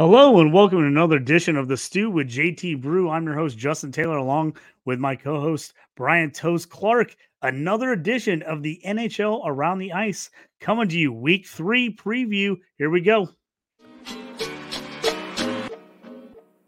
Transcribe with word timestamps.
Hello 0.00 0.40
and 0.40 0.50
welcome 0.50 0.78
to 0.78 0.86
another 0.86 1.16
edition 1.16 1.58
of 1.58 1.68
the 1.68 1.76
Stew 1.76 2.10
with 2.10 2.26
JT 2.26 2.80
Brew. 2.80 3.10
I'm 3.10 3.26
your 3.26 3.34
host 3.34 3.58
Justin 3.58 3.92
Taylor, 3.92 4.16
along 4.16 4.56
with 4.86 4.98
my 4.98 5.14
co-host 5.14 5.74
Bryan 5.94 6.30
Toast 6.30 6.70
Clark. 6.70 7.14
Another 7.42 7.92
edition 7.92 8.40
of 8.44 8.62
the 8.62 8.80
NHL 8.86 9.42
Around 9.44 9.78
the 9.78 9.92
Ice 9.92 10.30
coming 10.58 10.88
to 10.88 10.98
you, 10.98 11.12
Week 11.12 11.46
Three 11.46 11.94
preview. 11.94 12.56
Here 12.78 12.88
we 12.88 13.02
go. 13.02 13.28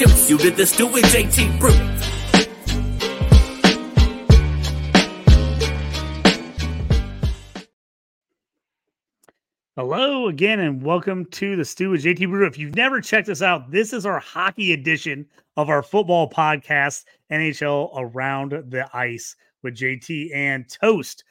you 0.00 0.38
did 0.38 0.56
this 0.56 0.70
Stew 0.70 0.86
with 0.86 1.04
JT 1.04 1.60
Brew. 1.60 1.70
Hello 9.76 10.28
again, 10.28 10.60
and 10.60 10.82
welcome 10.82 11.26
to 11.26 11.54
the 11.54 11.66
Stew 11.66 11.90
with 11.90 12.02
JT 12.02 12.30
Brew. 12.30 12.46
If 12.46 12.56
you've 12.56 12.76
never 12.76 13.02
checked 13.02 13.28
us 13.28 13.42
out, 13.42 13.70
this 13.70 13.92
is 13.92 14.06
our 14.06 14.18
hockey 14.18 14.72
edition 14.72 15.26
of 15.58 15.68
our 15.68 15.82
football 15.82 16.30
podcast, 16.30 17.04
NHL 17.30 17.90
Around 17.94 18.52
the 18.70 18.88
Ice 18.96 19.36
with 19.62 19.76
JT 19.76 20.34
and 20.34 20.66
Toast. 20.66 21.24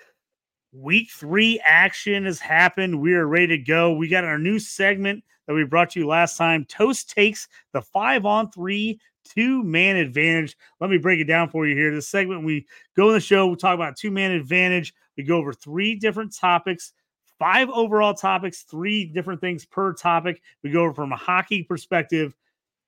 Week 0.72 1.10
three 1.10 1.60
action 1.66 2.26
has 2.26 2.40
happened. 2.40 3.02
We 3.02 3.16
are 3.16 3.26
ready 3.26 3.48
to 3.48 3.58
go. 3.58 3.94
We 3.94 4.08
got 4.08 4.26
our 4.26 4.38
new 4.38 4.60
segment 4.60 5.24
that 5.50 5.56
we 5.56 5.64
brought 5.64 5.96
you 5.96 6.06
last 6.06 6.38
time. 6.38 6.64
Toast 6.66 7.10
takes 7.10 7.48
the 7.74 7.82
five 7.82 8.24
on 8.24 8.52
three 8.52 9.00
two 9.24 9.64
man 9.64 9.96
advantage. 9.96 10.56
Let 10.80 10.92
me 10.92 11.00
break 11.00 11.20
it 11.20 11.24
down 11.26 11.50
for 11.50 11.66
you 11.66 11.76
here. 11.76 11.94
This 11.94 12.08
segment, 12.08 12.46
we 12.46 12.68
go 12.96 13.08
in 13.08 13.16
the 13.16 13.20
show, 13.20 13.48
we 13.48 13.56
talk 13.56 13.74
about 13.74 13.98
two 13.98 14.12
man 14.12 14.30
advantage. 14.30 14.94
We 15.18 15.24
go 15.24 15.38
over 15.38 15.52
three 15.52 15.96
different 15.96 16.36
topics, 16.36 16.94
five 17.40 17.68
overall 17.70 18.14
topics, 18.14 18.62
three 18.62 19.06
different 19.06 19.42
things 19.42 19.66
per 19.66 19.92
topic. 19.92 20.40
We 20.64 20.70
go 20.70 20.94
from 20.94 21.12
a 21.14 21.18
hockey 21.18 21.64
perspective, 21.64 22.36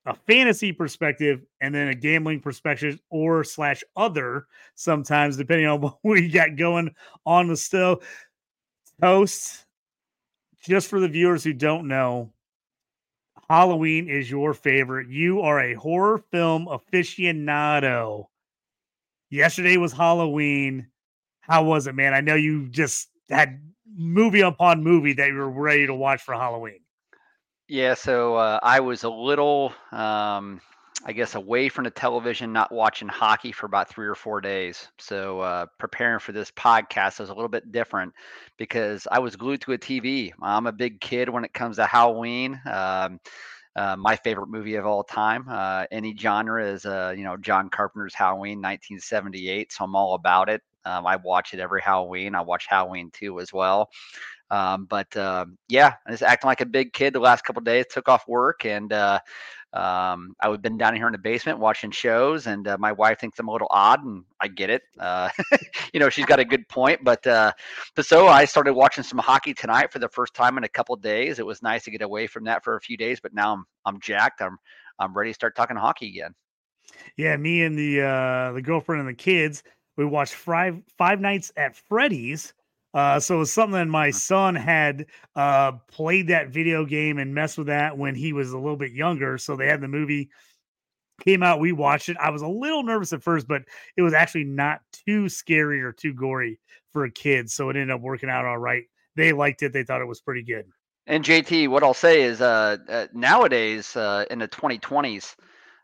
a 0.06 0.14
fantasy 0.14 0.72
perspective, 0.72 1.42
and 1.62 1.74
then 1.74 1.88
a 1.88 1.96
gambling 1.96 2.42
perspective 2.42 3.00
or 3.10 3.44
slash 3.44 3.84
other 3.96 4.46
sometimes, 4.76 5.36
depending 5.36 5.66
on 5.66 5.82
what 5.82 5.98
we 6.04 6.30
got 6.30 6.58
going 6.58 6.94
on 7.26 7.48
the 7.48 7.58
still. 7.58 8.04
Toast, 9.02 9.66
just 10.64 10.88
for 10.88 11.00
the 11.00 11.08
viewers 11.08 11.44
who 11.44 11.54
don't 11.54 11.88
know, 11.88 12.32
Halloween 13.52 14.08
is 14.08 14.32
your 14.32 14.54
favorite. 14.54 15.10
You 15.10 15.42
are 15.42 15.60
a 15.60 15.74
horror 15.74 16.20
film 16.32 16.68
aficionado. 16.68 18.28
Yesterday 19.30 19.76
was 19.76 19.92
Halloween. 19.92 20.88
How 21.42 21.66
was 21.66 21.86
it, 21.86 21.94
man? 21.94 22.14
I 22.14 22.22
know 22.22 22.36
you 22.36 22.70
just 22.70 23.10
had 23.30 23.60
movie 23.94 24.40
upon 24.40 24.86
movie 24.86 25.12
that 25.12 25.28
you 25.28 25.34
were 25.34 25.50
ready 25.50 25.86
to 25.86 25.94
watch 25.94 26.22
for 26.22 26.34
Halloween. 26.34 26.80
Yeah, 27.68 27.96
so 27.96 28.36
uh, 28.36 28.62
I 28.64 28.80
was 28.80 29.04
a 29.04 29.10
little, 29.10 29.74
um, 29.92 30.62
I 31.06 31.14
guess, 31.14 31.36
away 31.36 31.70
from 31.70 31.86
the 31.86 31.90
television, 31.90 32.54
not 32.54 32.72
watching 32.72 33.08
hockey 33.08 33.52
for 33.52 33.66
about 33.66 33.90
three 33.90 34.08
or 34.08 34.16
four 34.16 34.40
days. 34.40 34.88
So 35.00 35.40
uh, 35.40 35.66
preparing 35.80 36.20
for 36.20 36.32
this 36.32 36.52
podcast 36.52 37.20
was 37.20 37.30
a 37.30 37.34
little 37.34 37.50
bit 37.50 37.72
different 37.72 38.14
because 38.58 39.08
I 39.12 39.20
was 39.20 39.36
glued 39.36 39.62
to 39.62 39.74
a 39.74 39.78
TV. 39.78 40.32
I'm 40.42 40.68
a 40.68 40.72
big 40.72 41.02
kid 41.02 41.30
when 41.30 41.44
it 41.44 41.54
comes 41.54 41.78
to 41.78 41.86
Halloween. 41.86 42.60
Um, 42.72 43.20
uh, 43.76 43.96
my 43.96 44.16
favorite 44.18 44.50
movie 44.50 44.76
of 44.76 44.86
all 44.86 45.04
time. 45.04 45.46
Uh, 45.50 45.86
any 45.92 46.16
genre 46.16 46.64
is, 46.64 46.86
uh, 46.86 47.14
you 47.18 47.24
know, 47.24 47.38
John 47.38 47.70
Carpenter's 47.70 48.14
Halloween, 48.14 48.58
1978. 48.58 49.72
So 49.72 49.86
I'm 49.86 49.96
all 49.96 50.14
about 50.16 50.50
it. 50.50 50.62
Um, 50.86 51.08
I 51.08 51.16
watch 51.16 51.54
it 51.54 51.60
every 51.60 51.82
Halloween. 51.82 52.36
I 52.36 52.42
watch 52.42 52.66
Halloween 52.68 53.10
2 53.14 53.40
as 53.40 53.54
well. 53.54 53.90
Um, 54.50 54.86
but 54.86 55.16
um, 55.16 55.58
yeah, 55.70 55.94
I 56.06 56.12
was 56.12 56.22
acting 56.22 56.50
like 56.50 56.62
a 56.62 56.66
big 56.66 56.92
kid 56.92 57.14
the 57.14 57.20
last 57.20 57.44
couple 57.44 57.62
days. 57.62 57.86
Took 57.90 58.10
off 58.10 58.28
work 58.28 58.66
and 58.66 58.92
um, 59.74 60.36
I've 60.42 60.62
been 60.62 60.78
down 60.78 60.96
here 60.96 61.08
in 61.08 61.14
the 61.14 61.18
basement 61.18 61.60
watching 61.60 61.92
shows, 61.92 62.48
and 62.48 62.68
uh, 62.68 62.78
my 62.78 62.92
wife 62.92 63.20
thinks 63.20 63.40
I'm 63.40 63.48
a 63.48 63.52
little 63.52 63.70
odd, 63.72 64.04
and 64.04 64.26
I 64.42 64.50
get 64.50 64.70
it. 64.70 64.82
Uh, 65.00 65.30
you 65.94 66.00
know, 66.00 66.10
she's 66.10 66.26
got 66.26 66.40
a 66.40 66.46
good 66.46 66.68
point, 66.68 67.04
but 67.04 67.26
uh, 67.26 67.54
but 67.96 68.06
so 68.06 68.28
I 68.28 68.44
started 68.44 68.74
watching 68.74 69.04
some 69.04 69.20
hockey 69.20 69.54
tonight 69.54 69.92
for 69.92 70.00
the 70.00 70.10
first 70.10 70.34
time 70.34 70.58
in 70.58 70.66
a 70.66 70.70
couple 70.70 70.96
days. 70.98 71.40
It 71.40 71.46
was 71.46 71.62
nice 71.62 71.86
to 71.86 71.92
get 71.92 72.02
away 72.02 72.28
from 72.28 72.44
that 72.46 72.64
for 72.64 72.76
a 72.76 72.82
few 72.82 72.98
days, 72.98 73.20
but 73.22 73.34
now 73.34 73.54
I'm 73.54 73.66
I'm 73.86 74.00
jacked. 74.02 74.42
I'm 74.42 74.58
I'm 75.00 75.14
ready 75.14 75.30
to 75.30 75.36
start 75.36 75.56
talking 75.56 75.78
hockey 75.78 76.10
again. 76.10 76.34
Yeah, 77.16 77.38
me 77.38 77.64
and 77.64 77.78
the 77.78 78.02
uh, 78.02 78.52
the 78.52 78.62
girlfriend 78.62 79.00
and 79.00 79.10
the 79.10 79.14
kids, 79.14 79.64
we 79.96 80.04
watched 80.06 80.34
five 80.34 80.82
five 80.98 81.22
nights 81.22 81.54
at 81.56 81.78
Freddy's 81.78 82.54
uh, 82.94 83.20
so 83.20 83.36
it 83.36 83.40
was 83.40 83.52
something 83.52 83.74
that 83.74 83.88
my 83.88 84.12
son 84.12 84.56
had 84.56 85.06
uh, 85.36 85.74
played 85.88 86.28
that 86.28 86.50
video 86.50 86.86
game 86.86 87.18
and 87.18 87.34
messed 87.34 87.58
with 87.58 87.68
that 87.68 87.98
when 87.98 88.16
he 88.16 88.34
was 88.34 88.52
a 88.52 88.58
little 88.58 88.76
bit 88.76 88.92
younger. 88.92 89.38
So 89.38 89.56
they 89.56 89.68
had 89.68 89.82
the 89.82 89.88
movie 89.88 90.30
came 91.24 91.44
out. 91.44 91.60
We 91.60 91.72
watched 91.72 92.10
it. 92.10 92.18
I 92.18 92.32
was 92.32 92.42
a 92.42 92.48
little 92.48 92.84
nervous 92.84 93.14
at 93.14 93.24
first, 93.24 93.48
but 93.48 93.64
it 93.96 94.02
was 94.02 94.14
actually 94.14 94.44
not 94.44 94.82
too 95.06 95.30
scary 95.30 95.82
or 95.82 95.92
too 95.92 96.14
gory 96.14 96.60
for 96.92 97.06
a 97.06 97.12
kid. 97.12 97.50
So 97.50 97.70
it 97.70 97.76
ended 97.76 97.92
up 97.92 98.02
working 98.02 98.30
out 98.30 98.46
all 98.46 98.58
right. 98.58 98.84
They 99.16 99.32
liked 99.32 99.64
it. 99.64 99.72
They 99.72 99.84
thought 99.84 100.02
it 100.02 100.08
was 100.08 100.22
pretty 100.22 100.44
good. 100.44 100.66
And 101.08 101.24
JT, 101.24 101.70
what 101.70 101.84
I'll 101.84 101.94
say 101.94 102.22
is, 102.22 102.42
uh, 102.42 102.78
uh 102.88 103.08
nowadays 103.14 103.96
uh, 103.96 104.26
in 104.30 104.40
the 104.40 104.48
2020s, 104.48 105.36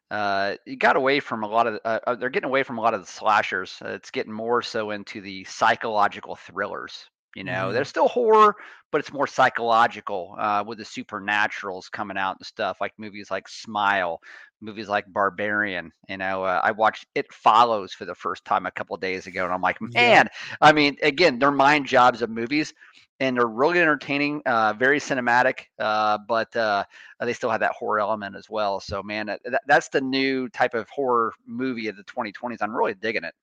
uh, 0.09 0.55
you 0.65 0.77
got 0.77 0.95
away 0.95 1.19
from 1.19 1.43
a 1.43 1.47
lot 1.47 1.67
of 1.67 1.79
uh, 1.83 1.99
uh, 2.07 2.15
they're 2.15 2.29
getting 2.29 2.49
away 2.49 2.63
from 2.63 2.77
a 2.77 2.81
lot 2.81 2.93
of 2.93 3.01
the 3.01 3.11
slashers. 3.11 3.77
Uh, 3.83 3.89
it's 3.89 4.11
getting 4.11 4.31
more 4.31 4.61
so 4.61 4.91
into 4.91 5.21
the 5.21 5.43
psychological 5.45 6.35
thrillers. 6.35 7.05
You 7.35 7.43
know, 7.43 7.65
mm-hmm. 7.65 7.73
there's 7.73 7.89
still 7.89 8.07
horror, 8.07 8.55
but 8.91 8.99
it's 8.99 9.11
more 9.11 9.27
psychological 9.27 10.35
uh, 10.39 10.63
with 10.65 10.79
the 10.79 10.83
supernaturals 10.83 11.91
coming 11.91 12.17
out 12.17 12.37
and 12.39 12.45
stuff 12.45 12.77
like 12.79 12.93
movies 12.97 13.29
like 13.29 13.47
Smile, 13.47 14.19
movies 14.61 14.87
like 14.87 15.05
Barbarian. 15.11 15.91
You 16.07 16.17
know, 16.17 16.43
uh, 16.43 16.61
I 16.63 16.71
watched 16.71 17.05
It 17.13 17.31
Follows 17.31 17.93
for 17.93 18.05
the 18.05 18.15
first 18.15 18.45
time 18.45 18.65
a 18.65 18.71
couple 18.71 18.95
days 18.97 19.27
ago, 19.27 19.43
and 19.43 19.53
I'm 19.53 19.61
like, 19.61 19.81
man, 19.81 19.91
yeah. 19.93 20.57
I 20.61 20.71
mean, 20.71 20.97
again, 21.03 21.37
they're 21.37 21.51
mind 21.51 21.85
jobs 21.85 22.21
of 22.21 22.29
movies, 22.29 22.73
and 23.19 23.37
they're 23.37 23.47
really 23.47 23.79
entertaining, 23.79 24.41
uh, 24.45 24.73
very 24.73 24.99
cinematic, 24.99 25.65
uh, 25.79 26.17
but 26.27 26.55
uh, 26.55 26.83
they 27.19 27.33
still 27.33 27.49
have 27.49 27.61
that 27.61 27.71
horror 27.71 27.99
element 27.99 28.35
as 28.35 28.49
well. 28.49 28.79
So, 28.79 29.01
man, 29.01 29.27
that, 29.27 29.61
that's 29.65 29.89
the 29.89 30.01
new 30.01 30.49
type 30.49 30.73
of 30.73 30.87
horror 30.89 31.33
movie 31.45 31.87
of 31.87 31.97
the 31.97 32.03
2020s. 32.03 32.57
I'm 32.61 32.75
really 32.75 32.93
digging 32.93 33.23
it. 33.23 33.33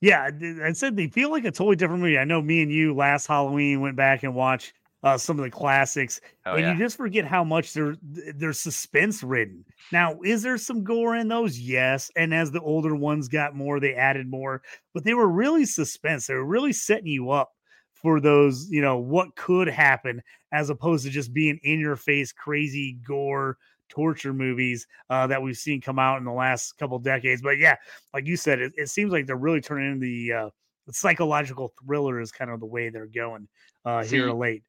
Yeah, 0.00 0.30
I 0.64 0.72
said 0.72 0.96
they 0.96 1.06
feel 1.06 1.30
like 1.30 1.44
a 1.44 1.52
totally 1.52 1.76
different 1.76 2.02
movie. 2.02 2.18
I 2.18 2.24
know 2.24 2.42
me 2.42 2.62
and 2.62 2.72
you 2.72 2.92
last 2.92 3.28
Halloween 3.28 3.80
went 3.80 3.94
back 3.94 4.24
and 4.24 4.34
watched 4.34 4.72
uh, 5.04 5.16
some 5.16 5.38
of 5.38 5.44
the 5.44 5.50
classics, 5.50 6.20
oh, 6.44 6.54
and 6.54 6.60
yeah. 6.62 6.72
you 6.72 6.78
just 6.78 6.96
forget 6.96 7.24
how 7.24 7.44
much 7.44 7.72
they're 7.72 7.96
they're 8.02 8.52
suspense 8.52 9.22
ridden. 9.22 9.64
Now, 9.92 10.20
is 10.22 10.42
there 10.42 10.58
some 10.58 10.82
gore 10.82 11.14
in 11.14 11.28
those? 11.28 11.56
Yes, 11.56 12.10
and 12.16 12.34
as 12.34 12.50
the 12.50 12.60
older 12.60 12.96
ones 12.96 13.28
got 13.28 13.54
more, 13.54 13.78
they 13.78 13.94
added 13.94 14.28
more, 14.28 14.62
but 14.92 15.04
they 15.04 15.14
were 15.14 15.28
really 15.28 15.66
suspense. 15.66 16.26
They 16.26 16.34
were 16.34 16.44
really 16.44 16.72
setting 16.72 17.06
you 17.06 17.30
up 17.30 17.52
for 18.02 18.20
those, 18.20 18.68
you 18.70 18.82
know, 18.82 18.98
what 18.98 19.34
could 19.36 19.68
happen 19.68 20.22
as 20.52 20.70
opposed 20.70 21.04
to 21.04 21.10
just 21.10 21.32
being 21.32 21.58
in 21.62 21.80
your 21.80 21.96
face, 21.96 22.32
crazy 22.32 22.98
gore 23.06 23.56
torture 23.88 24.32
movies 24.32 24.86
uh, 25.10 25.26
that 25.26 25.40
we've 25.40 25.56
seen 25.56 25.80
come 25.80 25.98
out 25.98 26.18
in 26.18 26.24
the 26.24 26.32
last 26.32 26.78
couple 26.78 26.98
decades. 26.98 27.42
But 27.42 27.58
yeah, 27.58 27.76
like 28.12 28.26
you 28.26 28.36
said, 28.36 28.60
it, 28.60 28.72
it 28.76 28.88
seems 28.88 29.12
like 29.12 29.26
they're 29.26 29.36
really 29.36 29.60
turning 29.60 29.92
into 29.92 30.06
the, 30.06 30.32
uh, 30.32 30.50
the 30.86 30.92
psychological 30.92 31.72
thriller 31.84 32.20
is 32.20 32.32
kind 32.32 32.50
of 32.50 32.60
the 32.60 32.66
way 32.66 32.88
they're 32.88 33.06
going 33.06 33.46
uh, 33.84 34.02
see, 34.02 34.16
here 34.16 34.32
late. 34.32 34.62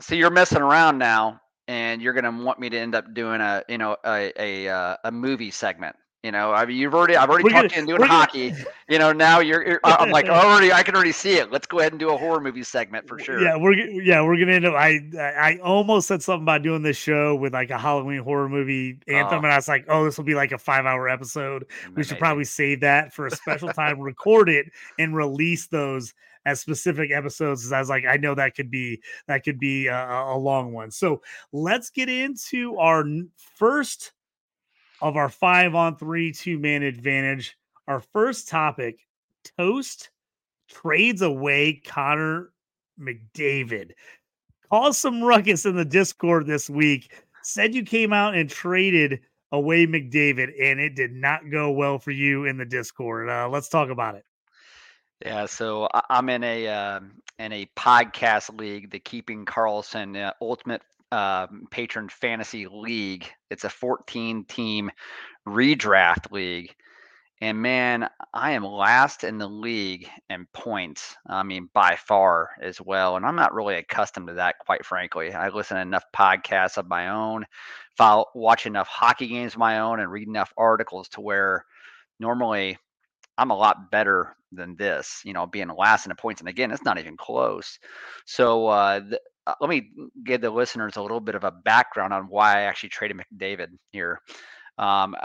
So 0.00 0.14
you're 0.14 0.30
messing 0.30 0.62
around 0.62 0.98
now, 0.98 1.40
and 1.68 2.00
you're 2.00 2.12
going 2.12 2.24
to 2.24 2.44
want 2.44 2.60
me 2.60 2.68
to 2.68 2.78
end 2.78 2.94
up 2.94 3.12
doing 3.14 3.40
a 3.40 3.64
you 3.68 3.78
know 3.78 3.96
a 4.04 4.32
a, 4.38 4.68
uh, 4.68 4.96
a 5.04 5.10
movie 5.10 5.50
segment 5.50 5.96
You 6.22 6.32
know, 6.32 6.50
I 6.52 6.66
mean, 6.66 6.76
you've 6.76 6.94
already, 6.94 7.14
I've 7.16 7.28
already 7.28 7.44
We're 7.44 7.50
talked 7.50 7.68
gonna- 7.70 7.74
you 7.74 7.80
into 7.82 7.92
doing 7.92 8.00
we're 8.00 8.06
gonna- 8.08 8.18
hockey. 8.18 8.52
You 8.88 8.98
know, 8.98 9.12
now 9.12 9.38
you're, 9.38 9.64
you're 9.64 9.80
I'm 9.84 10.10
like, 10.10 10.26
already, 10.28 10.72
I 10.72 10.82
can 10.82 10.94
already 10.96 11.12
see 11.12 11.34
it. 11.34 11.52
Let's 11.52 11.66
go 11.68 11.78
ahead 11.78 11.92
and 11.92 12.00
do 12.00 12.08
a 12.10 12.16
horror 12.16 12.40
movie 12.40 12.64
segment 12.64 13.06
for 13.06 13.18
sure. 13.20 13.40
Yeah, 13.40 13.56
we're 13.56 13.74
yeah 13.74 14.22
we're 14.22 14.36
gonna 14.38 14.52
end 14.54 14.64
up. 14.64 14.74
I 14.74 15.00
I 15.20 15.58
almost 15.62 16.08
said 16.08 16.22
something 16.22 16.42
about 16.42 16.62
doing 16.62 16.82
this 16.82 16.96
show 16.96 17.36
with 17.36 17.52
like 17.52 17.70
a 17.70 17.78
Halloween 17.78 18.20
horror 18.20 18.48
movie 18.48 18.98
anthem, 19.06 19.38
Oh. 19.40 19.42
and 19.44 19.52
I 19.52 19.56
was 19.56 19.68
like, 19.68 19.84
oh, 19.88 20.04
this 20.04 20.16
will 20.16 20.24
be 20.24 20.34
like 20.34 20.50
a 20.52 20.58
five 20.58 20.84
hour 20.84 21.08
episode. 21.08 21.66
Mm, 21.86 21.96
we 21.96 22.02
should 22.04 22.18
probably 22.18 22.44
save 22.44 22.80
that 22.80 23.12
for 23.12 23.26
a 23.26 23.30
special 23.30 23.68
time, 23.72 24.00
record 24.00 24.48
it, 24.48 24.66
and 24.98 25.14
release 25.14 25.68
those 25.68 26.12
as 26.44 26.60
specific 26.60 27.10
episodes. 27.12 27.62
'cause 27.62 27.72
I 27.72 27.78
was 27.78 27.88
like, 27.88 28.04
I 28.04 28.16
know 28.16 28.34
that 28.34 28.54
could 28.56 28.70
be 28.70 29.00
that 29.28 29.44
could 29.44 29.58
be 29.60 29.86
a 29.88 30.08
a 30.10 30.36
long 30.36 30.72
one. 30.72 30.90
So 30.90 31.22
let's 31.52 31.90
get 31.90 32.08
into 32.08 32.76
our 32.78 33.04
first 33.36 34.12
of 35.00 35.16
our 35.16 35.28
five 35.28 35.74
on 35.74 35.96
three 35.96 36.32
two 36.32 36.58
man 36.58 36.82
advantage. 36.82 37.56
Our 37.88 38.00
first 38.00 38.48
topic: 38.48 39.06
Toast 39.58 40.10
trades 40.68 41.22
away 41.22 41.80
Connor 41.84 42.50
McDavid. 43.00 43.92
Caused 44.70 44.98
some 44.98 45.22
ruckus 45.22 45.64
in 45.64 45.76
the 45.76 45.84
Discord 45.84 46.46
this 46.46 46.68
week. 46.68 47.12
Said 47.42 47.74
you 47.74 47.84
came 47.84 48.12
out 48.12 48.34
and 48.34 48.50
traded 48.50 49.20
away 49.52 49.86
McDavid, 49.86 50.50
and 50.60 50.80
it 50.80 50.96
did 50.96 51.12
not 51.12 51.50
go 51.50 51.70
well 51.70 51.98
for 51.98 52.10
you 52.10 52.44
in 52.44 52.56
the 52.56 52.64
Discord. 52.64 53.28
Uh, 53.28 53.48
let's 53.48 53.68
talk 53.68 53.90
about 53.90 54.16
it. 54.16 54.24
Yeah, 55.24 55.46
so 55.46 55.88
I'm 56.10 56.28
in 56.28 56.44
a 56.44 56.68
um, 56.68 57.12
in 57.38 57.52
a 57.52 57.66
podcast 57.76 58.58
league, 58.58 58.90
the 58.90 58.98
Keeping 58.98 59.44
Carlson 59.44 60.16
uh, 60.16 60.32
Ultimate 60.42 60.82
um, 61.16 61.66
Patron 61.70 62.10
Fantasy 62.10 62.66
League. 62.66 63.26
It's 63.50 63.64
a 63.64 63.70
14 63.70 64.44
team 64.44 64.90
redraft 65.48 66.30
league, 66.30 66.74
and 67.40 67.62
man, 67.62 68.08
I 68.34 68.52
am 68.52 68.64
last 68.64 69.24
in 69.24 69.38
the 69.38 69.48
league 69.48 70.08
in 70.28 70.46
points. 70.52 71.16
I 71.26 71.42
mean, 71.42 71.70
by 71.72 71.96
far 71.96 72.50
as 72.60 72.82
well, 72.82 73.16
and 73.16 73.24
I'm 73.24 73.36
not 73.36 73.54
really 73.54 73.76
accustomed 73.76 74.28
to 74.28 74.34
that, 74.34 74.58
quite 74.58 74.84
frankly. 74.84 75.32
I 75.32 75.48
listen 75.48 75.76
to 75.76 75.82
enough 75.82 76.04
podcasts 76.14 76.76
of 76.76 76.86
my 76.86 77.08
own, 77.08 77.46
follow, 77.96 78.26
watch 78.34 78.66
enough 78.66 78.88
hockey 78.88 79.28
games 79.28 79.54
of 79.54 79.58
my 79.58 79.78
own, 79.80 80.00
and 80.00 80.12
read 80.12 80.28
enough 80.28 80.52
articles 80.58 81.08
to 81.10 81.22
where 81.22 81.64
normally 82.20 82.76
I'm 83.38 83.50
a 83.50 83.56
lot 83.56 83.90
better 83.90 84.36
than 84.52 84.76
this, 84.76 85.22
you 85.24 85.32
know, 85.32 85.46
being 85.46 85.68
last 85.68 86.04
in 86.04 86.10
the 86.10 86.14
points. 86.14 86.42
And 86.42 86.48
again, 86.48 86.70
it's 86.70 86.84
not 86.84 86.98
even 86.98 87.16
close. 87.16 87.78
So 88.26 88.66
uh, 88.66 89.00
uh, 89.46 89.54
let 89.60 89.70
me 89.70 89.90
give 90.24 90.40
the 90.40 90.50
listeners 90.50 90.96
a 90.96 91.02
little 91.02 91.20
bit 91.20 91.34
of 91.34 91.44
a 91.44 91.50
background 91.50 92.12
on 92.12 92.24
why 92.24 92.58
I 92.58 92.62
actually 92.62 92.88
traded 92.90 93.16
McDavid 93.16 93.68
here. 93.92 94.20
Um, 94.78 95.16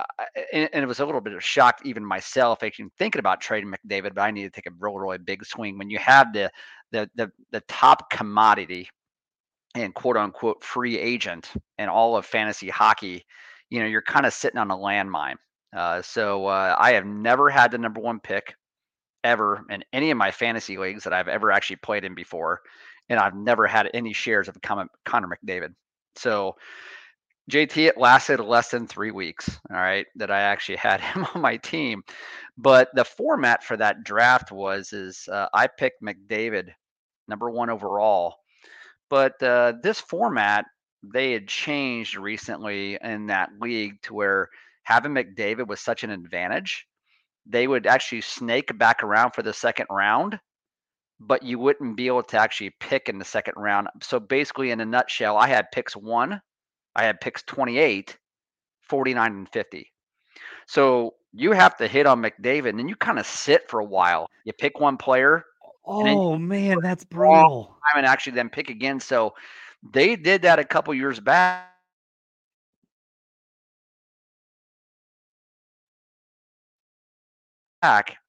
and, 0.54 0.70
and 0.72 0.84
it 0.84 0.88
was 0.88 1.02
a 1.02 1.06
little 1.06 1.20
bit 1.20 1.34
of 1.34 1.44
shock, 1.44 1.80
even 1.84 2.06
myself, 2.06 2.64
actually 2.64 2.90
thinking 2.98 3.20
about 3.20 3.42
trading 3.42 3.74
McDavid, 3.74 4.16
but 4.16 4.22
I 4.22 4.32
need 4.32 4.44
to 4.44 4.50
take 4.50 4.68
a 4.68 4.76
real, 4.80 4.96
really 4.96 5.18
big 5.18 5.46
swing. 5.46 5.78
When 5.78 5.90
you 5.90 6.00
have 6.00 6.32
the 6.34 6.50
the 6.92 7.10
the, 7.16 7.32
the 7.52 7.62
top 7.68 8.10
commodity 8.10 8.90
and 9.76 9.94
quote 9.94 10.18
unquote 10.18 10.64
free 10.64 10.98
agent 10.98 11.52
in 11.78 11.90
all 11.90 12.16
of 12.16 12.26
fantasy 12.26 12.70
hockey, 12.70 13.26
you 13.70 13.80
know, 13.80 13.86
you're 13.88 14.02
kind 14.02 14.26
of 14.26 14.34
sitting 14.34 14.58
on 14.58 14.72
a 14.72 14.78
landmine. 14.78 15.36
Uh, 15.76 16.02
so 16.02 16.46
uh, 16.48 16.76
I 16.78 16.94
have 16.94 17.06
never 17.06 17.50
had 17.50 17.72
the 17.72 17.78
number 17.78 18.02
one 18.02 18.20
pick 18.20 18.56
ever 19.24 19.64
in 19.70 19.84
any 19.94 20.12
of 20.12 20.18
my 20.18 20.32
fantasy 20.32 20.78
leagues 20.78 21.04
that 21.04 21.14
I've 21.14 21.28
ever 21.28 21.52
actually 21.52 21.78
played 21.78 22.04
in 22.04 22.16
before, 22.16 22.62
and 23.12 23.20
I've 23.20 23.36
never 23.36 23.68
had 23.68 23.90
any 23.94 24.14
shares 24.14 24.48
of 24.48 24.62
Con- 24.62 24.88
Connor 25.04 25.28
McDavid. 25.28 25.74
So 26.16 26.56
JT, 27.52 27.88
it 27.88 27.98
lasted 27.98 28.40
less 28.40 28.72
than 28.72 28.88
three 28.88 29.12
weeks. 29.12 29.50
All 29.70 29.76
right, 29.76 30.06
that 30.16 30.32
I 30.32 30.42
actually 30.42 30.78
had 30.78 31.02
him 31.02 31.28
on 31.36 31.42
my 31.42 31.58
team, 31.58 32.04
but 32.58 32.90
the 32.96 33.04
format 33.04 33.64
for 33.64 33.76
that 33.78 34.04
draft 34.06 34.52
was 34.52 34.94
is 34.94 35.28
uh, 35.30 35.48
I 35.54 35.68
picked 35.68 36.02
McDavid 36.02 36.70
number 37.28 37.50
one 37.50 37.70
overall, 37.70 38.38
but 39.10 39.42
uh, 39.44 39.74
this 39.84 40.00
format 40.00 40.66
they 41.04 41.34
had 41.34 41.48
changed 41.48 42.16
recently 42.16 42.98
in 43.02 43.28
that 43.28 43.50
league 43.60 44.02
to 44.04 44.14
where 44.14 44.50
having 44.84 45.14
McDavid 45.14 45.68
was 45.68 45.82
such 45.82 46.04
an 46.04 46.12
advantage. 46.12 46.86
They 47.48 47.68
would 47.68 47.88
actually 47.88 48.22
snake 48.22 48.78
back 48.78 49.04
around 49.04 49.32
for 49.32 49.42
the 49.42 49.52
second 49.52 49.88
round, 49.90 50.40
but 51.22 51.44
you 51.44 51.60
wouldn't 51.60 51.96
be 51.96 52.08
able 52.08 52.24
to 52.24 52.38
actually 52.38 52.72
pick 52.80 53.08
in 53.08 53.20
the 53.20 53.26
second 53.26 53.54
round. 53.58 53.88
So 54.02 54.20
basically, 54.20 54.72
in 54.72 54.82
a 54.82 54.86
nutshell, 54.86 55.38
I 55.38 55.48
had 55.48 55.72
picks 55.72 55.96
one, 55.96 56.42
I 56.96 57.04
had 57.04 57.22
picks 57.22 57.44
28, 57.44 58.18
49, 58.82 59.32
and 59.32 59.50
50. 59.50 59.92
So 60.68 61.16
you 61.34 61.52
have 61.52 61.78
to 61.78 61.88
hit 61.88 62.06
on 62.08 62.22
McDavid 62.22 62.70
and 62.70 62.80
then 62.80 62.88
you 62.90 62.96
kind 62.96 63.20
of 63.20 63.26
sit 63.26 63.70
for 63.70 63.80
a 63.80 63.86
while. 63.86 64.28
You 64.46 64.54
pick 64.54 64.80
one 64.80 64.98
player, 64.98 65.46
Oh 65.86 66.38
man, 66.38 66.80
that's 66.82 67.04
brutal. 67.04 67.78
time 67.90 67.98
and 67.98 68.06
actually 68.06 68.34
then 68.34 68.50
pick 68.50 68.70
again. 68.70 69.00
So 69.00 69.34
they 69.94 70.16
did 70.16 70.42
that 70.44 70.60
a 70.60 70.66
couple 70.66 70.94
years 70.94 71.20
back. 71.20 71.68
Back 77.82 78.21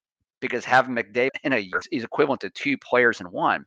because 0.43 0.65
having 0.67 0.94
McDavid 0.94 1.31
in 1.44 1.55
a 1.55 1.59
year 1.59 1.81
is 1.91 2.05
equivalent 2.05 2.43
to 2.43 2.50
two 2.50 2.77
players 2.77 3.21
in 3.21 3.27
one. 3.29 3.65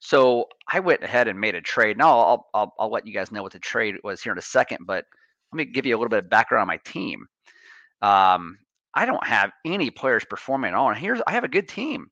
So 0.00 0.48
I 0.72 0.80
went 0.80 1.02
ahead 1.02 1.28
and 1.28 1.38
made 1.38 1.56
a 1.56 1.60
trade. 1.60 1.98
Now 1.98 2.18
I'll, 2.18 2.46
I'll 2.54 2.74
I'll 2.78 2.90
let 2.90 3.06
you 3.06 3.12
guys 3.12 3.32
know 3.32 3.42
what 3.42 3.52
the 3.52 3.58
trade 3.58 3.96
was 4.04 4.22
here 4.22 4.32
in 4.32 4.38
a 4.38 4.42
second, 4.42 4.86
but 4.86 5.04
let 5.52 5.56
me 5.56 5.64
give 5.66 5.84
you 5.84 5.94
a 5.94 5.98
little 5.98 6.08
bit 6.08 6.24
of 6.24 6.30
background 6.30 6.62
on 6.62 6.68
my 6.68 6.78
team. 6.84 7.26
Um, 8.00 8.58
I 8.94 9.04
don't 9.04 9.26
have 9.26 9.50
any 9.64 9.90
players 9.90 10.24
performing 10.24 10.70
at 10.70 10.74
all. 10.74 10.88
And 10.88 10.98
here's 10.98 11.20
I 11.26 11.32
have 11.32 11.44
a 11.44 11.48
good 11.48 11.68
team. 11.68 12.08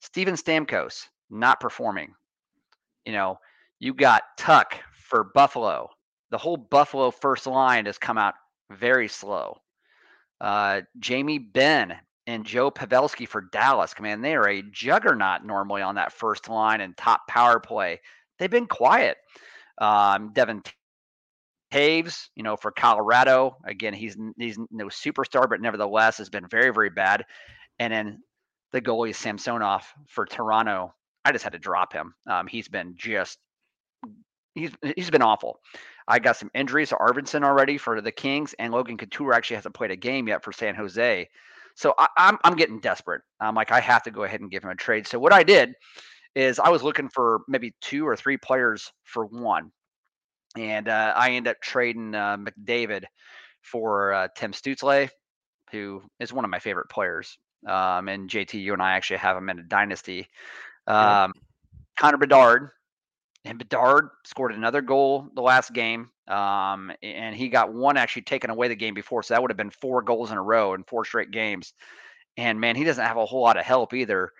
Steven 0.00 0.34
Stamkos 0.34 1.06
not 1.30 1.58
performing. 1.58 2.14
You 3.06 3.12
know, 3.12 3.38
you 3.78 3.94
got 3.94 4.22
Tuch 4.36 4.76
for 4.92 5.24
Buffalo. 5.34 5.88
The 6.30 6.38
whole 6.38 6.58
Buffalo 6.58 7.10
first 7.10 7.46
line 7.46 7.86
has 7.86 7.98
come 7.98 8.18
out 8.18 8.34
very 8.70 9.08
slow. 9.08 9.56
Uh, 10.40 10.82
Jamie 10.98 11.38
Benn 11.38 11.96
and 12.30 12.46
Joe 12.46 12.70
Pavelski 12.70 13.26
for 13.26 13.40
Dallas. 13.40 13.94
Man, 14.00 14.20
they 14.20 14.34
are 14.34 14.48
a 14.48 14.62
juggernaut 14.62 15.44
normally 15.44 15.82
on 15.82 15.96
that 15.96 16.12
first 16.12 16.48
line 16.48 16.80
and 16.80 16.96
top 16.96 17.26
power 17.28 17.60
play. 17.60 18.00
They've 18.38 18.50
been 18.50 18.66
quiet. 18.66 19.16
Um, 19.78 20.32
Devon 20.32 20.62
Toews, 21.72 22.28
you 22.36 22.42
know, 22.42 22.56
for 22.56 22.70
Colorado. 22.70 23.56
Again, 23.64 23.94
he's 23.94 24.16
he's 24.38 24.58
no 24.70 24.86
superstar, 24.86 25.48
but 25.48 25.60
nevertheless 25.60 26.18
has 26.18 26.30
been 26.30 26.46
very 26.48 26.72
very 26.72 26.90
bad. 26.90 27.24
And 27.78 27.92
then 27.92 28.22
the 28.72 28.80
goalie 28.80 29.14
Samsonov 29.14 29.84
for 30.08 30.26
Toronto. 30.26 30.94
I 31.24 31.32
just 31.32 31.44
had 31.44 31.52
to 31.52 31.58
drop 31.58 31.92
him. 31.92 32.14
Um, 32.28 32.46
he's 32.46 32.68
been 32.68 32.94
just 32.96 33.38
he's 34.54 34.70
he's 34.96 35.10
been 35.10 35.22
awful. 35.22 35.60
I 36.08 36.18
got 36.18 36.36
some 36.36 36.50
injuries 36.54 36.88
to 36.90 36.96
Arvidsson 36.96 37.44
already 37.44 37.78
for 37.78 38.00
the 38.00 38.12
Kings, 38.12 38.54
and 38.58 38.72
Logan 38.72 38.96
Couture 38.96 39.32
actually 39.32 39.56
hasn't 39.56 39.74
played 39.74 39.90
a 39.90 39.96
game 39.96 40.28
yet 40.28 40.42
for 40.42 40.52
San 40.52 40.74
Jose. 40.74 41.28
So 41.74 41.94
I, 41.98 42.08
I'm 42.16 42.38
I'm 42.44 42.56
getting 42.56 42.80
desperate. 42.80 43.22
I'm 43.40 43.54
like 43.54 43.72
I 43.72 43.80
have 43.80 44.02
to 44.04 44.10
go 44.10 44.24
ahead 44.24 44.40
and 44.40 44.50
give 44.50 44.64
him 44.64 44.70
a 44.70 44.74
trade. 44.74 45.06
So 45.06 45.18
what 45.18 45.32
I 45.32 45.42
did 45.42 45.74
is 46.34 46.58
I 46.58 46.68
was 46.68 46.82
looking 46.82 47.08
for 47.08 47.40
maybe 47.48 47.74
two 47.80 48.06
or 48.06 48.16
three 48.16 48.36
players 48.36 48.92
for 49.04 49.26
one, 49.26 49.70
and 50.56 50.88
uh, 50.88 51.12
I 51.16 51.32
end 51.32 51.48
up 51.48 51.60
trading 51.60 52.14
uh, 52.14 52.36
McDavid 52.36 53.04
for 53.62 54.12
uh, 54.12 54.28
Tim 54.36 54.52
Stutzle, 54.52 55.08
who 55.70 56.02
is 56.18 56.32
one 56.32 56.44
of 56.44 56.50
my 56.50 56.58
favorite 56.58 56.88
players. 56.88 57.36
Um, 57.66 58.08
and 58.08 58.30
JT, 58.30 58.54
you 58.54 58.72
and 58.72 58.82
I 58.82 58.92
actually 58.92 59.18
have 59.18 59.36
him 59.36 59.50
in 59.50 59.58
a 59.58 59.62
dynasty. 59.62 60.28
Um, 60.86 61.32
Connor 61.98 62.16
Bedard, 62.16 62.70
and 63.44 63.58
Bedard 63.58 64.08
scored 64.24 64.52
another 64.52 64.82
goal 64.82 65.28
the 65.34 65.42
last 65.42 65.72
game. 65.72 66.10
Um, 66.28 66.92
and 67.02 67.34
he 67.34 67.48
got 67.48 67.72
one 67.72 67.96
actually 67.96 68.22
taken 68.22 68.50
away 68.50 68.68
the 68.68 68.76
game 68.76 68.94
before, 68.94 69.22
so 69.22 69.34
that 69.34 69.42
would 69.42 69.50
have 69.50 69.56
been 69.56 69.70
four 69.70 70.02
goals 70.02 70.30
in 70.30 70.38
a 70.38 70.42
row 70.42 70.74
in 70.74 70.84
four 70.84 71.04
straight 71.04 71.30
games. 71.30 71.74
And 72.36 72.60
man, 72.60 72.76
he 72.76 72.84
doesn't 72.84 73.04
have 73.04 73.16
a 73.16 73.26
whole 73.26 73.42
lot 73.42 73.56
of 73.56 73.64
help 73.64 73.94
either. 73.94 74.32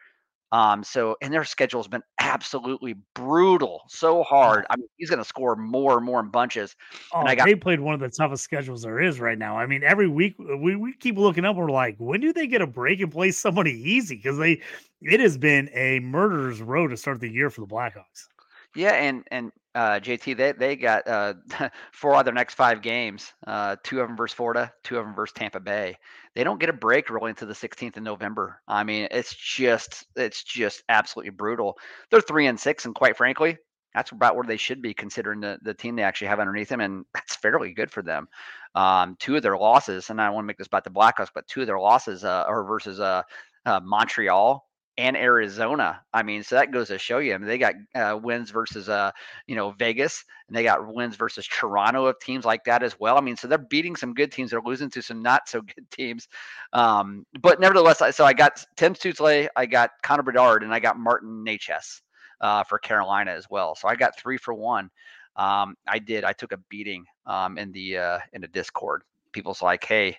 Um, 0.53 0.83
so 0.83 1.17
and 1.23 1.33
their 1.33 1.45
schedule's 1.45 1.87
been 1.87 2.03
absolutely 2.19 2.97
brutal, 3.15 3.83
so 3.89 4.25
hard. 4.25 4.67
I 4.69 4.77
mean, 4.77 4.89
he's 4.97 5.09
going 5.09 5.21
to 5.21 5.25
score 5.25 5.55
more 5.55 5.97
and 5.97 6.05
more 6.05 6.19
in 6.19 6.29
bunches. 6.29 6.75
Oh, 7.15 7.21
I 7.21 7.37
got- 7.37 7.47
they 7.47 7.55
played 7.55 7.79
one 7.79 7.95
of 7.95 8.01
the 8.01 8.09
toughest 8.09 8.43
schedules 8.45 8.83
there 8.83 9.01
is 9.01 9.21
right 9.21 9.39
now. 9.39 9.57
I 9.57 9.67
mean, 9.67 9.85
every 9.85 10.09
week 10.09 10.35
we, 10.39 10.75
we 10.75 10.93
keep 10.95 11.17
looking 11.17 11.45
up. 11.45 11.55
We're 11.55 11.71
like, 11.71 11.97
when 11.99 12.21
do 12.21 12.33
they 12.33 12.49
get 12.49 12.63
a 12.63 12.67
break 12.67 13.01
and 13.01 13.13
play 13.13 13.31
somebody 13.31 13.73
easy? 13.73 14.17
Because 14.17 14.39
they, 14.39 14.61
it 15.03 15.21
has 15.21 15.39
been 15.39 15.71
a 15.73 16.01
murderer's 16.01 16.61
row 16.61 16.89
to 16.89 16.97
start 16.97 17.21
the 17.21 17.31
year 17.31 17.49
for 17.49 17.61
the 17.61 17.69
Blackhawks. 17.69 18.27
Yeah, 18.75 18.93
and 18.93 19.25
and 19.31 19.53
uh, 19.75 19.99
JT, 20.01 20.35
they 20.35 20.53
they 20.53 20.77
got 20.77 21.07
uh, 21.09 21.35
four 21.93 22.17
of 22.17 22.25
their 22.25 22.35
next 22.35 22.55
five 22.55 22.83
games. 22.83 23.33
Uh, 23.47 23.77
two 23.83 24.01
of 24.01 24.09
them 24.09 24.17
versus 24.17 24.35
Florida, 24.35 24.73
two 24.85 24.97
of 24.99 25.05
them 25.05 25.15
versus 25.15 25.35
Tampa 25.35 25.61
Bay. 25.61 25.97
They 26.35 26.45
don't 26.45 26.61
get 26.61 26.69
a 26.71 26.73
break 26.75 27.11
really 27.11 27.31
until 27.31 27.49
the 27.49 27.55
16th 27.55 27.97
of 27.97 28.03
November. 28.05 28.61
I 28.69 28.85
mean, 28.85 29.09
it's 29.11 29.35
just 29.35 30.07
it's 30.17 30.45
just 30.45 30.85
absolutely 30.89 31.31
brutal. 31.31 31.77
They're 32.11 32.21
three 32.21 32.47
and 32.47 32.59
six, 32.61 32.85
and 32.85 32.95
quite 32.95 33.17
frankly, 33.17 33.59
That's 33.95 34.13
about 34.13 34.37
where 34.37 34.47
they 34.47 34.57
should 34.57 34.83
be 34.83 34.95
considering 34.95 35.41
the, 35.41 35.59
the 35.63 35.75
team 35.75 35.97
they 35.97 36.05
actually 36.05 36.29
have 36.29 36.39
underneath 36.41 36.69
them, 36.69 36.81
and 36.81 37.05
that's 37.15 37.35
fairly 37.37 37.73
good 37.73 37.91
for 37.91 38.03
them. 38.03 38.29
Um, 38.77 39.17
two 39.19 39.37
of 39.37 39.43
their 39.43 39.59
losses, 39.59 40.11
and 40.11 40.21
I 40.21 40.31
want 40.31 40.45
to 40.45 40.47
make 40.47 40.59
this 40.59 40.69
about 40.69 40.85
the 40.85 40.91
Blackhawks, 40.91 41.31
but 41.35 41.47
two 41.49 41.63
of 41.63 41.67
their 41.67 41.81
losses 41.81 42.25
uh, 42.25 42.45
are 42.47 42.65
versus 42.65 43.01
uh, 43.01 43.23
uh, 43.67 43.81
Montreal 43.83 44.65
and 44.99 45.17
Arizona. 45.17 46.03
I 46.13 46.23
mean, 46.23 46.43
so 46.43 46.57
that 46.57 46.73
goes 46.73 46.89
to 46.89 46.99
show 46.99 47.19
you. 47.19 47.35
I 47.35 47.39
mean, 47.39 47.49
they 47.49 47.59
got 47.59 47.75
uh, 47.95 48.19
wins 48.23 48.51
versus 48.51 48.89
uh, 48.89 49.11
you 49.47 49.57
know 49.57 49.71
Vegas, 49.73 50.25
and 50.49 50.57
they 50.57 50.63
got 50.63 50.93
wins 50.93 51.17
versus 51.17 51.47
Toronto 51.47 52.07
of 52.07 52.19
teams 52.21 52.45
like 52.45 52.65
that 52.65 52.83
as 52.83 52.99
well. 52.99 53.17
I 53.17 53.21
mean, 53.21 53.37
so 53.37 53.49
they're 53.49 53.59
beating 53.59 53.97
some 53.97 54.15
good 54.15 54.33
teams. 54.33 54.51
They're 54.51 54.61
losing 54.61 54.91
to 54.91 55.03
some 55.03 55.23
not 55.23 55.49
so 55.49 55.63
good 55.63 55.91
teams. 55.91 56.29
Um, 56.73 57.25
but 57.41 57.61
nevertheless, 57.61 58.03
I, 58.03 58.11
so 58.11 58.25
I 58.25 58.33
got 58.33 58.65
Tim 58.77 58.95
Stützle, 58.95 59.49
I 59.57 59.67
got 59.67 59.91
Connor 60.03 60.23
Bedard, 60.23 60.63
and 60.63 60.75
I 60.75 60.81
got 60.81 60.99
Martin 60.99 61.45
Necas 61.47 62.03
uh, 62.41 62.65
for 62.65 62.79
Carolina 62.79 63.31
as 63.31 63.47
well. 63.51 63.75
So 63.75 63.89
I 63.89 63.97
got 63.97 64.19
three 64.19 64.37
for 64.37 64.55
one. 64.55 64.91
Um, 65.37 65.77
I 65.87 65.99
did. 65.99 66.25
I 66.25 66.33
took 66.33 66.53
a 66.53 66.59
beating 66.69 67.05
um, 67.27 67.57
in 67.57 67.73
the 67.73 67.97
uh, 67.97 68.19
in 68.33 68.41
the 68.41 68.49
Discord. 68.49 69.03
People's 69.33 69.63
like, 69.63 69.85
hey, 69.85 70.17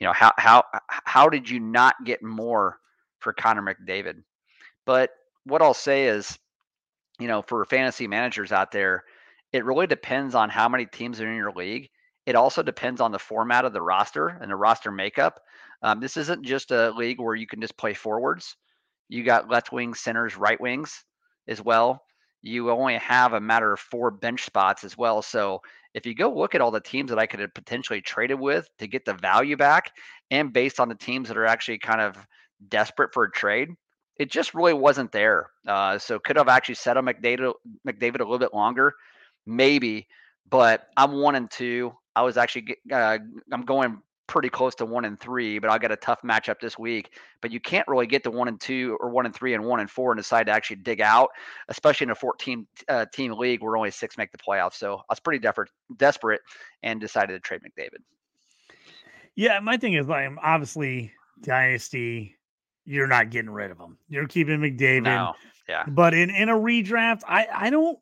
you 0.00 0.06
know, 0.06 0.12
how 0.12 0.32
how 0.36 0.64
how 0.88 1.28
did 1.28 1.48
you 1.48 1.60
not 1.60 1.94
get 2.04 2.22
more 2.22 2.78
for 3.20 3.32
Connor 3.32 3.62
McDavid? 3.62 4.22
But 4.86 5.10
what 5.44 5.62
I'll 5.62 5.74
say 5.74 6.06
is, 6.06 6.38
you 7.18 7.28
know, 7.28 7.42
for 7.42 7.64
fantasy 7.64 8.06
managers 8.06 8.52
out 8.52 8.70
there, 8.70 9.04
it 9.52 9.64
really 9.64 9.86
depends 9.86 10.34
on 10.34 10.50
how 10.50 10.68
many 10.68 10.86
teams 10.86 11.20
are 11.20 11.28
in 11.28 11.36
your 11.36 11.52
league. 11.52 11.88
It 12.26 12.36
also 12.36 12.62
depends 12.62 13.00
on 13.00 13.12
the 13.12 13.18
format 13.18 13.64
of 13.64 13.72
the 13.72 13.82
roster 13.82 14.28
and 14.28 14.50
the 14.50 14.56
roster 14.56 14.92
makeup. 14.92 15.40
Um, 15.82 16.00
this 16.00 16.16
isn't 16.16 16.44
just 16.44 16.70
a 16.70 16.90
league 16.90 17.20
where 17.20 17.34
you 17.34 17.46
can 17.46 17.60
just 17.60 17.76
play 17.76 17.94
forwards. 17.94 18.56
You 19.08 19.24
got 19.24 19.48
left 19.48 19.72
wings, 19.72 20.00
centers, 20.00 20.36
right 20.36 20.60
wings 20.60 21.04
as 21.46 21.62
well. 21.62 22.02
You 22.42 22.70
only 22.70 22.98
have 22.98 23.32
a 23.32 23.40
matter 23.40 23.72
of 23.72 23.80
four 23.80 24.10
bench 24.10 24.44
spots 24.44 24.84
as 24.84 24.96
well. 24.96 25.22
So 25.22 25.60
if 25.94 26.04
you 26.04 26.14
go 26.14 26.32
look 26.32 26.54
at 26.54 26.60
all 26.60 26.70
the 26.70 26.80
teams 26.80 27.08
that 27.10 27.18
I 27.18 27.26
could 27.26 27.40
have 27.40 27.54
potentially 27.54 28.00
traded 28.00 28.38
with 28.38 28.68
to 28.78 28.86
get 28.86 29.04
the 29.04 29.14
value 29.14 29.56
back, 29.56 29.92
and 30.30 30.52
based 30.52 30.78
on 30.78 30.88
the 30.88 30.94
teams 30.94 31.28
that 31.28 31.38
are 31.38 31.46
actually 31.46 31.78
kind 31.78 32.00
of 32.00 32.16
desperate 32.68 33.12
for 33.12 33.24
a 33.24 33.30
trade, 33.30 33.70
it 34.16 34.30
just 34.30 34.54
really 34.54 34.74
wasn't 34.74 35.12
there. 35.12 35.50
Uh, 35.66 35.98
so 35.98 36.18
could 36.18 36.36
have 36.36 36.48
actually 36.48 36.74
set 36.74 36.96
up 36.96 37.04
McDavid, 37.04 37.52
McDavid 37.86 38.16
a 38.16 38.24
little 38.24 38.38
bit 38.38 38.54
longer, 38.54 38.94
maybe. 39.46 40.08
But 40.50 40.88
I'm 40.96 41.12
one 41.12 41.34
and 41.34 41.50
two. 41.50 41.92
I 42.16 42.22
was 42.22 42.36
actually 42.36 42.76
uh, 42.92 43.18
I'm 43.52 43.62
going 43.62 44.02
pretty 44.26 44.48
close 44.48 44.74
to 44.76 44.86
one 44.86 45.04
and 45.04 45.18
three, 45.18 45.58
but 45.58 45.70
I 45.70 45.78
got 45.78 45.90
a 45.90 45.96
tough 45.96 46.20
matchup 46.22 46.60
this 46.60 46.78
week. 46.78 47.10
But 47.40 47.50
you 47.50 47.60
can't 47.60 47.86
really 47.88 48.06
get 48.06 48.22
to 48.24 48.30
one 48.30 48.48
and 48.48 48.60
two 48.60 48.96
or 49.00 49.10
one 49.10 49.26
and 49.26 49.34
three 49.34 49.54
and 49.54 49.64
one 49.64 49.80
and 49.80 49.90
four 49.90 50.12
and 50.12 50.18
decide 50.18 50.46
to 50.46 50.52
actually 50.52 50.76
dig 50.76 51.00
out, 51.00 51.30
especially 51.68 52.04
in 52.06 52.10
a 52.10 52.14
14 52.14 52.66
uh, 52.88 53.06
team 53.12 53.32
league 53.32 53.62
where 53.62 53.76
only 53.76 53.90
six 53.90 54.16
make 54.16 54.30
the 54.30 54.38
playoffs. 54.38 54.74
So 54.74 54.96
I 54.96 55.04
was 55.10 55.20
pretty 55.20 55.40
desperate, 55.40 55.70
desperate 55.96 56.40
and 56.82 57.00
decided 57.00 57.34
to 57.34 57.40
trade 57.40 57.62
McDavid. 57.62 58.02
Yeah, 59.34 59.58
my 59.60 59.76
thing 59.76 59.94
is 59.94 60.08
like 60.08 60.30
obviously 60.42 61.12
dynasty, 61.42 62.36
you're 62.88 63.06
not 63.06 63.30
getting 63.30 63.50
rid 63.50 63.70
of 63.70 63.78
him. 63.78 63.98
You're 64.08 64.26
keeping 64.26 64.58
McDavid. 64.60 65.02
No. 65.02 65.34
Yeah. 65.68 65.84
But 65.86 66.14
in 66.14 66.30
in 66.30 66.48
a 66.48 66.54
redraft, 66.54 67.20
I 67.28 67.46
I 67.54 67.70
don't 67.70 67.98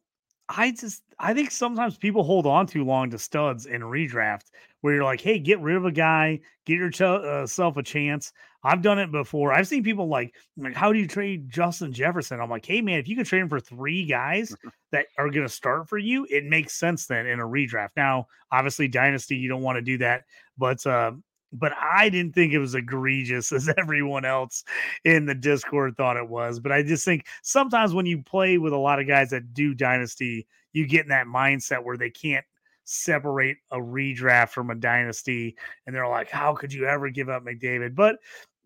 I 0.49 0.71
just 0.71 1.03
I 1.19 1.35
think 1.35 1.51
sometimes 1.51 1.97
people 1.97 2.23
hold 2.23 2.47
on 2.47 2.67
too 2.67 2.85
long 2.85 3.11
to 3.11 3.19
studs 3.19 3.67
in 3.67 3.83
redraft 3.83 4.45
where 4.83 4.95
you're 4.95 5.05
like, 5.05 5.21
hey, 5.21 5.41
get 5.41 5.61
rid 5.61 5.77
of 5.77 5.85
a 5.85 5.91
guy, 5.91 6.39
get 6.67 6.75
yourself 6.75 7.77
uh, 7.77 7.81
a 7.81 7.83
chance. 7.83 8.33
I've 8.63 8.83
done 8.83 8.99
it 8.99 9.11
before. 9.11 9.53
I've 9.53 9.67
seen 9.67 9.83
people 9.83 10.09
like, 10.09 10.35
like, 10.57 10.75
how 10.75 10.93
do 10.93 10.99
you 10.99 11.09
trade 11.09 11.51
Justin 11.51 11.93
Jefferson? 11.93 12.41
I'm 12.41 12.51
like, 12.51 12.67
hey 12.67 12.81
man, 12.81 13.01
if 13.01 13.09
you 13.09 13.17
can 13.17 13.25
trade 13.25 13.43
him 13.43 13.49
for 13.49 13.61
three 13.61 14.07
guys 14.07 14.55
that 14.93 15.07
are 15.19 15.31
going 15.31 15.47
to 15.47 15.53
start 15.53 15.89
for 15.89 15.99
you, 15.99 16.27
it 16.31 16.45
makes 16.45 16.75
sense 16.75 17.07
then 17.07 17.27
in 17.27 17.41
a 17.41 17.45
redraft. 17.45 17.91
Now, 17.97 18.29
obviously, 18.53 18.87
dynasty, 18.87 19.37
you 19.37 19.49
don't 19.49 19.63
want 19.63 19.77
to 19.77 19.83
do 19.83 19.99
that, 19.99 20.25
but 20.57 20.87
uh, 20.87 21.13
but 21.53 21.73
I 21.81 22.09
didn't 22.09 22.35
think 22.35 22.53
it 22.53 22.59
was 22.59 22.75
egregious 22.75 23.53
as 23.53 23.69
everyone 23.77 24.25
else 24.25 24.65
in 25.05 25.27
the 25.27 25.35
Discord 25.35 25.97
thought 25.97 26.17
it 26.17 26.29
was. 26.29 26.61
But 26.61 26.73
I 26.73 26.83
just 26.83 27.05
think 27.05 27.27
sometimes 27.43 27.95
when 27.95 28.07
you 28.07 28.23
play 28.23 28.59
with 28.59 28.73
a 28.73 28.79
lot 28.79 29.01
of 29.01 29.07
guys 29.07 29.31
that 29.31 29.55
do 29.55 29.75
dynasty, 29.75 30.47
you 30.73 30.87
get 30.87 31.05
in 31.05 31.09
that 31.09 31.27
mindset 31.27 31.85
where 31.85 31.97
they 31.97 32.11
can't 32.11 32.45
separate 32.85 33.57
a 33.71 33.79
redraft 33.79 34.51
from 34.51 34.71
a 34.71 34.75
dynasty. 34.75 35.57
And 35.87 35.95
they're 35.95 36.09
like, 36.09 36.31
how 36.31 36.55
could 36.55 36.73
you 36.73 36.87
ever 36.87 37.11
give 37.11 37.29
up 37.29 37.45
McDavid? 37.45 37.95
But 37.95 38.17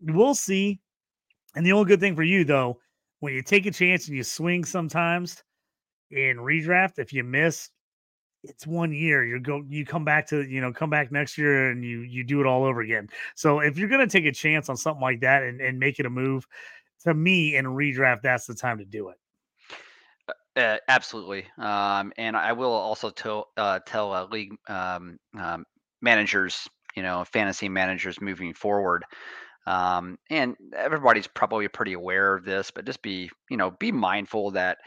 we'll 0.01 0.35
see. 0.35 0.79
And 1.55 1.65
the 1.65 1.73
only 1.73 1.87
good 1.87 1.99
thing 1.99 2.15
for 2.15 2.23
you, 2.23 2.43
though, 2.43 2.79
when 3.19 3.33
you 3.33 3.41
take 3.41 3.65
a 3.65 3.71
chance 3.71 4.07
and 4.07 4.15
you 4.15 4.23
swing 4.23 4.63
sometimes 4.63 5.43
in 6.11 6.37
redraft, 6.37 6.97
if 6.97 7.13
you 7.13 7.23
miss, 7.23 7.69
it's 8.43 8.65
one 8.65 8.91
year. 8.91 9.25
You 9.25 9.39
go, 9.39 9.63
you 9.67 9.85
come 9.85 10.03
back 10.03 10.27
to, 10.27 10.43
you 10.43 10.61
know, 10.61 10.73
come 10.73 10.89
back 10.89 11.11
next 11.11 11.37
year 11.37 11.71
and 11.71 11.83
you 11.83 12.01
you 12.01 12.23
do 12.23 12.41
it 12.41 12.47
all 12.47 12.63
over 12.63 12.81
again. 12.81 13.09
So 13.35 13.59
if 13.59 13.77
you're 13.77 13.89
gonna 13.89 14.07
take 14.07 14.25
a 14.25 14.31
chance 14.31 14.69
on 14.69 14.77
something 14.77 15.01
like 15.01 15.21
that 15.21 15.43
and, 15.43 15.61
and 15.61 15.79
make 15.79 15.99
it 15.99 16.05
a 16.05 16.09
move, 16.09 16.45
to 17.03 17.13
me 17.13 17.55
in 17.55 17.65
redraft, 17.65 18.21
that's 18.21 18.45
the 18.45 18.55
time 18.55 18.77
to 18.79 18.85
do 18.85 19.09
it. 19.09 19.17
Uh, 20.55 20.77
absolutely. 20.87 21.45
Um, 21.57 22.11
and 22.17 22.35
I 22.35 22.51
will 22.51 22.71
also 22.71 23.09
tell 23.09 23.49
uh, 23.57 23.79
tell 23.85 24.13
uh, 24.13 24.27
league 24.27 24.53
um, 24.67 25.17
um, 25.37 25.65
managers, 26.01 26.67
you 26.95 27.03
know, 27.03 27.23
fantasy 27.23 27.69
managers 27.69 28.19
moving 28.19 28.53
forward. 28.53 29.05
Um, 29.67 30.17
and 30.29 30.55
everybody's 30.75 31.27
probably 31.27 31.67
pretty 31.67 31.93
aware 31.93 32.33
of 32.35 32.43
this, 32.43 32.71
but 32.71 32.85
just 32.85 33.01
be, 33.03 33.29
you 33.49 33.57
know, 33.57 33.71
be 33.71 33.91
mindful 33.91 34.51
that 34.51 34.79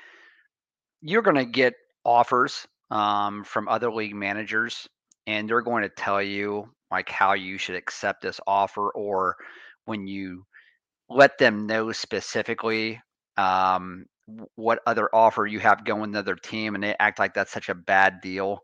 you're 1.01 1.23
going 1.23 1.37
to 1.37 1.45
get 1.45 1.75
offers 2.05 2.67
um, 2.91 3.45
from 3.45 3.69
other 3.69 3.93
league 3.93 4.15
managers, 4.15 4.89
and 5.27 5.49
they're 5.49 5.63
going 5.63 5.83
to 5.83 5.89
tell 5.89 6.23
you 6.23 6.69
like 6.91 7.09
how 7.09 7.33
you 7.35 7.59
should 7.59 7.77
accept 7.77 8.23
this 8.23 8.41
offer, 8.47 8.91
or 8.91 9.37
when 9.87 10.07
you 10.07 10.45
let 11.09 11.39
them 11.39 11.67
know 11.67 11.93
specifically 11.93 13.01
um, 13.37 14.07
what 14.57 14.81
other 14.87 15.09
offer 15.15 15.47
you 15.47 15.61
have 15.61 15.85
going 15.85 16.13
to 16.13 16.23
their 16.23 16.37
team, 16.37 16.75
and 16.75 16.85
they 16.85 16.95
act 16.99 17.19
like 17.19 17.35
that's 17.35 17.53
such 17.53 17.69
a 17.69 17.75
bad 17.75 18.21
deal. 18.23 18.61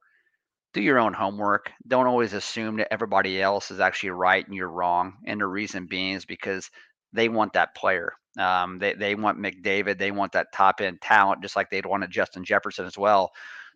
Do 0.73 0.81
your 0.83 0.99
own 1.01 1.13
homework. 1.15 1.71
Don't 1.89 2.07
always 2.07 2.33
assume 2.33 2.77
that 2.77 2.93
everybody 2.93 3.43
else 3.43 3.71
is 3.71 3.81
actually 3.81 4.11
right 4.11 4.47
and 4.47 4.55
you're 4.55 4.71
wrong. 4.71 5.15
And 5.27 5.41
the 5.41 5.47
reason 5.47 5.87
being 5.87 6.15
is 6.15 6.25
because 6.25 6.71
they 7.13 7.29
want 7.29 7.55
that 7.55 7.75
player. 7.75 8.13
Um, 8.39 8.79
they 8.79 8.95
they 8.95 9.17
want 9.17 9.39
McDavid. 9.41 9.99
They 9.99 10.13
want 10.13 10.33
that 10.33 10.53
top 10.53 10.81
end 10.81 11.01
talent, 11.01 11.43
just 11.43 11.57
like 11.57 11.71
they'd 11.71 11.87
want 11.87 12.05
a 12.05 12.09
Justin 12.09 12.45
Jefferson 12.45 12.87
as 12.87 12.97
well. 12.97 13.31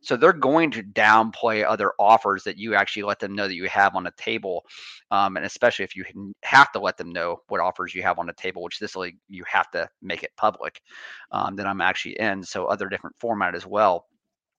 So 0.04 0.16
they're 0.16 0.32
going 0.32 0.70
to 0.72 0.82
downplay 0.82 1.64
other 1.66 1.92
offers 1.98 2.44
that 2.44 2.58
you 2.58 2.74
actually 2.74 3.04
let 3.04 3.18
them 3.18 3.34
know 3.34 3.48
that 3.48 3.54
you 3.54 3.68
have 3.68 3.96
on 3.96 4.04
the 4.04 4.12
table. 4.16 4.64
Um, 5.10 5.36
and 5.36 5.46
especially 5.46 5.84
if 5.84 5.96
you 5.96 6.04
have 6.42 6.70
to 6.72 6.78
let 6.78 6.96
them 6.96 7.10
know 7.10 7.40
what 7.48 7.60
offers 7.60 7.94
you 7.94 8.02
have 8.02 8.18
on 8.18 8.26
the 8.26 8.32
table, 8.34 8.62
which 8.62 8.78
this 8.78 8.96
league 8.96 9.16
you 9.28 9.44
have 9.46 9.70
to 9.72 9.88
make 10.02 10.22
it 10.22 10.30
public 10.36 10.80
um, 11.32 11.56
that 11.56 11.66
I'm 11.66 11.80
actually 11.80 12.18
in. 12.20 12.42
So 12.42 12.66
other 12.66 12.88
different 12.88 13.16
format 13.18 13.54
as 13.54 13.66
well. 13.66 14.06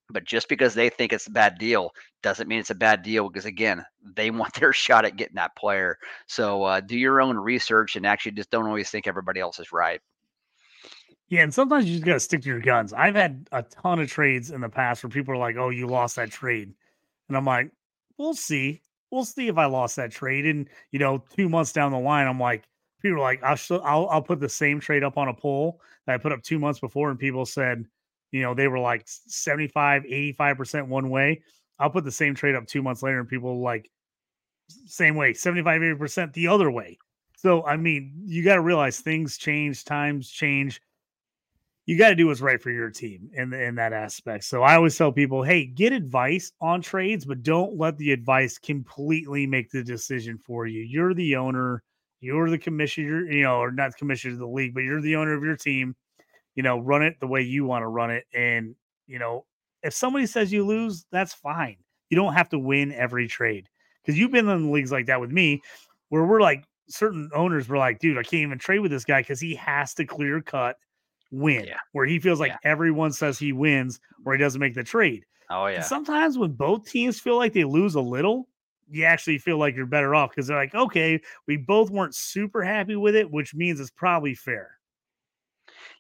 But 0.10 0.24
just 0.24 0.50
because 0.50 0.74
they 0.74 0.90
think 0.90 1.14
it's 1.14 1.28
a 1.28 1.32
bad 1.32 1.58
deal 1.58 1.92
doesn't 2.22 2.48
mean 2.48 2.60
it's 2.60 2.70
a 2.70 2.75
bad 2.75 3.02
deal 3.02 3.28
because 3.28 3.46
again, 3.46 3.84
they 4.16 4.32
want 4.32 4.54
their 4.54 4.74
shot 4.74 5.06
at 5.06 5.16
getting 5.16 5.36
that 5.36 5.56
player. 5.56 5.98
So 6.28 6.64
uh, 6.64 6.80
do 6.80 6.98
your 6.98 7.22
own 7.22 7.38
research 7.38 7.96
and 7.96 8.06
actually 8.06 8.34
just 8.34 8.52
don't 8.52 8.68
always 8.68 8.90
think 8.90 9.08
everybody 9.08 9.40
else 9.40 9.60
is 9.60 9.72
right. 9.72 10.02
Yeah, 11.29 11.41
and 11.44 11.53
sometimes 11.53 11.86
you 11.86 11.94
just 11.96 12.05
gotta 12.05 12.20
stick 12.20 12.41
to 12.44 12.50
your 12.50 12.60
guns. 12.60 12.94
I've 12.94 13.15
had 13.15 13.48
a 13.51 13.63
ton 13.63 14.00
of 14.00 14.10
trades 14.10 14.51
in 14.51 14.62
the 14.62 14.70
past 14.70 15.03
where 15.03 15.10
people 15.10 15.34
are 15.34 15.38
like, 15.38 15.55
"Oh, 15.58 15.70
you 15.70 15.88
lost 15.88 16.15
that 16.17 16.32
trade," 16.32 16.74
and 17.27 17.38
I'm 17.38 17.46
like, 17.46 17.72
"We'll 18.17 18.36
see. 18.36 18.82
We'll 19.12 19.25
see 19.25 19.48
if 19.48 19.58
I 19.58 19.65
lost 19.65 19.96
that 19.96 20.12
trade." 20.12 20.46
And 20.46 20.70
you 20.91 21.00
know, 21.00 21.24
two 21.36 21.50
months 21.50 21.72
down 21.74 21.91
the 21.91 22.00
line, 22.00 22.27
I'm 22.27 22.39
like, 22.39 22.63
people 23.01 23.17
are 23.17 23.22
like, 23.22 23.41
"I'll 23.44 23.58
I'll, 23.84 24.08
I'll 24.10 24.22
put 24.22 24.39
the 24.39 24.50
same 24.50 24.79
trade 24.79 25.03
up 25.03 25.17
on 25.17 25.27
a 25.27 25.34
poll 25.34 25.82
that 26.05 26.13
I 26.13 26.17
put 26.20 26.32
up 26.32 26.44
two 26.44 26.60
months 26.60 26.79
before," 26.79 27.10
and 27.10 27.20
people 27.20 27.46
said, 27.46 27.86
you 28.32 28.41
know, 28.44 28.53
they 28.53 28.67
were 28.67 28.79
like 28.79 29.03
75, 29.08 30.05
85 30.05 30.58
percent 30.58 30.88
one 30.88 31.10
way. 31.10 31.41
I'll 31.79 31.89
put 31.89 32.03
the 32.05 32.12
same 32.12 32.36
trade 32.36 32.55
up 32.55 32.67
two 32.67 32.84
months 32.84 33.01
later, 33.03 33.20
and 33.20 33.27
people 33.29 33.62
like 33.62 33.89
same 34.88 35.15
way, 35.15 35.34
75, 35.34 35.82
80 35.84 35.96
percent 35.96 36.34
the 36.34 36.48
other 36.48 36.72
way. 36.72 36.98
So 37.38 37.65
I 37.65 37.77
mean, 37.77 38.13
you 38.25 38.44
got 38.44 38.55
to 38.55 38.62
realize 38.62 39.00
things 39.00 39.38
change, 39.38 39.84
times 39.86 40.29
change 40.29 40.82
you 41.86 41.98
got 41.98 42.10
to 42.10 42.15
do 42.15 42.27
what's 42.27 42.42
right 42.42 42.62
for 42.62 42.72
your 42.72 42.89
team 42.89 43.30
in 43.34 43.54
in 43.54 43.75
that 43.75 43.94
aspect. 43.94 44.44
So 44.46 44.63
I 44.63 44.75
always 44.75 44.98
tell 44.98 45.12
people, 45.12 45.44
hey, 45.44 45.65
get 45.65 45.94
advice 45.94 46.51
on 46.62 46.82
trades, 46.82 47.25
but 47.25 47.44
don't 47.44 47.77
let 47.77 47.98
the 47.98 48.12
advice 48.12 48.58
completely 48.58 49.46
make 49.46 49.70
the 49.70 49.84
decision 49.84 50.38
for 50.38 50.65
you. 50.65 50.82
You're 50.82 51.13
the 51.13 51.36
owner, 51.36 51.84
you're 52.22 52.50
the 52.50 52.58
commissioner, 52.58 53.30
you 53.30 53.44
know, 53.44 53.58
or 53.58 53.72
not 53.72 53.96
commissioner 53.98 54.34
of 54.34 54.39
the 54.39 54.48
league, 54.48 54.74
but 54.74 54.84
you're 54.84 55.01
the 55.01 55.15
owner 55.15 55.34
of 55.34 55.44
your 55.44 55.58
team. 55.58 55.96
You 56.56 56.63
know, 56.63 56.80
run 56.80 57.04
it 57.04 57.20
the 57.20 57.27
way 57.27 57.42
you 57.42 57.65
want 57.65 57.84
to 57.84 57.88
run 57.88 58.12
it. 58.12 58.24
And, 58.34 58.75
you 59.08 59.20
know, 59.20 59.46
if 59.84 59.94
somebody 59.94 60.25
says 60.25 60.51
you 60.51 60.65
lose, 60.65 61.06
that's 61.12 61.34
fine. 61.34 61.75
You 62.10 62.15
don't 62.15 62.34
have 62.34 62.50
to 62.50 62.60
win 62.60 62.94
every 62.94 63.27
trade 63.27 63.68
because 64.01 64.18
you've 64.18 64.32
been 64.32 64.48
in 64.48 64.72
leagues 64.72 64.92
like 64.92 65.08
that 65.08 65.20
with 65.20 65.32
me 65.32 65.62
where 66.10 66.24
we're 66.24 66.42
like 66.42 66.63
certain 66.88 67.30
owners 67.36 67.68
were 67.68 67.77
like, 67.77 68.00
dude, 68.00 68.18
I 68.18 68.24
can't 68.24 68.42
even 68.42 68.58
trade 68.58 68.80
with 68.80 68.92
this 68.92 69.06
guy 69.06 69.22
because 69.22 69.39
he 69.39 69.54
has 69.56 69.94
to 69.96 70.06
clear 70.06 70.42
cut 70.42 70.77
win, 71.32 71.67
Yeah. 71.67 71.79
where 71.91 72.05
he 72.05 72.20
feels 72.20 72.39
like 72.39 72.53
Yeah. 72.53 72.58
everyone 72.63 73.12
says 73.12 73.38
he 73.39 73.53
wins 73.53 74.00
or 74.25 74.34
he 74.34 74.39
doesn't 74.39 74.60
make 74.62 74.75
the 74.75 74.84
trade. 74.84 75.25
Oh 75.50 75.65
And 75.75 75.84
yeah. 75.84 75.86
sometimes 75.86 76.38
when 76.38 76.53
both 76.53 76.89
teams 76.89 77.20
feel 77.20 77.38
like 77.38 77.53
they 77.53 77.63
lose 77.65 77.96
a 77.96 78.01
little, 78.01 78.50
you 78.89 79.03
actually 79.05 79.39
feel 79.39 79.58
like 79.58 79.75
you're 79.75 79.86
better 79.86 80.15
off 80.15 80.32
because 80.32 80.48
they're 80.48 80.58
like, 80.58 80.75
okay, 80.75 81.22
we 81.48 81.58
both 81.58 81.89
weren't 81.89 82.15
super 82.15 82.63
happy 82.63 82.96
with 82.96 83.15
it, 83.15 83.32
which 83.32 83.53
means 83.55 83.79
it's 83.79 83.91
probably 83.91 84.36
fair. 84.36 84.79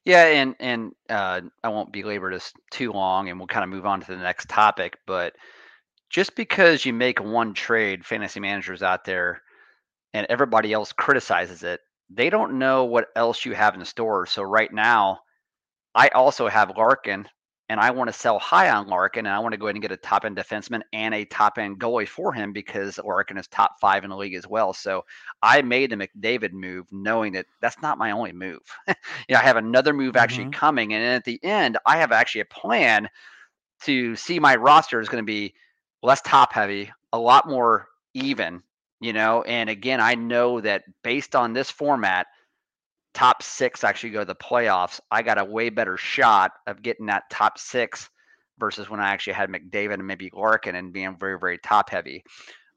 Yeah, 0.03 0.25
and 0.25 0.55
and 0.59 0.93
uh, 1.09 1.41
I 1.63 1.69
won't 1.69 1.91
belabor 1.91 2.31
this 2.31 2.53
too 2.71 2.91
long, 2.91 3.29
and 3.29 3.39
we'll 3.39 3.47
kind 3.47 3.63
of 3.63 3.69
move 3.69 3.85
on 3.85 4.01
to 4.01 4.07
the 4.07 4.17
next 4.17 4.49
topic. 4.49 4.97
But 5.07 5.35
just 6.09 6.35
because 6.35 6.85
you 6.85 6.93
make 6.93 7.21
one 7.21 7.53
trade, 7.53 8.05
fantasy 8.05 8.39
managers 8.39 8.83
out 8.83 9.05
there, 9.05 9.43
and 10.13 10.27
everybody 10.29 10.73
else 10.73 10.93
criticizes 10.93 11.63
it, 11.63 11.81
they 12.09 12.29
don't 12.29 12.59
know 12.59 12.85
what 12.85 13.07
else 13.15 13.45
you 13.45 13.53
have 13.55 13.75
in 13.75 13.83
store. 13.85 14.25
So 14.25 14.43
right 14.43 14.71
now, 14.73 15.19
I 15.95 16.09
also 16.09 16.47
have 16.47 16.75
Larkin, 16.77 17.27
and 17.69 17.79
I 17.79 17.91
want 17.91 18.09
to 18.09 18.13
sell 18.13 18.39
high 18.39 18.69
on 18.69 18.87
Larkin, 18.87 19.25
and 19.25 19.35
I 19.35 19.39
want 19.39 19.53
to 19.53 19.57
go 19.57 19.67
ahead 19.67 19.75
and 19.75 19.81
get 19.81 19.91
a 19.91 19.97
top 19.97 20.25
end 20.25 20.37
defenseman 20.37 20.81
and 20.93 21.13
a 21.13 21.25
top 21.25 21.57
end 21.57 21.79
goalie 21.79 22.07
for 22.07 22.33
him 22.33 22.53
because 22.53 22.99
Larkin 23.03 23.37
is 23.37 23.47
top 23.47 23.75
five 23.81 24.03
in 24.03 24.09
the 24.09 24.17
league 24.17 24.35
as 24.35 24.47
well. 24.47 24.73
So 24.73 25.03
I 25.41 25.61
made 25.61 25.91
the 25.91 25.95
McDavid 25.97 26.53
move, 26.53 26.87
knowing 26.91 27.33
that 27.33 27.45
that's 27.61 27.81
not 27.81 27.97
my 27.97 28.11
only 28.11 28.33
move. 28.33 28.61
you 28.87 28.93
know, 29.31 29.37
I 29.37 29.43
have 29.43 29.57
another 29.57 29.93
move 29.93 30.15
actually 30.15 30.45
Mhm. 30.45 30.53
coming, 30.53 30.93
and 30.93 31.03
at 31.03 31.23
the 31.25 31.39
end, 31.43 31.77
I 31.85 31.97
have 31.97 32.11
actually 32.11 32.41
a 32.41 32.45
plan 32.45 33.09
to 33.83 34.15
see 34.15 34.39
my 34.39 34.55
roster 34.55 34.99
is 34.99 35.09
going 35.09 35.23
to 35.23 35.25
be 35.25 35.53
less 36.03 36.21
top 36.21 36.53
heavy, 36.53 36.91
a 37.13 37.19
lot 37.19 37.47
more 37.47 37.87
even. 38.13 38.61
You 39.01 39.13
know, 39.13 39.43
and 39.43 39.69
again, 39.69 39.99
I 39.99 40.15
know 40.15 40.61
that 40.61 40.83
based 41.03 41.35
on 41.35 41.53
this 41.53 41.69
format, 41.69 42.27
top 43.13 43.43
six 43.43 43.83
actually 43.83 44.11
go 44.11 44.19
to 44.19 44.25
the 44.25 44.35
playoffs, 44.35 44.99
I 45.11 45.21
got 45.21 45.37
a 45.37 45.45
way 45.45 45.69
better 45.69 45.97
shot 45.97 46.51
of 46.67 46.81
getting 46.81 47.07
that 47.07 47.29
top 47.29 47.57
six 47.57 48.09
versus 48.57 48.89
when 48.89 48.99
I 48.99 49.09
actually 49.09 49.33
had 49.33 49.49
McDavid 49.49 49.95
and 49.95 50.07
maybe 50.07 50.31
Larkin 50.33 50.75
and 50.75 50.93
being 50.93 51.17
very, 51.17 51.39
very 51.39 51.57
top 51.57 51.89
heavy. 51.89 52.23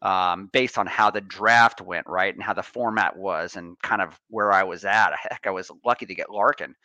Um, 0.00 0.48
based 0.52 0.78
on 0.78 0.86
how 0.86 1.10
the 1.10 1.20
draft 1.20 1.80
went, 1.80 2.06
right, 2.06 2.32
and 2.32 2.40
how 2.40 2.54
the 2.54 2.62
format 2.62 3.16
was, 3.16 3.56
and 3.56 3.76
kind 3.82 4.00
of 4.00 4.16
where 4.28 4.52
I 4.52 4.62
was 4.62 4.84
at. 4.84 5.10
Heck, 5.16 5.44
I 5.44 5.50
was 5.50 5.72
lucky 5.84 6.06
to 6.06 6.14
get 6.14 6.30
Larkin. 6.30 6.76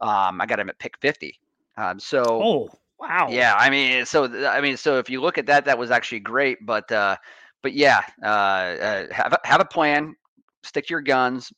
Um, 0.00 0.40
I 0.40 0.46
got 0.46 0.60
him 0.60 0.68
at 0.68 0.78
pick 0.78 0.96
fifty. 1.00 1.40
Um, 1.76 1.98
so 1.98 2.20
Oh, 2.22 2.70
wow. 2.96 3.28
yeah, 3.28 3.56
I 3.58 3.70
mean, 3.70 4.06
so 4.06 4.46
I 4.46 4.60
mean, 4.60 4.76
so 4.76 4.98
if 4.98 5.10
you 5.10 5.20
look 5.20 5.36
at 5.36 5.46
that, 5.46 5.64
that 5.64 5.78
was 5.78 5.90
actually 5.90 6.20
great. 6.20 6.64
But 6.64 6.92
uh, 6.92 7.16
but 7.62 7.72
yeah, 7.72 8.02
uh, 8.22 8.26
uh, 8.26 9.06
have 9.12 9.32
a, 9.32 9.38
have 9.44 9.60
a 9.60 9.64
plan, 9.64 10.14
stick 10.62 10.86
to 10.86 10.94
your 10.94 11.00
guns, 11.00 11.52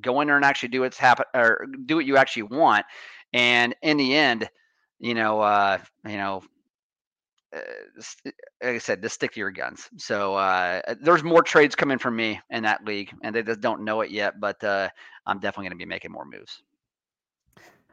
go 0.00 0.20
in 0.20 0.26
there 0.26 0.36
and 0.36 0.44
actually 0.44 0.68
do 0.68 0.80
what's 0.80 0.98
happen 0.98 1.24
or 1.34 1.66
do 1.86 1.96
what 1.96 2.04
you 2.04 2.16
actually 2.16 2.44
want. 2.44 2.84
And 3.32 3.74
in 3.82 3.96
the 3.96 4.14
end, 4.14 4.48
you 4.98 5.14
know, 5.14 5.40
uh, 5.40 5.78
you 6.06 6.16
know, 6.16 6.42
uh, 7.54 7.60
like 8.62 8.74
I 8.74 8.78
said, 8.78 9.02
just 9.02 9.14
stick 9.14 9.32
to 9.32 9.40
your 9.40 9.50
guns. 9.50 9.88
So 9.96 10.34
uh, 10.34 10.80
there's 11.00 11.22
more 11.22 11.42
trades 11.42 11.74
coming 11.74 11.98
from 11.98 12.16
me 12.16 12.40
in 12.50 12.62
that 12.64 12.84
league, 12.84 13.12
and 13.22 13.34
they 13.34 13.42
just 13.42 13.60
don't 13.60 13.84
know 13.84 14.00
it 14.00 14.10
yet. 14.10 14.40
But 14.40 14.62
uh, 14.64 14.88
I'm 15.26 15.38
definitely 15.38 15.68
going 15.68 15.78
to 15.78 15.84
be 15.84 15.88
making 15.88 16.12
more 16.12 16.24
moves. 16.24 16.62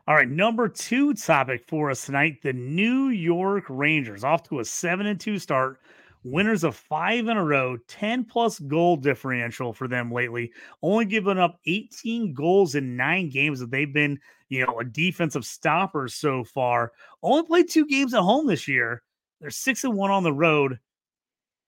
All 0.05 0.15
right, 0.15 0.27
number 0.27 0.67
two 0.67 1.13
topic 1.13 1.63
for 1.67 1.89
us 1.89 2.05
tonight: 2.05 2.41
the 2.41 2.53
New 2.53 3.10
York 3.10 3.65
Rangers 3.70 4.24
off 4.24 4.43
to 4.50 4.60
a 4.60 4.65
seven 4.65 5.05
and 5.05 5.20
two 5.20 5.39
start, 5.39 5.79
winners 6.24 6.63
of 6.63 6.75
five 6.75 7.27
in 7.27 7.38
a 7.38 7.44
row, 7.44 7.77
ten 7.88 8.24
plus 8.25 8.60
goal 8.60 8.96
differential 8.96 9.74
for 9.74 9.88
them 9.88 10.12
lately. 10.12 10.51
Only 10.82 11.06
giving 11.06 11.38
up 11.38 11.60
eighteen 11.65 12.34
goals 12.34 12.75
in 12.75 12.96
nine 12.96 13.30
games 13.30 13.60
that 13.60 13.72
they've 13.72 13.94
been, 13.94 14.20
you 14.50 14.65
know, 14.65 14.80
a 14.80 14.86
defensive 14.86 15.46
stopper 15.46 16.08
so 16.08 16.44
far. 16.44 16.92
Only 17.22 17.44
played 17.44 17.70
two 17.70 17.86
games 17.86 18.13
at 18.13 18.22
home 18.22 18.48
this 18.48 18.68
year. 18.68 19.03
They're 19.42 19.50
six 19.50 19.84
and 19.84 19.96
one 19.96 20.12
on 20.12 20.24
the 20.24 20.34
road. 20.34 20.80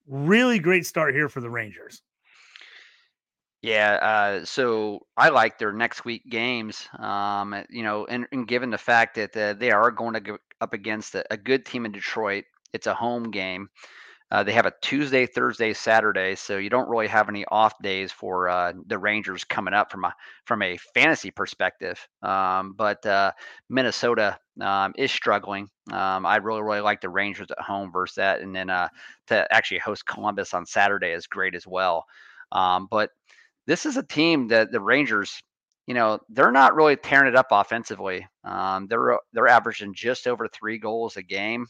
Really 0.08 0.60
great 0.60 0.86
start 0.86 1.14
here 1.14 1.30
for 1.30 1.42
the 1.42 1.50
Rangers. 1.50 2.02
Yeah, 3.62 3.94
uh, 3.94 4.46
so 4.46 5.08
I 5.18 5.30
like 5.30 5.58
their 5.58 5.74
next 5.74 6.06
week 6.06 6.30
games. 6.30 6.88
Um, 7.00 7.64
you 7.70 7.82
know, 7.82 8.06
and, 8.06 8.28
and 8.32 8.48
given 8.48 8.70
the 8.70 8.78
fact 8.78 9.16
that 9.16 9.36
uh, 9.36 9.54
they 9.54 9.72
are 9.72 9.90
going 9.90 10.14
to 10.14 10.20
go 10.20 10.38
up 10.62 10.74
against 10.74 11.16
a, 11.16 11.26
a 11.34 11.38
good 11.38 11.66
team 11.66 11.86
in 11.86 11.92
Detroit, 11.92 12.44
it's 12.74 12.86
a 12.86 12.94
home 12.94 13.32
game. 13.32 13.68
Uh, 14.32 14.44
they 14.44 14.54
have 14.54 14.66
a 14.66 14.74
Tuesday, 14.82 15.26
Thursday, 15.26 15.74
Saturday, 15.74 16.36
so 16.36 16.58
you 16.58 16.70
don't 16.70 16.90
really 16.90 17.08
have 17.08 17.30
any 17.30 17.46
off 17.46 17.74
days 17.82 18.12
for 18.12 18.50
uh, 18.50 18.74
the 18.88 18.98
Rangers 18.98 19.44
coming 19.44 19.74
up 19.74 19.92
from 19.92 20.04
a 20.04 20.14
from 20.46 20.62
a 20.64 20.78
fantasy 20.96 21.30
perspective. 21.30 22.00
Um, 22.24 22.74
but 22.76 23.06
uh, 23.06 23.32
Minnesota 23.70 24.40
um, 24.60 24.94
is 24.98 25.12
struggling. 25.12 25.70
Um, 25.92 26.26
I 26.26 26.38
really 26.38 26.64
really 26.64 26.82
like 26.82 27.02
the 27.02 27.10
Rangers 27.10 27.52
at 27.52 27.60
home 27.64 27.92
versus 27.92 28.16
that, 28.16 28.42
and 28.42 28.56
then 28.56 28.70
uh, 28.70 28.90
to 29.28 29.48
actually 29.54 29.80
host 29.80 30.08
Columbus 30.08 30.54
on 30.54 30.66
Saturday 30.66 31.12
is 31.12 31.28
great 31.28 31.54
as 31.56 31.68
well. 31.68 32.04
Um, 32.52 32.88
but 32.90 33.12
this 33.68 33.86
is 33.86 33.98
a 33.98 34.04
team 34.04 34.48
that 34.50 34.72
the 34.72 34.80
Rangers, 34.82 35.42
you 35.88 35.94
know, 35.94 36.20
they're 36.30 36.52
not 36.52 36.76
really 36.76 36.96
tearing 36.96 37.28
it 37.28 37.36
up 37.36 37.48
offensively. 37.52 38.28
Um, 38.44 38.88
they're 38.88 39.20
they're 39.34 39.48
averaging 39.48 39.94
just 39.94 40.28
over 40.28 40.48
three 40.48 40.80
goals 40.80 41.18
a 41.18 41.24
game. 41.24 41.68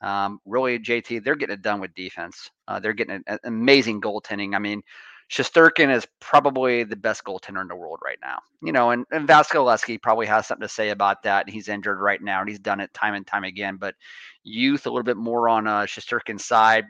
Um, 0.00 0.38
really, 0.44 0.78
JT, 0.78 1.24
they're 1.24 1.36
getting 1.36 1.54
it 1.54 1.62
done 1.62 1.80
with 1.80 1.94
defense. 1.94 2.50
Uh, 2.68 2.80
they're 2.80 2.92
getting 2.92 3.22
an, 3.26 3.38
amazing 3.44 4.00
goaltending. 4.00 4.54
I 4.54 4.58
mean, 4.58 4.82
Shesterkin 5.30 5.94
is 5.94 6.06
probably 6.20 6.84
the 6.84 6.96
best 6.96 7.24
goaltender 7.24 7.62
in 7.62 7.68
the 7.68 7.76
world 7.76 7.98
right 8.04 8.18
now. 8.22 8.38
You 8.62 8.72
know, 8.72 8.90
and, 8.90 9.06
and 9.10 9.26
Vasilevskiy 9.26 10.02
probably 10.02 10.26
has 10.26 10.46
something 10.46 10.66
to 10.66 10.72
say 10.72 10.90
about 10.90 11.22
that. 11.22 11.48
He's 11.48 11.68
injured 11.68 12.00
right 12.00 12.22
now, 12.22 12.40
and 12.40 12.48
he's 12.48 12.58
done 12.58 12.80
it 12.80 12.92
time 12.92 13.14
and 13.14 13.26
time 13.26 13.44
again. 13.44 13.76
But 13.76 13.94
youth, 14.42 14.86
a 14.86 14.90
little 14.90 15.04
bit 15.04 15.16
more 15.16 15.48
on 15.48 15.66
uh, 15.66 15.82
Shesterkin's 15.82 16.44
side, 16.44 16.84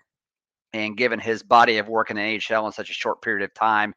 and 0.72 0.96
given 0.96 1.20
his 1.20 1.42
body 1.42 1.78
of 1.78 1.88
work 1.88 2.10
in 2.10 2.16
the 2.16 2.22
NHL 2.22 2.66
in 2.66 2.72
such 2.72 2.90
a 2.90 2.94
short 2.94 3.22
period 3.22 3.44
of 3.44 3.54
time, 3.54 3.94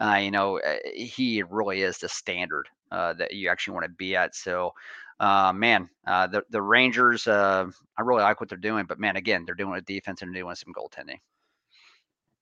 uh, 0.00 0.14
you 0.14 0.30
know, 0.30 0.60
uh, 0.60 0.76
he 0.94 1.42
really 1.42 1.82
is 1.82 1.98
the 1.98 2.08
standard 2.08 2.68
uh, 2.92 3.12
that 3.14 3.34
you 3.34 3.48
actually 3.48 3.74
want 3.74 3.84
to 3.84 3.90
be 3.90 4.16
at. 4.16 4.34
So, 4.34 4.72
uh, 5.20 5.52
man, 5.52 5.88
uh, 6.06 6.26
the 6.26 6.42
the 6.50 6.62
Rangers, 6.62 7.26
uh, 7.28 7.66
I 7.96 8.02
really 8.02 8.22
like 8.22 8.40
what 8.40 8.48
they're 8.48 8.58
doing, 8.58 8.86
but 8.86 8.98
man, 8.98 9.16
again, 9.16 9.44
they're 9.44 9.54
doing 9.54 9.78
a 9.78 9.82
defense 9.82 10.22
and 10.22 10.34
they're 10.34 10.42
doing 10.42 10.54
some 10.56 10.72
goaltending. 10.72 11.18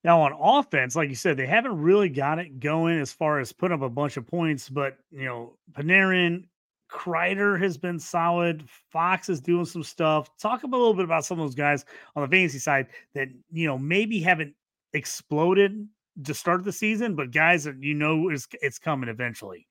Now 0.05 0.21
on 0.21 0.31
offense, 0.39 0.95
like 0.95 1.09
you 1.09 1.15
said, 1.15 1.35
they 1.35 1.45
haven't 1.45 1.77
really 1.77 2.07
got 2.07 2.39
it 2.39 2.61
going 2.61 2.99
as 2.99 3.11
far 3.11 3.39
as 3.39 3.51
putting 3.51 3.75
up 3.75 3.81
a 3.81 3.89
bunch 3.89 4.15
of 4.15 4.25
points, 4.25 4.69
but 4.69 4.97
you 5.11 5.25
know, 5.25 5.57
Panarin, 5.73 6.45
Kreider 6.89 7.61
has 7.61 7.77
been 7.77 7.99
solid. 7.99 8.63
Fox 8.91 9.27
is 9.27 9.41
doing 9.41 9.65
some 9.65 9.83
stuff. 9.83 10.29
Talk 10.37 10.63
a 10.63 10.67
little 10.67 10.93
bit 10.93 11.03
about 11.03 11.25
some 11.25 11.37
of 11.37 11.45
those 11.45 11.55
guys 11.55 11.83
on 12.15 12.23
the 12.23 12.29
fantasy 12.29 12.59
side 12.59 12.87
that 13.13 13.27
you 13.51 13.67
know 13.67 13.77
maybe 13.77 14.21
haven't 14.21 14.53
exploded 14.93 15.85
to 16.23 16.33
start 16.33 16.63
the 16.63 16.71
season, 16.71 17.13
but 17.15 17.31
guys 17.31 17.65
that 17.65 17.83
you 17.83 17.93
know 17.93 18.29
is 18.29 18.47
it's 18.61 18.79
coming 18.79 19.09
eventually. 19.09 19.67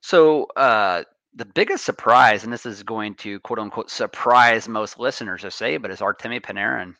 So, 0.00 0.46
uh, 0.56 1.04
the 1.34 1.44
biggest 1.44 1.84
surprise, 1.84 2.44
and 2.44 2.52
this 2.52 2.66
is 2.66 2.82
going 2.82 3.14
to 3.16 3.40
quote 3.40 3.58
unquote 3.58 3.90
surprise 3.90 4.68
most 4.68 4.98
listeners 4.98 5.42
to 5.42 5.50
say, 5.50 5.76
but 5.76 5.90
is 5.90 6.00
Artemi 6.00 6.40
Panarin. 6.40 6.94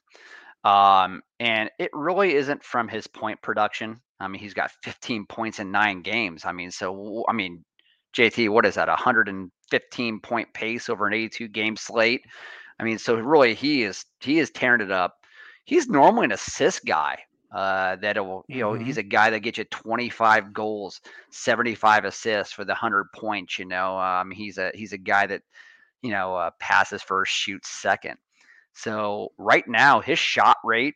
Um, 0.64 1.22
and 1.40 1.70
it 1.78 1.90
really 1.92 2.34
isn't 2.34 2.64
from 2.64 2.88
his 2.88 3.06
point 3.06 3.42
production. 3.42 4.00
I 4.20 4.28
mean, 4.28 4.40
he's 4.40 4.54
got 4.54 4.70
15 4.84 5.26
points 5.26 5.58
in 5.58 5.72
nine 5.72 6.02
games. 6.02 6.44
I 6.44 6.52
mean, 6.52 6.70
so 6.70 7.24
I 7.28 7.32
mean, 7.32 7.64
JT, 8.16 8.48
what 8.50 8.66
is 8.66 8.76
that? 8.76 8.88
115 8.88 10.20
point 10.20 10.54
pace 10.54 10.88
over 10.88 11.06
an 11.06 11.14
82 11.14 11.48
game 11.48 11.76
slate. 11.76 12.22
I 12.78 12.84
mean, 12.84 12.98
so 12.98 13.16
really, 13.16 13.54
he 13.54 13.82
is 13.82 14.04
he 14.20 14.38
is 14.38 14.50
tearing 14.50 14.80
it 14.80 14.90
up. 14.90 15.14
He's 15.64 15.88
normally 15.88 16.26
an 16.26 16.32
assist 16.32 16.84
guy. 16.84 17.18
Uh, 17.52 17.96
that 17.96 18.16
will, 18.24 18.44
you 18.48 18.60
know, 18.60 18.72
Mhm. 18.72 18.82
he's 18.82 18.98
a 18.98 19.02
guy 19.02 19.30
that 19.30 19.40
gets 19.40 19.58
you 19.58 19.64
25 19.64 20.52
goals, 20.52 21.00
75 21.30 22.04
assists 22.04 22.52
for 22.52 22.64
the 22.64 22.72
100 22.72 23.12
points. 23.12 23.58
You 23.58 23.66
know, 23.66 23.98
um, 23.98 24.30
he's 24.30 24.58
a 24.58 24.70
he's 24.74 24.92
a 24.92 24.98
guy 24.98 25.26
that, 25.26 25.42
you 26.02 26.10
know, 26.10 26.34
uh, 26.34 26.50
passes 26.58 27.02
first, 27.02 27.32
shoots 27.32 27.68
second. 27.68 28.16
So 28.74 29.32
right 29.38 29.66
now, 29.66 30.00
his 30.00 30.18
shot 30.18 30.56
rate 30.64 30.94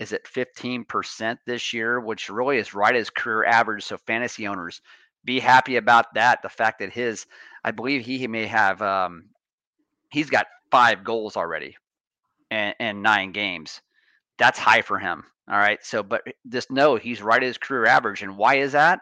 is 0.00 0.12
at 0.12 0.26
15% 0.26 1.38
this 1.46 1.72
year, 1.72 2.00
which 2.00 2.28
really 2.30 2.58
is 2.58 2.74
right 2.74 2.94
as 2.94 3.10
career 3.10 3.44
average. 3.44 3.84
So 3.84 3.96
fantasy 3.98 4.46
owners, 4.46 4.80
be 5.24 5.40
happy 5.40 5.76
about 5.76 6.14
that. 6.14 6.42
The 6.42 6.48
fact 6.48 6.80
that 6.80 6.92
his, 6.92 7.26
I 7.64 7.70
believe 7.72 8.04
he 8.04 8.26
may 8.26 8.46
have, 8.46 8.80
um, 8.82 9.30
he's 10.10 10.30
got 10.30 10.46
five 10.70 11.04
goals 11.04 11.36
already 11.36 11.76
and, 12.50 12.74
and 12.78 13.02
nine 13.02 13.32
games. 13.32 13.80
That's 14.38 14.58
high 14.58 14.82
for 14.82 14.98
him. 14.98 15.24
All 15.50 15.58
right. 15.58 15.78
So, 15.82 16.02
but 16.02 16.22
just 16.48 16.70
know 16.70 16.96
he's 16.96 17.22
right 17.22 17.42
at 17.42 17.46
his 17.46 17.58
career 17.58 17.86
average. 17.86 18.22
And 18.22 18.36
why 18.36 18.56
is 18.56 18.72
that? 18.72 19.00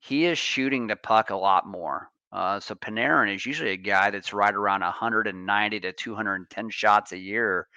He 0.00 0.26
is 0.26 0.38
shooting 0.38 0.86
the 0.86 0.96
puck 0.96 1.30
a 1.30 1.36
lot 1.36 1.66
more. 1.66 2.10
Uh, 2.30 2.60
so 2.60 2.74
Panarin 2.74 3.34
is 3.34 3.46
usually 3.46 3.70
a 3.70 3.76
guy 3.76 4.10
that's 4.10 4.34
right 4.34 4.52
around 4.52 4.80
190 4.80 5.80
to 5.80 5.92
210 5.92 6.70
shots 6.70 7.12
a 7.12 7.18
year. 7.18 7.68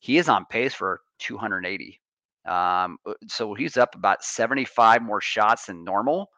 He 0.00 0.18
is 0.18 0.28
on 0.28 0.46
pace 0.46 0.74
for 0.74 1.02
280. 1.20 2.00
Um, 2.46 2.98
uh, 3.06 3.12
so 3.28 3.54
he's 3.54 3.76
up 3.76 3.94
about 3.94 4.24
75 4.24 5.02
more 5.02 5.20
shots 5.20 5.66
than 5.66 5.84
normal. 5.84 6.30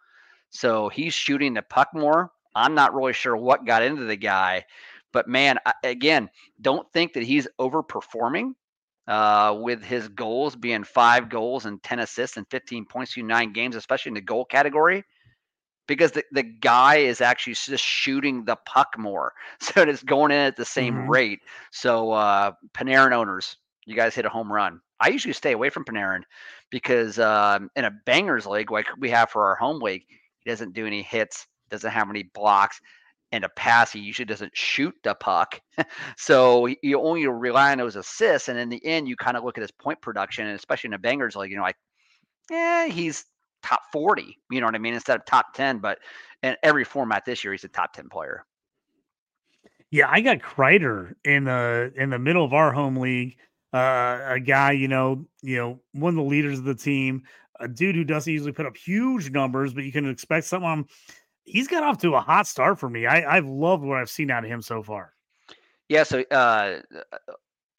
So 0.50 0.88
he's 0.88 1.14
shooting 1.14 1.54
the 1.54 1.62
puck 1.62 1.88
more. 1.94 2.32
I'm 2.54 2.74
not 2.74 2.92
really 2.92 3.12
sure 3.12 3.36
what 3.36 3.64
got 3.64 3.82
into 3.84 4.04
the 4.04 4.16
guy, 4.16 4.64
but 5.12 5.28
man, 5.28 5.58
again, 5.84 6.28
don't 6.60 6.90
think 6.92 7.12
that 7.12 7.22
he's 7.22 7.46
overperforming 7.60 8.54
uh, 9.06 9.56
with 9.58 9.82
his 9.82 10.08
goals 10.08 10.54
being 10.56 10.84
five 10.84 11.28
goals 11.28 11.66
and 11.66 11.82
10 11.82 12.00
assists 12.00 12.36
and 12.36 12.46
15 12.50 12.84
points 12.86 13.12
through 13.12 13.24
nine 13.24 13.52
games, 13.52 13.76
especially 13.76 14.10
in 14.10 14.14
the 14.14 14.20
goal 14.20 14.44
category, 14.44 15.04
because 15.88 16.12
the, 16.12 16.22
the 16.32 16.42
guy 16.42 16.96
is 16.96 17.20
actually 17.20 17.54
just 17.54 17.84
shooting 17.84 18.44
the 18.44 18.56
puck 18.66 18.94
more. 18.98 19.32
So 19.60 19.82
it's 19.82 20.02
going 20.02 20.30
in 20.30 20.38
at 20.38 20.56
the 20.56 20.64
same 20.64 20.94
mm-hmm. 20.94 21.10
rate. 21.10 21.40
So, 21.72 22.12
uh, 22.12 22.52
Panarin 22.72 23.12
owners, 23.12 23.56
you 23.86 23.94
guys 23.94 24.14
hit 24.14 24.24
a 24.24 24.30
home 24.30 24.52
run. 24.52 24.80
I 25.00 25.08
usually 25.08 25.34
stay 25.34 25.52
away 25.52 25.70
from 25.70 25.84
Panarin 25.84 26.22
because 26.70 27.18
um, 27.18 27.70
in 27.74 27.84
a 27.86 27.90
bangers 28.06 28.46
league 28.46 28.70
like 28.70 28.86
we 28.98 29.10
have 29.10 29.30
for 29.30 29.44
our 29.44 29.56
home 29.56 29.80
league, 29.80 30.04
he 30.40 30.50
doesn't 30.50 30.74
do 30.74 30.86
any 30.86 31.02
hits, 31.02 31.46
doesn't 31.70 31.90
have 31.90 32.10
any 32.10 32.24
blocks, 32.34 32.80
and 33.32 33.44
a 33.44 33.48
pass. 33.50 33.92
He 33.92 34.00
usually 34.00 34.26
doesn't 34.26 34.56
shoot 34.56 34.94
the 35.02 35.14
puck, 35.14 35.60
so 36.16 36.66
you 36.82 37.00
only 37.00 37.26
rely 37.26 37.72
on 37.72 37.78
those 37.78 37.96
assists. 37.96 38.48
And 38.48 38.58
in 38.58 38.68
the 38.68 38.84
end, 38.84 39.08
you 39.08 39.16
kind 39.16 39.36
of 39.36 39.44
look 39.44 39.58
at 39.58 39.62
his 39.62 39.70
point 39.70 40.00
production, 40.00 40.46
and 40.46 40.56
especially 40.56 40.88
in 40.88 40.94
a 40.94 40.98
bangers 40.98 41.36
like 41.36 41.50
you 41.50 41.56
know, 41.56 41.62
like, 41.62 41.78
yeah, 42.50 42.86
he's 42.86 43.24
top 43.62 43.82
forty. 43.92 44.38
You 44.50 44.60
know 44.60 44.66
what 44.66 44.74
I 44.74 44.78
mean? 44.78 44.94
Instead 44.94 45.18
of 45.18 45.26
top 45.26 45.54
ten, 45.54 45.78
but 45.78 45.98
in 46.42 46.56
every 46.62 46.84
format 46.84 47.24
this 47.24 47.44
year, 47.44 47.52
he's 47.52 47.64
a 47.64 47.68
top 47.68 47.92
ten 47.92 48.08
player. 48.08 48.44
Yeah, 49.90 50.08
I 50.08 50.20
got 50.20 50.38
Kreider 50.38 51.14
in 51.24 51.44
the 51.44 51.92
in 51.96 52.10
the 52.10 52.18
middle 52.18 52.44
of 52.44 52.52
our 52.52 52.72
home 52.72 52.96
league 52.96 53.36
uh, 53.72 54.18
a 54.26 54.40
guy, 54.40 54.72
you 54.72 54.88
know, 54.88 55.24
you 55.42 55.56
know, 55.56 55.80
one 55.92 56.10
of 56.10 56.16
the 56.16 56.28
leaders 56.28 56.58
of 56.58 56.64
the 56.64 56.74
team, 56.74 57.22
a 57.60 57.68
dude 57.68 57.94
who 57.94 58.04
doesn't 58.04 58.32
usually 58.32 58.52
put 58.52 58.66
up 58.66 58.76
huge 58.76 59.30
numbers, 59.30 59.72
but 59.72 59.84
you 59.84 59.92
can 59.92 60.08
expect 60.08 60.46
someone. 60.46 60.86
He's 61.50 61.68
got 61.68 61.82
off 61.82 61.98
to 61.98 62.14
a 62.14 62.20
hot 62.20 62.46
start 62.46 62.78
for 62.78 62.88
me. 62.88 63.06
I, 63.06 63.36
I've 63.36 63.46
loved 63.46 63.84
what 63.84 63.98
I've 63.98 64.10
seen 64.10 64.30
out 64.30 64.44
of 64.44 64.50
him 64.50 64.62
so 64.62 64.82
far. 64.82 65.12
Yeah, 65.88 66.04
so 66.04 66.22
uh, 66.30 66.80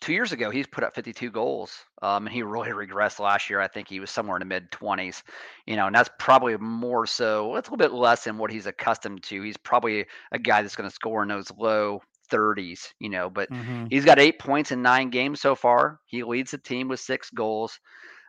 two 0.01 0.13
years 0.13 0.34
ago, 0.34 0.49
he's 0.49 0.67
put 0.67 0.84
up 0.84 0.93
52 0.93 1.31
goals, 1.31 1.73
um, 2.01 2.27
and 2.27 2.34
he 2.34 2.43
really 2.43 2.71
regressed 2.71 3.19
last 3.19 3.49
year. 3.49 3.62
I 3.62 3.67
think 3.67 3.88
he 3.88 3.99
was 3.99 4.12
somewhere 4.12 4.36
in 4.36 4.41
the 4.41 4.45
mid 4.45 4.69
20s, 4.71 5.23
you 5.65 5.75
know, 5.77 5.88
and 5.88 5.95
that's 5.95 6.10
probably 6.19 6.57
more 6.57 7.05
so. 7.05 7.55
It's 7.55 7.69
a 7.69 7.71
little 7.71 7.89
bit 7.89 7.93
less 7.93 8.25
than 8.25 8.38
what 8.38 8.51
he's 8.51 8.65
accustomed 8.65 9.23
to. 9.23 9.41
He's 9.41 9.57
probably 9.57 10.05
a 10.31 10.39
guy 10.39 10.62
that's 10.62 10.75
going 10.75 10.89
to 10.89 10.93
score 10.93 11.23
in 11.23 11.29
those 11.29 11.51
low 11.57 12.01
30s, 12.29 12.91
you 12.99 13.10
know, 13.10 13.29
but 13.29 13.49
mm-hmm. 13.49 13.86
he's 13.89 14.05
got 14.05 14.19
eight 14.19 14.39
points 14.39 14.71
in 14.71 14.81
nine 14.81 15.10
games 15.10 15.39
so 15.39 15.55
far. 15.55 15.99
He 16.07 16.23
leads 16.23 16.51
the 16.51 16.57
team 16.57 16.88
with 16.88 16.99
six 16.99 17.29
goals. 17.29 17.79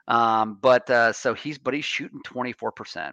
Um, 0.08 0.58
but 0.60 0.88
uh, 0.90 1.12
so 1.12 1.32
he's, 1.32 1.58
but 1.58 1.74
he's 1.74 1.84
shooting 1.84 2.20
24%. 2.26 3.12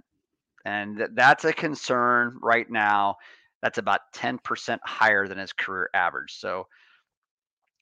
And 0.66 0.98
th- 0.98 1.10
that's 1.14 1.46
a 1.46 1.54
concern 1.54 2.38
right 2.42 2.70
now. 2.70 3.16
That's 3.62 3.78
about 3.78 4.02
10% 4.16 4.80
higher 4.84 5.28
than 5.28 5.38
his 5.38 5.54
career 5.54 5.90
average. 5.94 6.34
So 6.38 6.68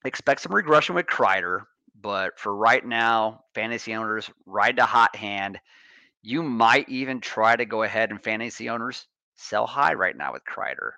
expect 0.05 0.41
some 0.41 0.53
regression 0.53 0.95
with 0.95 1.05
Kreider. 1.05 1.61
But 1.99 2.39
for 2.39 2.55
right 2.55 2.85
now, 2.85 3.41
fantasy 3.55 3.95
owners 3.95 4.29
ride 4.45 4.77
the 4.77 4.85
hot 4.85 5.15
hand. 5.15 5.59
You 6.21 6.43
might 6.43 6.87
even 6.89 7.21
try 7.21 7.55
to 7.55 7.65
go 7.65 7.83
ahead 7.83 8.11
and 8.11 8.23
fantasy 8.23 8.69
owners 8.69 9.07
sell 9.35 9.65
high 9.65 9.93
right 9.93 10.15
now 10.15 10.33
with 10.33 10.43
Kreider 10.45 10.91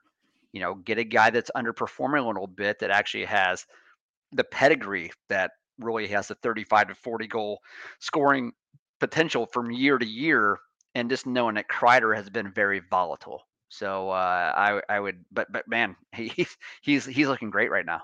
you 0.51 0.61
know, 0.61 0.75
get 0.75 0.97
a 0.97 1.03
guy 1.03 1.29
that's 1.29 1.51
underperforming 1.55 2.23
a 2.23 2.27
little 2.27 2.47
bit 2.47 2.79
that 2.79 2.91
actually 2.91 3.25
has 3.25 3.65
the 4.31 4.43
pedigree 4.43 5.11
that 5.29 5.51
really 5.79 6.07
has 6.07 6.27
the 6.27 6.35
35 6.35 6.89
to 6.89 6.95
40 6.95 7.27
goal 7.27 7.59
scoring 7.99 8.51
potential 8.99 9.45
from 9.45 9.71
year 9.71 9.97
to 9.97 10.05
year. 10.05 10.57
And 10.95 11.10
just 11.10 11.25
knowing 11.25 11.56
that 11.56 11.69
Kreider 11.69 12.15
has 12.15 12.30
been 12.30 12.52
very 12.52 12.82
volatile. 12.89 13.43
So 13.69 14.10
uh, 14.10 14.52
I 14.56 14.82
I 14.89 14.99
would, 14.99 15.23
but 15.32 15.52
but 15.52 15.67
man, 15.67 15.95
he, 16.15 16.47
he's 16.82 17.06
he's 17.06 17.28
looking 17.28 17.49
great 17.49 17.71
right 17.71 17.86
now. 17.86 18.02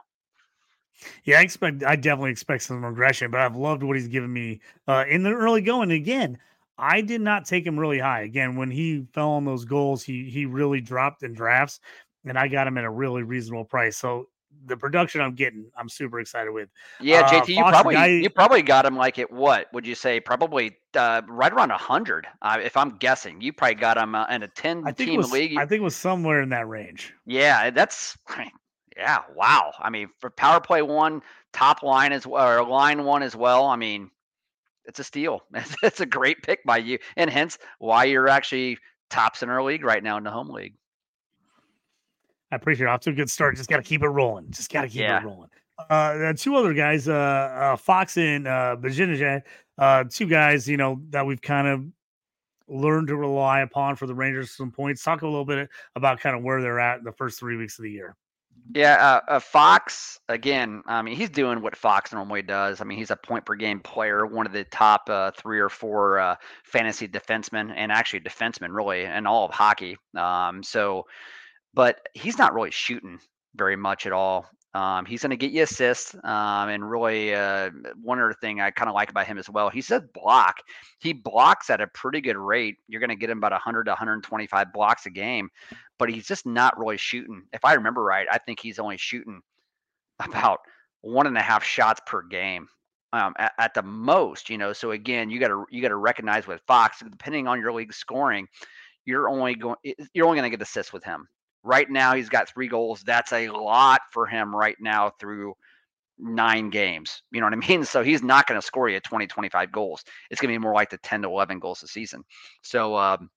Yeah, 1.24 1.39
I 1.39 1.41
expect 1.41 1.84
I 1.84 1.95
definitely 1.95 2.32
expect 2.32 2.63
some 2.63 2.86
regression, 2.86 3.32
but 3.32 3.41
I've 3.41 3.56
loved 3.56 3.84
what 3.84 3.98
he's 3.98 4.08
given 4.08 4.32
me 4.32 4.62
uh, 4.88 5.06
in 5.10 5.24
the 5.24 5.32
early 5.32 5.62
going. 5.62 5.91
Again, 5.91 6.38
I 6.78 7.02
did 7.02 7.21
not 7.21 7.45
take 7.45 7.65
him 7.65 7.80
really 7.80 8.00
high. 8.00 8.21
Again, 8.21 8.56
when 8.56 8.71
he 8.71 9.06
fell 9.13 9.32
on 9.32 9.45
those 9.45 9.65
goals, 9.65 10.04
he 10.04 10.30
he 10.30 10.45
really 10.45 10.80
dropped 10.80 11.24
in 11.24 11.34
drafts 11.34 11.80
and 12.26 12.38
I 12.38 12.48
got 12.48 12.67
him 12.67 12.78
at 12.78 12.84
a 12.84 12.89
really 12.89 13.24
reasonable 13.24 13.65
price. 13.65 13.98
So 13.98 14.28
the 14.65 14.78
production 14.78 15.22
I'm 15.22 15.36
getting, 15.36 15.65
I'm 15.78 15.89
super 15.89 16.20
excited 16.20 16.52
with. 16.52 16.70
Yeah, 17.00 17.22
uh, 17.22 17.30
JT, 17.30 17.48
you 17.50 17.63
probably 17.63 17.96
guy, 17.96 18.08
you 18.08 18.30
probably 18.30 18.62
got 18.62 18.86
him 18.86 18.96
like 18.96 19.20
at 19.20 19.32
what 19.32 19.68
would 19.74 19.86
you 19.86 19.96
say? 19.96 20.20
Probably 20.20 20.78
uh, 20.96 21.22
right 21.28 21.52
around 21.52 21.72
hundred, 21.72 22.28
uh, 22.41 22.60
if 22.63 22.78
I'm 22.78 22.98
guessing. 22.98 23.41
You 23.41 23.54
probably 23.54 23.76
got 23.76 23.98
him 23.98 24.15
uh, 24.15 24.26
in 24.28 24.44
a 24.44 24.48
ten 24.48 24.84
team 24.96 25.18
was, 25.18 25.32
league. 25.32 25.58
I 25.58 25.65
think 25.65 25.82
it 25.82 25.84
was 25.84 25.96
somewhere 25.96 26.41
in 26.41 26.50
that 26.50 26.68
range. 26.68 27.13
Yeah, 27.26 27.70
that's 27.70 28.18
yeah, 28.98 29.20
wow. 29.36 29.74
I 29.80 29.89
mean, 29.89 30.10
for 30.20 30.30
power 30.30 30.60
play 30.60 30.82
one, 30.82 31.22
top 31.54 31.84
line 31.84 32.12
as 32.12 32.26
well, 32.26 32.48
or 32.48 32.65
line 32.65 33.04
one 33.04 33.24
as 33.24 33.36
well. 33.36 33.68
I 33.68 33.76
mean, 33.76 34.10
it's 34.86 35.00
a 35.00 35.04
steal. 35.04 35.44
It's 35.84 36.02
a 36.02 36.06
great 36.06 36.41
pick 36.44 36.63
by 36.63 36.78
you, 36.78 37.00
and 37.18 37.30
hence 37.30 37.58
why 37.80 38.06
you're 38.06 38.28
actually 38.28 38.78
tops 39.10 39.44
in 39.44 39.50
our 39.50 39.62
league 39.62 39.84
right 39.84 40.04
now 40.04 40.18
in 40.18 40.24
the 40.24 40.32
home 40.32 40.50
league. 40.50 40.74
I 42.51 42.55
appreciate 42.55 42.86
it. 42.86 42.89
Off 42.89 43.01
to 43.01 43.10
a 43.10 43.13
good 43.13 43.29
start. 43.29 43.55
Just 43.55 43.69
got 43.69 43.77
to 43.77 43.84
keep 43.84 44.03
it 44.03 44.08
rolling. 44.08 44.51
Just 44.51 44.71
got 44.71 44.81
to 44.81 44.88
keep 44.88 45.01
yeah. 45.01 45.21
it 45.21 45.25
rolling. 45.25 45.49
Uh, 45.89 46.34
two 46.34 46.55
other 46.55 46.73
guys, 46.73 47.08
uh, 47.10 47.13
uh, 47.13 47.75
Fox 47.75 48.17
and 48.17 48.47
uh, 48.47 48.77
Zibanejad, 48.79 49.41
uh, 49.77 50.05
two 50.10 50.25
guys, 50.25 50.69
you 50.69 50.77
know, 50.77 51.01
that 51.10 51.25
we've 51.25 51.41
kind 51.41 51.67
of 51.67 51.86
learned 52.67 53.10
to 53.10 53.15
rely 53.15 53.60
upon 53.60 53.95
for 53.95 54.08
the 54.08 54.15
Rangers 54.15 54.51
some 54.51 54.71
points. 54.71 55.03
Talk 55.03 55.21
a 55.21 55.27
little 55.27 55.45
bit 55.45 55.69
about 55.95 56.19
kind 56.19 56.36
of 56.36 56.43
where 56.43 56.62
they're 56.62 56.79
at 56.79 56.99
in 56.99 57.03
the 57.03 57.12
first 57.12 57.39
three 57.39 57.58
weeks 57.58 57.77
of 57.77 57.84
the 57.84 57.91
year. 57.91 58.15
Yeah, 58.73 58.95
uh, 59.27 59.34
uh, 59.34 59.39
Fox 59.39 60.19
again. 60.27 60.81
I 60.88 61.01
mean, 61.03 61.15
he's 61.15 61.29
doing 61.29 61.62
what 61.62 61.75
Fox 61.75 62.12
normally 62.12 62.41
does. 62.41 62.81
I 62.81 62.84
mean, 62.84 62.97
he's 62.97 63.12
a 63.12 63.15
point 63.15 63.45
per 63.45 63.53
game 63.53 63.79
player, 63.79 64.25
one 64.25 64.47
of 64.47 64.53
the 64.53 64.63
top 64.63 65.08
uh, 65.08 65.31
three 65.38 65.60
or 65.60 65.69
four 65.69 66.17
uh, 66.17 66.36
fantasy 66.63 67.08
defensemen, 67.08 67.71
and 67.75 67.91
actually 67.91 68.21
defensemen 68.21 68.73
really 68.73 69.03
in 69.03 69.27
all 69.27 69.45
of 69.45 69.51
hockey. 69.51 69.97
Um, 70.15 70.63
so 70.63 71.05
but 71.75 72.07
he's 72.13 72.38
not 72.38 72.53
really 72.53 72.71
shooting 72.71 73.19
very 73.55 73.75
much 73.75 74.05
at 74.05 74.13
all. 74.13 74.47
Um, 74.73 75.05
he's 75.05 75.21
going 75.21 75.29
to 75.29 75.38
get 75.38 75.51
you 75.51 75.63
assists. 75.63 76.15
Um, 76.15 76.69
and 76.69 76.89
really, 76.89 77.33
uh, 77.33 77.69
one 78.01 78.19
other 78.19 78.33
thing 78.33 78.59
I 78.59 78.71
kind 78.71 78.89
of 78.89 78.95
like 78.95 79.09
about 79.09 79.27
him 79.27 79.38
as 79.38 79.49
well, 79.49 79.69
he 79.69 79.81
says 79.81 80.01
block. 80.13 80.57
He 80.99 81.13
blocks 81.13 81.69
at 81.69 81.79
a 81.79 81.88
pretty 81.88 82.19
good 82.19 82.38
rate. 82.38 82.75
You're 82.88 82.99
going 82.99 83.09
to 83.09 83.15
get 83.15 83.29
him 83.29 83.38
about 83.38 83.51
100 83.51 83.85
to 83.85 83.91
125 83.91 84.73
blocks 84.73 85.05
a 85.05 85.09
game, 85.09 85.49
but 85.99 86.09
he's 86.09 86.27
just 86.27 86.45
not 86.45 86.77
really 86.77 86.97
shooting. 86.97 87.43
If 87.53 87.63
I 87.63 87.73
remember 87.73 88.03
right, 88.03 88.27
I 88.29 88.38
think 88.38 88.59
he's 88.59 88.79
only 88.79 88.97
shooting 88.97 89.41
about 90.19 90.59
one 91.01 91.27
and 91.27 91.38
a 91.38 91.41
half 91.41 91.63
shots 91.63 92.01
per 92.05 92.23
game. 92.23 92.67
Um, 93.13 93.33
at, 93.38 93.53
at, 93.57 93.73
the 93.73 93.83
most, 93.83 94.49
you 94.49 94.57
know. 94.57 94.73
So 94.73 94.91
again, 94.91 95.29
you 95.29 95.39
got 95.39 95.47
to 95.47 95.65
you 95.69 95.81
got 95.81 95.88
to 95.88 95.95
recognize 95.95 96.47
with 96.47 96.59
Fox, 96.67 97.01
depending 97.01 97.47
on 97.47 97.61
your 97.61 97.71
league 97.71 97.93
scoring, 97.93 98.45
you're 99.05 99.29
only 99.29 99.55
going 99.55 99.77
you're 100.13 100.25
only 100.25 100.38
going 100.38 100.51
to 100.51 100.57
get 100.57 100.61
assists 100.61 100.91
with 100.91 101.05
him. 101.05 101.25
Right 101.65 101.89
now, 101.89 102.13
he's 102.15 102.30
got 102.30 102.47
three 102.47 102.67
goals. 102.67 103.01
That's 103.06 103.34
a 103.34 103.49
lot 103.49 104.01
for 104.12 104.25
him 104.28 104.56
right 104.56 104.78
now 104.80 105.12
through 105.19 105.56
nine 106.17 106.69
games. 106.69 107.23
You 107.32 107.41
know 107.41 107.47
what 107.47 107.54
I 107.54 107.67
mean? 107.67 107.84
So 107.84 108.04
he's 108.04 108.23
not 108.23 108.47
going 108.47 108.60
to 108.60 108.65
score 108.65 108.88
you 108.88 108.99
20, 108.99 109.28
25 109.28 109.71
goals. 109.71 110.04
It's 110.30 110.39
going 110.39 110.54
to 110.54 110.60
be 110.60 110.63
more 110.63 110.73
like 110.73 110.89
the 110.89 110.97
10 110.99 111.23
to 111.23 111.28
11 111.28 111.60
goals 111.60 111.84
a 111.84 111.88
season. 111.88 112.23
So, 112.62 112.95
um, 112.95 113.30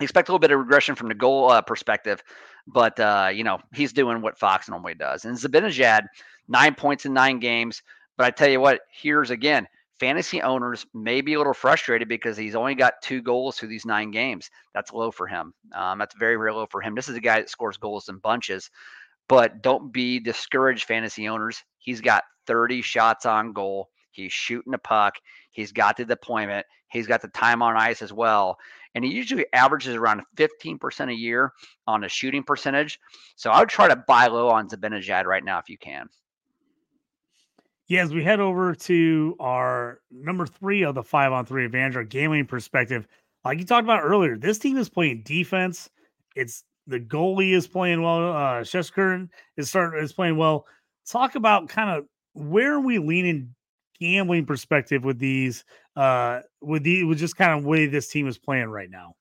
expect 0.00 0.28
a 0.28 0.32
little 0.32 0.40
bit 0.40 0.50
of 0.50 0.58
regression 0.58 0.94
from 0.94 1.08
the 1.08 1.14
goal 1.14 1.50
uh, 1.50 1.60
perspective, 1.60 2.22
but 2.66 2.98
uh, 2.98 3.30
you 3.32 3.44
know 3.44 3.58
he's 3.74 3.92
doing 3.92 4.22
what 4.22 4.38
Fox 4.38 4.68
normally 4.68 4.94
does. 4.94 5.24
And 5.24 5.36
Zibanejad, 5.36 6.06
nine 6.48 6.74
points 6.74 7.04
in 7.04 7.12
nine 7.12 7.38
games. 7.38 7.82
But 8.16 8.26
I 8.26 8.30
tell 8.30 8.48
you 8.48 8.60
what, 8.60 8.80
here's 8.92 9.30
again 9.30 9.66
fantasy 10.00 10.40
owners 10.40 10.86
may 10.94 11.20
be 11.20 11.34
a 11.34 11.38
little 11.38 11.54
frustrated 11.54 12.08
because 12.08 12.36
he's 12.36 12.56
only 12.56 12.74
got 12.74 13.02
two 13.02 13.20
goals 13.20 13.56
through 13.56 13.68
these 13.68 13.84
nine 13.84 14.10
games. 14.10 14.50
That's 14.72 14.92
low 14.92 15.10
for 15.10 15.26
him. 15.26 15.52
Um, 15.74 15.98
that's 15.98 16.16
very, 16.18 16.36
very 16.36 16.52
low 16.52 16.66
for 16.66 16.80
him. 16.80 16.94
This 16.94 17.08
is 17.08 17.16
a 17.16 17.20
guy 17.20 17.38
that 17.38 17.50
scores 17.50 17.76
goals 17.76 18.08
in 18.08 18.16
bunches, 18.16 18.70
but 19.28 19.62
don't 19.62 19.92
be 19.92 20.18
discouraged, 20.18 20.84
fantasy 20.84 21.28
owners. 21.28 21.62
He's 21.78 22.00
got 22.00 22.24
30 22.46 22.80
shots 22.80 23.26
on 23.26 23.52
goal. 23.52 23.90
He's 24.10 24.32
shooting 24.32 24.74
a 24.74 24.78
puck. 24.78 25.14
He's 25.50 25.70
got 25.70 25.98
the 25.98 26.04
deployment. 26.06 26.66
He's 26.88 27.06
got 27.06 27.22
the 27.22 27.28
time 27.28 27.62
on 27.62 27.76
ice 27.76 28.02
as 28.02 28.12
well. 28.12 28.56
And 28.94 29.04
he 29.04 29.12
usually 29.12 29.46
averages 29.52 29.94
around 29.94 30.22
15% 30.36 31.10
a 31.10 31.14
year 31.14 31.52
on 31.86 32.02
a 32.02 32.08
shooting 32.08 32.42
percentage. 32.42 32.98
So 33.36 33.50
I 33.50 33.60
would 33.60 33.68
try 33.68 33.86
to 33.86 34.02
buy 34.08 34.26
low 34.26 34.48
on 34.48 34.68
Zibanejad 34.68 35.26
right 35.26 35.44
now 35.44 35.58
if 35.58 35.68
you 35.68 35.78
can. 35.78 36.08
Yeah, 37.90 38.04
as 38.04 38.14
we 38.14 38.22
head 38.22 38.38
over 38.38 38.72
to 38.72 39.36
our 39.40 40.00
number 40.12 40.46
three 40.46 40.84
of 40.84 40.94
the 40.94 41.02
five 41.02 41.32
on 41.32 41.44
three 41.44 41.64
advantage, 41.64 41.96
our 41.96 42.04
gambling 42.04 42.46
perspective, 42.46 43.08
like 43.44 43.58
you 43.58 43.64
talked 43.64 43.82
about 43.82 44.04
earlier, 44.04 44.38
this 44.38 44.60
team 44.60 44.76
is 44.76 44.88
playing 44.88 45.22
defense. 45.24 45.90
It's 46.36 46.62
the 46.86 47.00
goalie 47.00 47.52
is 47.52 47.66
playing 47.66 48.00
well. 48.00 48.30
Uh 48.30 48.60
Shesterkin 48.60 49.28
is 49.56 49.70
starting 49.70 50.00
is 50.00 50.12
playing 50.12 50.36
well. 50.36 50.66
Talk 51.04 51.34
about 51.34 51.68
kind 51.68 51.90
of 51.90 52.06
where 52.34 52.74
are 52.74 52.80
we 52.80 53.00
leaning 53.00 53.56
gambling 53.98 54.46
perspective 54.46 55.04
with 55.04 55.18
these 55.18 55.64
uh 55.96 56.42
with 56.62 56.84
the 56.84 57.02
with 57.02 57.18
just 57.18 57.34
kind 57.34 57.58
of 57.58 57.64
way 57.64 57.86
this 57.86 58.06
team 58.06 58.28
is 58.28 58.38
playing 58.38 58.68
right 58.68 58.88
now. 58.88 59.16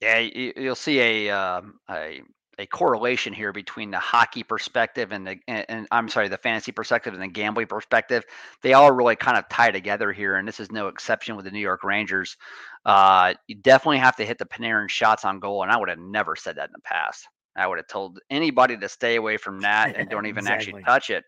Yeah, 0.00 0.20
you'll 0.20 0.74
see 0.74 1.00
a 1.00 1.30
um, 1.36 1.78
a 1.90 2.22
a 2.60 2.66
correlation 2.66 3.32
here 3.32 3.52
between 3.52 3.90
the 3.90 3.98
hockey 3.98 4.42
perspective 4.42 5.12
and 5.12 5.26
the 5.26 5.36
and, 5.48 5.64
and, 5.68 5.88
I'm 5.90 6.08
sorry, 6.08 6.28
the 6.28 6.36
fantasy 6.36 6.72
perspective 6.72 7.14
and 7.14 7.22
the 7.22 7.28
gambling 7.28 7.66
perspective. 7.66 8.24
They 8.62 8.74
all 8.74 8.92
really 8.92 9.16
kind 9.16 9.38
of 9.38 9.48
tie 9.48 9.70
together 9.70 10.12
here, 10.12 10.36
and 10.36 10.46
this 10.46 10.60
is 10.60 10.70
no 10.70 10.88
exception 10.88 11.36
with 11.36 11.46
the 11.46 11.50
New 11.50 11.60
York 11.60 11.82
Rangers. 11.82 12.36
Uh, 12.84 13.34
you 13.46 13.54
definitely 13.54 13.98
have 13.98 14.16
to 14.16 14.26
hit 14.26 14.38
the 14.38 14.44
Panarin 14.44 14.90
shots 14.90 15.24
on 15.24 15.40
goal, 15.40 15.62
and 15.62 15.72
I 15.72 15.78
would 15.78 15.88
have 15.88 15.98
never 15.98 16.36
said 16.36 16.56
that 16.56 16.68
in 16.68 16.72
the 16.72 16.82
past. 16.82 17.26
I 17.56 17.66
would 17.66 17.78
have 17.78 17.88
told 17.88 18.20
anybody 18.30 18.76
to 18.76 18.88
stay 18.88 19.16
away 19.16 19.36
from 19.38 19.60
that 19.60 19.96
and 19.96 20.08
don't 20.08 20.26
even 20.26 20.38
exactly. 20.46 20.74
actually 20.74 20.82
touch 20.84 21.10
it. 21.10 21.24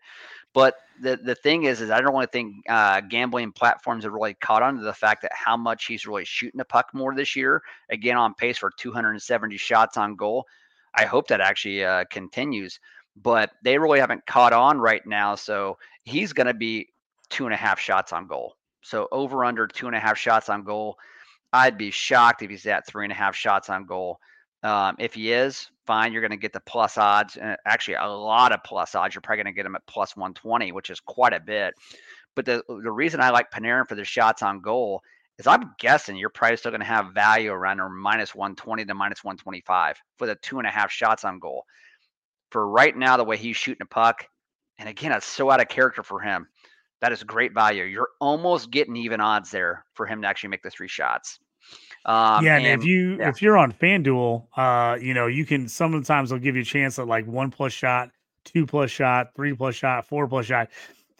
But 0.53 0.75
the 1.01 1.17
the 1.17 1.33
thing 1.33 1.63
is, 1.63 1.81
is 1.81 1.89
I 1.89 1.99
don't 1.99 2.13
really 2.13 2.27
think 2.27 2.57
uh, 2.69 3.01
gambling 3.01 3.51
platforms 3.53 4.03
have 4.03 4.13
really 4.13 4.35
caught 4.35 4.61
on 4.61 4.77
to 4.77 4.83
the 4.83 4.93
fact 4.93 5.23
that 5.23 5.31
how 5.33 5.57
much 5.57 5.85
he's 5.85 6.05
really 6.05 6.25
shooting 6.25 6.59
the 6.59 6.65
puck 6.65 6.89
more 6.93 7.15
this 7.15 7.35
year. 7.35 7.63
Again, 7.89 8.17
on 8.17 8.35
pace 8.35 8.59
for 8.59 8.71
270 8.77 9.57
shots 9.57 9.97
on 9.97 10.15
goal. 10.15 10.45
I 10.95 11.05
hope 11.05 11.27
that 11.27 11.41
actually 11.41 11.83
uh, 11.83 12.05
continues, 12.09 12.79
but 13.15 13.51
they 13.63 13.77
really 13.77 13.99
haven't 13.99 14.25
caught 14.25 14.53
on 14.53 14.79
right 14.79 15.05
now. 15.05 15.35
So 15.35 15.77
he's 16.03 16.33
going 16.33 16.47
to 16.47 16.53
be 16.53 16.89
two 17.29 17.45
and 17.45 17.53
a 17.53 17.57
half 17.57 17.79
shots 17.79 18.13
on 18.13 18.27
goal. 18.27 18.55
So 18.81 19.07
over 19.11 19.45
under 19.45 19.67
two 19.67 19.87
and 19.87 19.95
a 19.95 19.99
half 19.99 20.17
shots 20.17 20.49
on 20.49 20.63
goal. 20.63 20.97
I'd 21.51 21.77
be 21.77 21.91
shocked 21.91 22.41
if 22.41 22.49
he's 22.49 22.65
at 22.65 22.87
three 22.87 23.05
and 23.05 23.11
a 23.11 23.15
half 23.15 23.35
shots 23.35 23.69
on 23.69 23.85
goal. 23.85 24.19
Um, 24.63 24.95
if 24.97 25.13
he 25.13 25.31
is, 25.31 25.69
fine, 25.85 26.11
you're 26.11 26.21
going 26.21 26.31
to 26.31 26.37
get 26.37 26.53
the 26.53 26.61
plus 26.61 26.97
odds. 26.97 27.37
Uh, 27.37 27.55
actually, 27.65 27.95
a 27.95 28.07
lot 28.07 28.51
of 28.51 28.63
plus 28.63 28.95
odds. 28.95 29.13
You're 29.13 29.21
probably 29.21 29.43
going 29.43 29.53
to 29.53 29.57
get 29.57 29.65
him 29.65 29.75
at 29.75 29.85
plus 29.85 30.15
120, 30.15 30.71
which 30.71 30.89
is 30.89 30.99
quite 30.99 31.33
a 31.33 31.39
bit. 31.39 31.75
But 32.35 32.45
the 32.45 32.63
the 32.67 32.91
reason 32.91 33.21
I 33.21 33.29
like 33.29 33.51
Panarin 33.51 33.87
for 33.87 33.95
the 33.95 34.05
shots 34.05 34.41
on 34.41 34.61
goal 34.61 35.03
is 35.39 35.47
I'm 35.47 35.73
guessing 35.79 36.15
you're 36.15 36.29
probably 36.29 36.57
still 36.57 36.71
going 36.71 36.81
to 36.81 36.85
have 36.85 37.13
value 37.13 37.51
around 37.51 37.79
or 37.79 37.89
minus 37.89 38.35
120 38.35 38.85
to 38.85 38.93
minus 38.93 39.23
125 39.23 39.97
for 40.17 40.27
the 40.27 40.35
two 40.35 40.59
and 40.59 40.67
a 40.67 40.71
half 40.71 40.91
shots 40.91 41.25
on 41.25 41.39
goal. 41.39 41.65
For 42.51 42.67
right 42.67 42.95
now, 42.95 43.17
the 43.17 43.23
way 43.23 43.37
he's 43.37 43.57
shooting 43.57 43.81
a 43.81 43.87
puck, 43.87 44.27
and 44.77 44.87
again, 44.87 45.11
it's 45.11 45.25
so 45.25 45.49
out 45.49 45.61
of 45.61 45.69
character 45.69 46.03
for 46.03 46.19
him. 46.19 46.47
That 47.01 47.11
is 47.11 47.23
great 47.23 47.53
value. 47.53 47.83
You're 47.83 48.09
almost 48.21 48.71
getting 48.71 48.95
even 48.95 49.19
odds 49.19 49.51
there 49.51 49.85
for 49.93 50.05
him 50.05 50.21
to 50.21 50.27
actually 50.27 50.49
make 50.49 50.63
the 50.63 50.69
three 50.69 50.87
shots. 50.87 51.39
Um, 52.05 52.45
yeah, 52.45 52.57
and, 52.57 52.65
and, 52.65 52.81
if 52.81 52.87
you 52.87 53.17
yeah. 53.17 53.29
if 53.29 53.41
you're 53.41 53.57
on 53.57 53.71
FanDuel, 53.73 54.47
uh, 54.55 54.97
you 55.01 55.13
know 55.13 55.27
you 55.27 55.45
can 55.45 55.67
sometimes 55.67 56.29
they'll 56.29 56.39
give 56.39 56.55
you 56.55 56.61
a 56.61 56.65
chance 56.65 56.99
at 56.99 57.07
like 57.07 57.25
one 57.25 57.49
plus 57.51 57.73
shot, 57.73 58.09
two 58.45 58.65
plus 58.65 58.91
shot, 58.91 59.29
three 59.35 59.53
plus 59.53 59.75
shot, 59.75 60.05
four 60.05 60.27
plus 60.27 60.45
shot. 60.45 60.69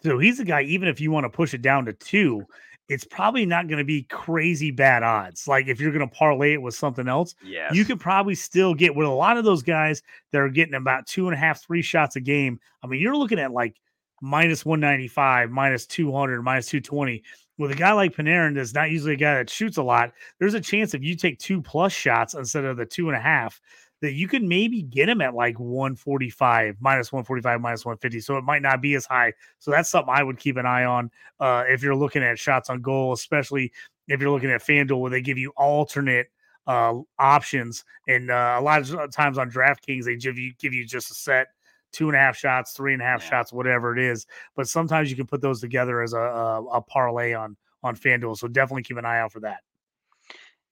So 0.02 0.18
he's 0.18 0.40
a 0.40 0.44
guy. 0.44 0.62
Even 0.62 0.88
if 0.88 1.00
you 1.00 1.10
want 1.10 1.24
to 1.24 1.30
push 1.30 1.54
it 1.54 1.62
down 1.62 1.86
to 1.86 1.92
two, 1.92 2.46
it's 2.88 3.04
probably 3.04 3.46
not 3.46 3.66
going 3.66 3.78
to 3.78 3.84
be 3.84 4.02
crazy 4.04 4.70
bad 4.70 5.02
odds. 5.02 5.48
Like 5.48 5.68
if 5.68 5.80
you're 5.80 5.92
going 5.92 6.08
to 6.08 6.14
parlay 6.14 6.52
it 6.52 6.62
with 6.62 6.74
something 6.74 7.08
else, 7.08 7.34
yes. 7.42 7.74
you 7.74 7.84
could 7.84 7.98
probably 7.98 8.34
still 8.34 8.74
get 8.74 8.94
with 8.94 9.06
a 9.06 9.10
lot 9.10 9.38
of 9.38 9.44
those 9.44 9.62
guys 9.62 10.02
that 10.32 10.40
are 10.40 10.50
getting 10.50 10.74
about 10.74 11.06
two 11.06 11.26
and 11.26 11.34
a 11.34 11.38
half, 11.38 11.62
three 11.62 11.82
shots 11.82 12.16
a 12.16 12.20
game. 12.20 12.60
I 12.82 12.86
mean, 12.86 13.00
you're 13.00 13.16
looking 13.16 13.38
at 13.38 13.52
like 13.52 13.80
minus 14.20 14.64
195, 14.64 15.50
minus 15.50 15.86
200, 15.86 16.42
minus 16.42 16.66
220. 16.66 17.22
With 17.56 17.70
a 17.70 17.76
guy 17.76 17.92
like 17.92 18.16
Panarin, 18.16 18.54
that's 18.54 18.74
not 18.74 18.90
usually 18.90 19.14
a 19.14 19.16
guy 19.16 19.34
that 19.36 19.48
shoots 19.48 19.76
a 19.76 19.82
lot, 19.82 20.12
there's 20.40 20.54
a 20.54 20.60
chance 20.60 20.92
if 20.92 21.04
you 21.04 21.14
take 21.14 21.38
two 21.38 21.62
plus 21.62 21.92
shots 21.92 22.34
instead 22.34 22.64
of 22.64 22.76
the 22.76 22.84
two 22.84 23.08
and 23.08 23.16
a 23.16 23.20
half, 23.20 23.60
that 24.04 24.12
you 24.12 24.28
could 24.28 24.42
maybe 24.42 24.82
get 24.82 25.08
him 25.08 25.22
at 25.22 25.34
like 25.34 25.58
145, 25.58 26.76
minus 26.78 27.10
145, 27.10 27.58
minus 27.58 27.86
150. 27.86 28.20
So 28.20 28.36
it 28.36 28.44
might 28.44 28.60
not 28.60 28.82
be 28.82 28.94
as 28.96 29.06
high. 29.06 29.32
So 29.58 29.70
that's 29.70 29.90
something 29.90 30.12
I 30.14 30.22
would 30.22 30.38
keep 30.38 30.58
an 30.58 30.66
eye 30.66 30.84
on 30.84 31.10
uh, 31.40 31.64
if 31.66 31.82
you're 31.82 31.96
looking 31.96 32.22
at 32.22 32.38
shots 32.38 32.68
on 32.68 32.82
goal, 32.82 33.14
especially 33.14 33.72
if 34.08 34.20
you're 34.20 34.30
looking 34.30 34.50
at 34.50 34.62
FanDuel 34.62 35.00
where 35.00 35.10
they 35.10 35.22
give 35.22 35.38
you 35.38 35.52
alternate 35.56 36.26
uh, 36.66 36.98
options. 37.18 37.82
And 38.06 38.30
uh, 38.30 38.56
a 38.58 38.62
lot 38.62 38.90
of 38.90 39.10
times 39.10 39.38
on 39.38 39.50
DraftKings, 39.50 40.04
they 40.04 40.16
give 40.16 40.36
you 40.36 40.52
give 40.58 40.74
you 40.74 40.84
just 40.84 41.10
a 41.10 41.14
set 41.14 41.46
two 41.90 42.08
and 42.08 42.16
a 42.16 42.20
half 42.20 42.36
shots, 42.36 42.72
three 42.72 42.92
and 42.92 43.00
a 43.00 43.06
half 43.06 43.22
yeah. 43.22 43.30
shots, 43.30 43.54
whatever 43.54 43.96
it 43.96 44.04
is. 44.04 44.26
But 44.54 44.68
sometimes 44.68 45.08
you 45.08 45.16
can 45.16 45.26
put 45.26 45.40
those 45.40 45.62
together 45.62 46.02
as 46.02 46.12
a, 46.12 46.20
a, 46.20 46.64
a 46.64 46.82
parlay 46.82 47.32
on 47.32 47.56
on 47.82 47.96
FanDuel. 47.96 48.36
So 48.36 48.48
definitely 48.48 48.82
keep 48.82 48.98
an 48.98 49.06
eye 49.06 49.20
out 49.20 49.32
for 49.32 49.40
that. 49.40 49.60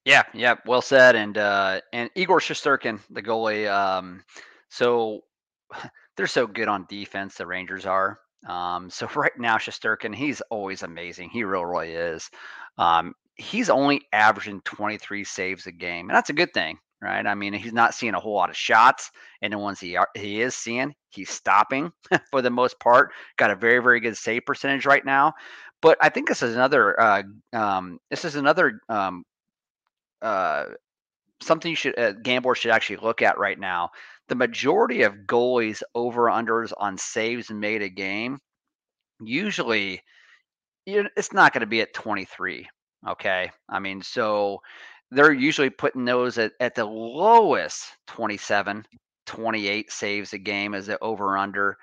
Yeah, 0.04 0.22
yeah, 0.34 0.56
well 0.66 0.82
said. 0.82 1.14
And 1.16 1.38
uh, 1.38 1.80
and 1.92 2.10
Igor 2.14 2.40
Shesterkin, 2.40 3.00
the 3.10 3.22
goalie. 3.22 3.70
Um, 3.70 4.22
so 4.68 5.20
they're 6.16 6.26
so 6.26 6.46
good 6.46 6.68
on 6.68 6.86
defense. 6.88 7.36
The 7.36 7.46
Rangers 7.46 7.86
are. 7.86 8.18
Um, 8.48 8.90
so 8.90 9.06
right 9.14 9.36
now, 9.38 9.56
Shesterkin, 9.56 10.14
he's 10.14 10.40
always 10.50 10.82
amazing. 10.82 11.30
He 11.30 11.44
really, 11.44 11.64
really 11.64 11.92
is. 11.92 12.28
Um, 12.78 13.14
he's 13.36 13.70
only 13.70 14.02
averaging 14.12 14.60
23 14.64 15.24
saves 15.24 15.66
a 15.66 15.72
game, 15.72 16.10
and 16.10 16.16
that's 16.16 16.30
a 16.30 16.34
good 16.34 16.52
thing, 16.52 16.78
right? 17.00 17.26
I 17.26 17.34
mean, 17.34 17.52
he's 17.52 17.72
not 17.72 17.94
seeing 17.94 18.14
a 18.14 18.20
whole 18.20 18.34
lot 18.34 18.50
of 18.50 18.56
shots, 18.56 19.10
and 19.40 19.52
the 19.52 19.58
ones 19.58 19.78
he 19.80 19.96
are, 19.96 20.08
he 20.16 20.40
is 20.42 20.54
seeing, 20.54 20.94
he's 21.10 21.30
stopping 21.30 21.92
for 22.30 22.42
the 22.42 22.50
most 22.50 22.78
part. 22.80 23.12
Got 23.36 23.50
a 23.50 23.56
very, 23.56 23.78
very 23.80 24.00
good 24.00 24.16
save 24.16 24.44
percentage 24.46 24.84
right 24.86 25.04
now. 25.04 25.32
But 25.80 25.98
I 26.00 26.08
think 26.10 26.28
this 26.28 26.42
is 26.42 26.54
another 26.54 26.98
uh, 27.00 27.22
um, 27.52 27.98
this 28.10 28.24
is 28.24 28.36
another 28.36 28.80
um, 28.88 29.24
uh, 30.22 30.66
something 31.42 31.70
you 31.70 31.76
should 31.76 31.98
uh, 31.98 32.12
should 32.54 32.70
actually 32.70 32.96
look 32.96 33.22
at 33.22 33.38
right 33.38 33.58
now. 33.58 33.90
The 34.28 34.34
majority 34.34 35.02
of 35.02 35.26
goalies 35.26 35.82
over 35.94 36.22
unders 36.26 36.72
on 36.76 36.96
saves 36.96 37.50
made 37.50 37.82
a 37.82 37.88
game, 37.88 38.38
usually, 39.20 40.02
it's 40.86 41.32
not 41.32 41.52
going 41.52 41.60
to 41.60 41.66
be 41.66 41.80
at 41.80 41.92
23. 41.92 42.68
Okay, 43.08 43.50
I 43.68 43.78
mean, 43.80 44.00
so 44.00 44.60
they're 45.10 45.32
usually 45.32 45.70
putting 45.70 46.04
those 46.04 46.38
at, 46.38 46.52
at 46.60 46.74
the 46.74 46.84
lowest 46.84 47.84
27, 48.06 48.86
28 49.26 49.92
saves 49.92 50.32
a 50.32 50.38
game 50.38 50.74
as 50.74 50.86
the 50.86 50.98
over 51.02 51.36
under. 51.36 51.76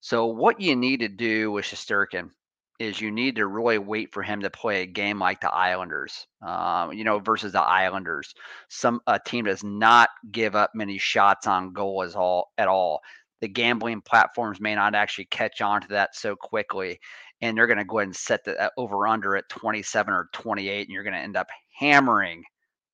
So 0.00 0.26
what 0.26 0.60
you 0.60 0.76
need 0.76 1.00
to 1.00 1.08
do 1.08 1.50
with 1.52 1.64
Shesterkin 1.64 2.30
is 2.78 3.00
you 3.00 3.10
need 3.10 3.36
to 3.36 3.46
really 3.46 3.78
wait 3.78 4.12
for 4.12 4.22
him 4.22 4.40
to 4.40 4.50
play 4.50 4.82
a 4.82 4.86
game 4.86 5.18
like 5.18 5.40
the 5.40 5.52
Islanders, 5.52 6.26
uh, 6.44 6.90
you 6.92 7.04
know, 7.04 7.18
versus 7.18 7.52
the 7.52 7.60
Islanders. 7.60 8.34
Some 8.68 9.00
a 9.06 9.18
team 9.18 9.44
does 9.44 9.62
not 9.62 10.10
give 10.32 10.56
up 10.56 10.70
many 10.74 10.98
shots 10.98 11.46
on 11.46 11.72
goal 11.72 12.02
as 12.02 12.16
all 12.16 12.52
at 12.58 12.68
all. 12.68 13.00
The 13.40 13.48
gambling 13.48 14.00
platforms 14.00 14.60
may 14.60 14.74
not 14.74 14.94
actually 14.94 15.26
catch 15.26 15.60
on 15.60 15.82
to 15.82 15.88
that 15.88 16.16
so 16.16 16.34
quickly, 16.34 16.98
and 17.40 17.56
they're 17.56 17.66
going 17.66 17.78
to 17.78 17.84
go 17.84 17.98
ahead 17.98 18.08
and 18.08 18.16
set 18.16 18.44
the 18.44 18.60
uh, 18.60 18.70
over 18.76 19.06
under 19.06 19.36
at 19.36 19.48
27 19.48 20.12
or 20.12 20.28
28, 20.32 20.86
and 20.86 20.92
you're 20.92 21.04
going 21.04 21.14
to 21.14 21.20
end 21.20 21.36
up 21.36 21.48
hammering 21.78 22.42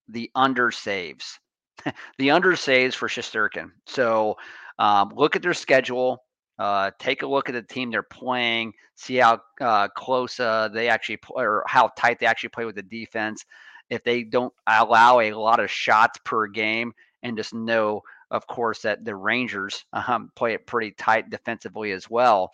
the 0.09 0.31
under 0.35 0.71
saves, 0.71 1.39
the 2.19 2.31
under 2.31 2.57
saves 2.57 2.95
for 2.95 3.09
Shesterkin. 3.09 3.71
So 3.87 4.37
um, 4.79 5.13
look 5.15 5.37
at 5.37 5.43
their 5.43 5.55
schedule 5.55 6.25
uh, 6.61 6.91
take 6.99 7.23
a 7.23 7.27
look 7.27 7.49
at 7.49 7.55
the 7.55 7.63
team 7.63 7.91
they're 7.91 8.03
playing, 8.03 8.75
see 8.95 9.17
how 9.17 9.41
uh, 9.63 9.89
close 9.89 10.39
uh, 10.39 10.69
they 10.69 10.91
actually 10.91 11.17
play 11.17 11.43
or 11.43 11.65
how 11.67 11.91
tight 11.97 12.19
they 12.21 12.27
actually 12.27 12.51
play 12.51 12.67
with 12.67 12.75
the 12.75 12.83
defense. 12.83 13.47
If 13.89 14.05
they 14.05 14.25
don't 14.25 14.53
allow 14.67 15.21
a 15.21 15.33
lot 15.33 15.59
of 15.59 15.71
shots 15.71 16.19
per 16.23 16.47
game, 16.47 16.93
and 17.23 17.35
just 17.35 17.55
know, 17.55 18.03
of 18.31 18.47
course, 18.47 18.83
that 18.83 19.07
the 19.07 19.17
Rangers 19.17 19.87
um, 19.95 20.31
play 20.37 20.53
it 20.53 20.67
pretty 20.67 20.93
tight 20.93 21.31
defensively 21.31 21.93
as 21.93 22.11
well. 22.11 22.53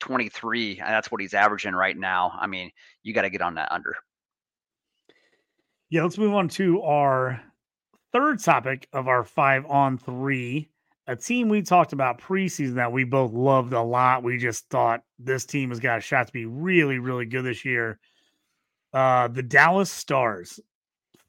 23, 0.00 0.76
that's 0.76 1.10
what 1.10 1.20
he's 1.20 1.34
averaging 1.34 1.74
right 1.74 1.96
now. 1.96 2.32
I 2.34 2.46
mean, 2.46 2.70
you 3.02 3.12
got 3.12 3.22
to 3.22 3.30
get 3.30 3.42
on 3.42 3.56
that 3.56 3.70
under. 3.70 3.94
Yeah, 5.90 6.02
let's 6.02 6.16
move 6.16 6.34
on 6.34 6.48
to 6.50 6.80
our 6.80 7.42
third 8.10 8.40
topic 8.40 8.88
of 8.94 9.06
our 9.06 9.22
five 9.22 9.66
on 9.66 9.98
three 9.98 10.70
a 11.08 11.16
team 11.16 11.48
we 11.48 11.62
talked 11.62 11.94
about 11.94 12.20
preseason 12.20 12.74
that 12.74 12.92
we 12.92 13.02
both 13.02 13.32
loved 13.32 13.72
a 13.72 13.82
lot. 13.82 14.22
We 14.22 14.36
just 14.36 14.68
thought 14.68 15.02
this 15.18 15.46
team 15.46 15.70
has 15.70 15.80
got 15.80 15.98
a 15.98 16.02
shot 16.02 16.26
to 16.26 16.32
be 16.32 16.44
really, 16.44 16.98
really 16.98 17.24
good 17.24 17.46
this 17.46 17.64
year. 17.64 17.98
Uh, 18.92 19.28
the 19.28 19.42
Dallas 19.42 19.90
Stars, 19.90 20.60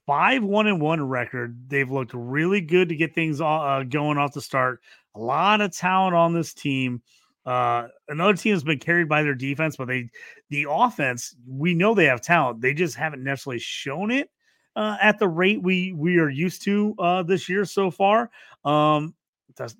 five 0.05 0.43
one 0.43 0.67
and 0.67 0.81
one 0.81 1.01
record. 1.01 1.57
They've 1.69 1.89
looked 1.89 2.11
really 2.13 2.59
good 2.59 2.89
to 2.89 2.95
get 2.95 3.15
things 3.15 3.39
uh, 3.39 3.83
going 3.87 4.17
off 4.17 4.33
the 4.33 4.41
start. 4.41 4.81
A 5.15 5.19
lot 5.19 5.61
of 5.61 5.75
talent 5.75 6.13
on 6.13 6.33
this 6.33 6.53
team. 6.53 7.01
Uh, 7.45 7.87
another 8.09 8.35
team 8.35 8.53
has 8.53 8.65
been 8.65 8.79
carried 8.79 9.07
by 9.07 9.23
their 9.23 9.33
defense, 9.33 9.77
but 9.77 9.87
they, 9.87 10.09
the 10.49 10.67
offense, 10.69 11.35
we 11.47 11.73
know 11.73 11.95
they 11.95 12.05
have 12.05 12.21
talent. 12.21 12.59
They 12.59 12.73
just 12.73 12.95
haven't 12.95 13.23
necessarily 13.23 13.59
shown 13.59 14.11
it 14.11 14.29
uh, 14.75 14.97
at 15.01 15.19
the 15.19 15.27
rate 15.27 15.63
we 15.63 15.93
we 15.93 16.17
are 16.17 16.29
used 16.29 16.63
to 16.63 16.95
uh, 16.99 17.23
this 17.23 17.47
year 17.47 17.63
so 17.63 17.89
far. 17.89 18.29
Um, 18.65 19.15
the, 19.55 19.73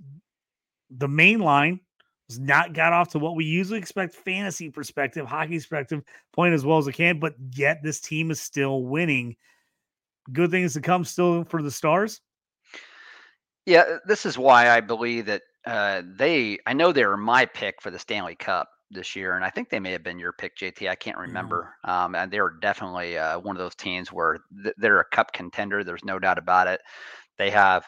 the 0.90 1.08
main 1.08 1.40
line 1.40 1.80
has 2.30 2.40
not 2.40 2.74
got 2.74 2.94
off 2.94 3.10
to 3.10 3.20
what 3.20 3.36
we 3.36 3.46
usually 3.46 3.80
expect 3.80 4.14
fantasy 4.14 4.70
perspective, 4.70 5.26
hockey 5.26 5.58
perspective, 5.58 6.04
point 6.34 6.54
as 6.54 6.66
well 6.66 6.78
as 6.78 6.88
it 6.88 6.94
can, 6.94 7.20
but 7.20 7.34
yet 7.54 7.80
this 7.84 8.00
team 8.00 8.32
is 8.32 8.40
still 8.40 8.84
winning. 8.84 9.36
Good 10.32 10.52
things 10.52 10.74
to 10.74 10.82
come 10.82 11.04
still 11.06 11.44
for 11.46 11.62
the 11.62 11.72
Stars. 11.72 12.22
Yeah, 13.66 13.82
uh, 13.82 14.00
this 14.06 14.26
is 14.26 14.38
why 14.38 14.70
I 14.70 14.82
believe 14.82 15.26
that 15.26 15.42
uh, 15.66 16.04
they, 16.18 16.60
I 16.66 16.74
know 16.74 16.92
they 16.92 17.06
were 17.06 17.18
my 17.18 17.46
pick 17.46 17.82
for 17.82 17.92
the 17.92 18.00
Stanley 18.00 18.36
Cup 18.36 18.70
this 18.92 19.16
year, 19.16 19.36
and 19.36 19.46
I 19.46 19.50
think 19.50 19.70
they 19.70 19.80
may 19.80 19.92
have 19.92 20.04
been 20.04 20.20
your 20.20 20.34
pick, 20.34 20.58
JT. 20.58 20.90
I 20.90 20.96
can't 20.96 21.18
mm-hmm. 21.18 21.28
remember. 21.28 21.76
Um, 21.84 22.16
and 22.16 22.32
they 22.32 22.42
were 22.42 22.56
definitely 22.62 23.18
uh, 23.18 23.40
one 23.40 23.56
of 23.56 23.60
those 23.60 23.76
teams 23.76 24.12
where 24.12 24.40
th- 24.64 24.76
they're 24.78 25.00
a 25.00 25.06
cup 25.06 25.34
contender. 25.34 25.84
There's 25.84 26.06
no 26.06 26.20
doubt 26.20 26.38
about 26.38 26.68
it. 26.68 26.82
They 27.38 27.50
have 27.52 27.86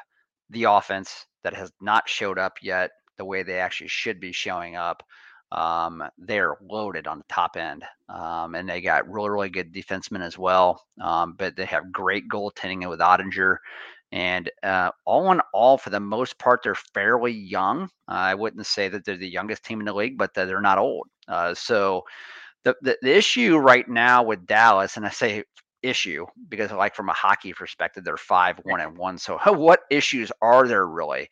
the 0.49 0.65
offense, 0.65 1.25
that 1.43 1.54
has 1.54 1.71
not 1.82 2.08
showed 2.08 2.39
up 2.39 2.58
yet 2.62 2.91
the 3.17 3.25
way 3.25 3.43
they 3.43 3.60
actually 3.60 3.88
should 3.88 4.19
be 4.19 4.32
showing 4.32 4.75
up. 4.75 5.04
Um, 5.51 6.04
they're 6.17 6.56
loaded 6.62 7.08
on 7.08 7.17
the 7.17 7.25
top 7.27 7.58
end, 7.58 7.84
um, 8.08 8.56
and 8.56 8.69
they 8.69 8.80
got 8.80 9.10
really, 9.10 9.30
really 9.30 9.49
good 9.49 9.73
defensemen 9.73 10.21
as 10.21 10.38
well. 10.38 10.86
Um, 11.01 11.36
but 11.38 11.58
they 11.58 11.65
have 11.65 11.91
great 11.91 12.30
goaltending 12.30 12.88
with 12.89 13.01
Oettinger, 13.01 13.58
and 14.13 14.49
uh, 14.63 14.91
all 15.06 15.32
in 15.32 15.41
all, 15.54 15.77
for 15.77 15.89
the 15.89 15.99
most 15.99 16.38
part, 16.38 16.62
they're 16.63 16.75
fairly 16.75 17.32
young. 17.32 17.84
Uh, 18.08 18.13
I 18.13 18.36
wouldn't 18.36 18.65
say 18.65 18.89
that 18.89 19.06
they're 19.06 19.17
the 19.17 19.27
youngest 19.27 19.63
team 19.63 19.80
in 19.80 19.86
the 19.86 19.93
league, 19.93 20.17
but 20.17 20.34
they're 20.34 20.62
not 20.62 20.77
old. 20.77 21.08
Uh, 21.27 21.54
so 21.54 22.04
the, 22.63 22.75
the, 22.82 22.97
the 23.01 23.15
issue 23.15 23.58
right 23.58 23.88
now 23.88 24.23
with 24.23 24.45
Dallas, 24.45 24.97
and 24.97 25.06
I 25.06 25.10
say 25.10 25.43
issue 25.83 26.25
because 26.49 26.71
like 26.71 26.95
from 26.95 27.09
a 27.09 27.13
hockey 27.13 27.53
perspective, 27.53 28.03
they're 28.03 28.17
five 28.17 28.59
one 28.63 28.81
and 28.81 28.97
one. 28.97 29.17
So 29.17 29.37
what 29.47 29.81
issues 29.89 30.31
are 30.41 30.67
there 30.67 30.87
really? 30.87 31.29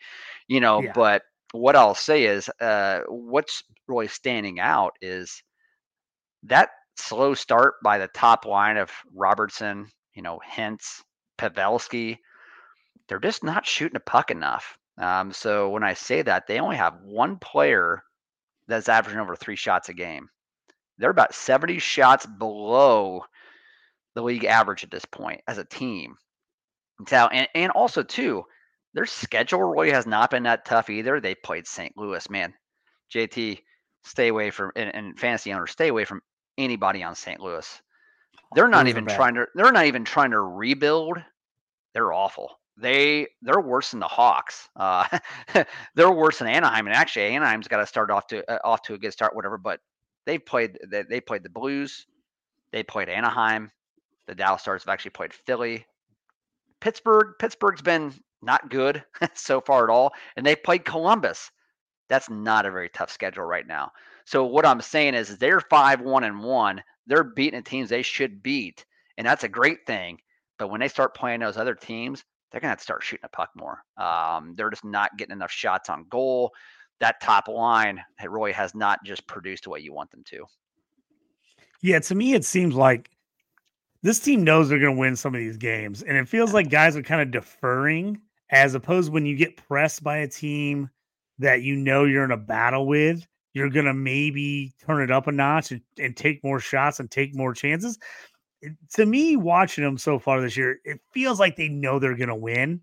You 0.47 0.59
know, 0.59 0.81
yeah. 0.81 0.91
but 0.93 1.23
what 1.51 1.75
I'll 1.75 1.95
say 1.95 2.25
is 2.25 2.49
uh, 2.61 3.01
what's 3.07 3.63
really 3.87 4.07
standing 4.07 4.59
out 4.59 4.93
is 5.01 5.43
that 6.43 6.69
slow 6.95 7.33
start 7.33 7.75
by 7.83 7.97
the 7.97 8.07
top 8.07 8.45
line 8.45 8.77
of 8.77 8.91
Robertson, 9.13 9.87
you 10.13 10.21
know, 10.21 10.39
Hintz, 10.47 11.01
Pavelski. 11.37 12.17
They're 13.07 13.19
just 13.19 13.43
not 13.43 13.65
shooting 13.65 13.95
a 13.95 14.01
puck 14.01 14.29
enough. 14.29 14.77
Um, 14.97 15.31
so 15.31 15.69
when 15.69 15.83
I 15.83 15.93
say 15.93 16.21
that, 16.21 16.45
they 16.45 16.59
only 16.59 16.75
have 16.75 17.01
one 17.03 17.37
player 17.37 18.03
that's 18.67 18.89
averaging 18.89 19.19
over 19.19 19.35
three 19.35 19.55
shots 19.55 19.89
a 19.89 19.93
game. 19.93 20.29
They're 20.97 21.09
about 21.09 21.33
70 21.33 21.79
shots 21.79 22.25
below 22.25 23.23
the 24.19 24.25
league 24.25 24.45
average 24.45 24.83
at 24.83 24.91
this 24.91 25.05
point 25.05 25.41
as 25.47 25.57
a 25.57 25.65
team. 25.65 26.15
So, 27.07 27.27
and, 27.27 27.47
and 27.55 27.71
also 27.71 28.03
too, 28.03 28.43
their 28.93 29.05
schedule 29.05 29.63
really 29.63 29.91
has 29.91 30.05
not 30.05 30.31
been 30.31 30.43
that 30.43 30.65
tough 30.65 30.89
either. 30.89 31.19
They 31.19 31.35
played 31.35 31.67
St. 31.67 31.93
Louis, 31.95 32.29
man. 32.29 32.53
JT, 33.13 33.59
stay 34.03 34.27
away 34.27 34.51
from 34.51 34.71
and, 34.75 34.93
and 34.93 35.19
fantasy 35.19 35.53
owners, 35.53 35.71
stay 35.71 35.87
away 35.87 36.05
from 36.05 36.21
anybody 36.57 37.01
on 37.03 37.15
St. 37.15 37.39
Louis. 37.39 37.81
They're 38.55 38.67
not 38.67 38.85
Those 38.85 38.91
even 38.91 39.05
trying 39.05 39.35
to. 39.35 39.45
They're 39.55 39.71
not 39.71 39.85
even 39.85 40.03
trying 40.03 40.31
to 40.31 40.41
rebuild. 40.41 41.17
They're 41.93 42.11
awful. 42.11 42.59
They 42.77 43.27
they're 43.41 43.61
worse 43.61 43.91
than 43.91 43.99
the 43.99 44.07
Hawks. 44.07 44.69
Uh, 44.75 45.05
they're 45.95 46.11
worse 46.11 46.39
than 46.39 46.47
Anaheim, 46.47 46.87
and 46.87 46.95
actually 46.95 47.35
Anaheim's 47.35 47.67
got 47.67 47.77
to 47.77 47.85
start 47.85 48.09
off 48.09 48.27
to 48.27 48.49
uh, 48.51 48.59
off 48.63 48.81
to 48.83 48.95
a 48.95 48.97
good 48.97 49.13
start, 49.13 49.35
whatever. 49.35 49.57
But 49.57 49.79
they 50.25 50.39
played 50.39 50.79
they, 50.89 51.03
they 51.03 51.21
played 51.21 51.43
the 51.43 51.49
Blues. 51.49 52.05
They 52.71 52.83
played 52.83 53.09
Anaheim. 53.09 53.71
The 54.29 54.35
Dallas 54.35 54.61
Stars 54.61 54.83
have 54.83 54.93
actually 54.93 55.09
played 55.09 55.33
Philly. 55.33 55.87
Pittsburgh, 56.81 57.33
Pittsburgh's 57.39 57.81
been 57.81 58.13
not 58.43 58.69
good 58.69 59.03
so 59.33 59.59
far 59.59 59.83
at 59.83 59.89
all, 59.89 60.13
and 60.37 60.45
they 60.45 60.55
played 60.55 60.85
Columbus. 60.85 61.49
That's 62.09 62.29
not 62.29 62.67
a 62.67 62.71
very 62.71 62.89
tough 62.89 63.11
schedule 63.11 63.43
right 63.43 63.65
now. 63.65 63.91
So 64.25 64.45
what 64.45 64.67
I'm 64.67 64.81
saying 64.81 65.15
is, 65.15 65.39
they're 65.39 65.61
five 65.61 66.01
one 66.01 66.23
and 66.25 66.43
one. 66.43 66.83
They're 67.07 67.23
beating 67.23 67.59
the 67.59 67.67
teams 67.67 67.89
they 67.89 68.03
should 68.03 68.43
beat, 68.43 68.85
and 69.17 69.25
that's 69.25 69.45
a 69.45 69.49
great 69.49 69.79
thing. 69.87 70.19
But 70.59 70.67
when 70.67 70.79
they 70.79 70.89
start 70.89 71.15
playing 71.15 71.39
those 71.39 71.57
other 71.57 71.73
teams, 71.73 72.23
they're 72.51 72.61
gonna 72.61 72.69
have 72.69 72.77
to 72.77 72.83
start 72.83 73.03
shooting 73.03 73.25
a 73.25 73.35
puck 73.35 73.49
more. 73.55 73.81
Um, 73.97 74.53
they're 74.55 74.69
just 74.69 74.85
not 74.85 75.17
getting 75.17 75.33
enough 75.33 75.51
shots 75.51 75.89
on 75.89 76.05
goal. 76.07 76.51
That 76.99 77.19
top 77.19 77.47
line 77.47 77.99
it 78.21 78.29
really 78.29 78.51
has 78.51 78.75
not 78.75 79.03
just 79.03 79.25
produced 79.25 79.63
the 79.63 79.71
way 79.71 79.79
you 79.79 79.91
want 79.91 80.11
them 80.11 80.23
to. 80.27 80.45
Yeah, 81.81 81.97
to 81.97 82.13
me, 82.13 82.35
it 82.35 82.45
seems 82.45 82.75
like 82.75 83.09
this 84.01 84.19
team 84.19 84.43
knows 84.43 84.69
they're 84.69 84.79
going 84.79 84.95
to 84.95 84.99
win 84.99 85.15
some 85.15 85.35
of 85.35 85.39
these 85.39 85.57
games, 85.57 86.03
and 86.03 86.17
it 86.17 86.27
feels 86.27 86.53
like 86.53 86.69
guys 86.69 86.95
are 86.95 87.03
kind 87.03 87.21
of 87.21 87.31
deferring 87.31 88.21
as 88.51 88.73
opposed 88.73 89.11
when 89.11 89.25
you 89.25 89.35
get 89.35 89.57
pressed 89.57 90.03
by 90.03 90.17
a 90.17 90.27
team 90.27 90.89
that 91.37 91.61
you 91.61 91.75
know 91.75 92.05
you're 92.05 92.25
in 92.25 92.31
a 92.31 92.37
battle 92.37 92.87
with, 92.87 93.25
you're 93.53 93.69
going 93.69 93.85
to 93.85 93.93
maybe 93.93 94.73
turn 94.85 95.01
it 95.01 95.11
up 95.11 95.27
a 95.27 95.31
notch 95.31 95.71
and, 95.71 95.81
and, 95.97 96.15
take 96.15 96.43
more 96.43 96.59
shots 96.59 96.99
and 96.99 97.09
take 97.09 97.35
more 97.35 97.53
chances. 97.53 97.97
To 98.93 99.05
me, 99.05 99.37
watching 99.37 99.83
them 99.83 99.97
so 99.97 100.19
far 100.19 100.41
this 100.41 100.57
year, 100.57 100.79
it 100.83 100.99
feels 101.11 101.39
like 101.39 101.55
they 101.55 101.69
know 101.69 101.97
they're 101.97 102.17
going 102.17 102.29
to 102.29 102.35
win. 102.35 102.81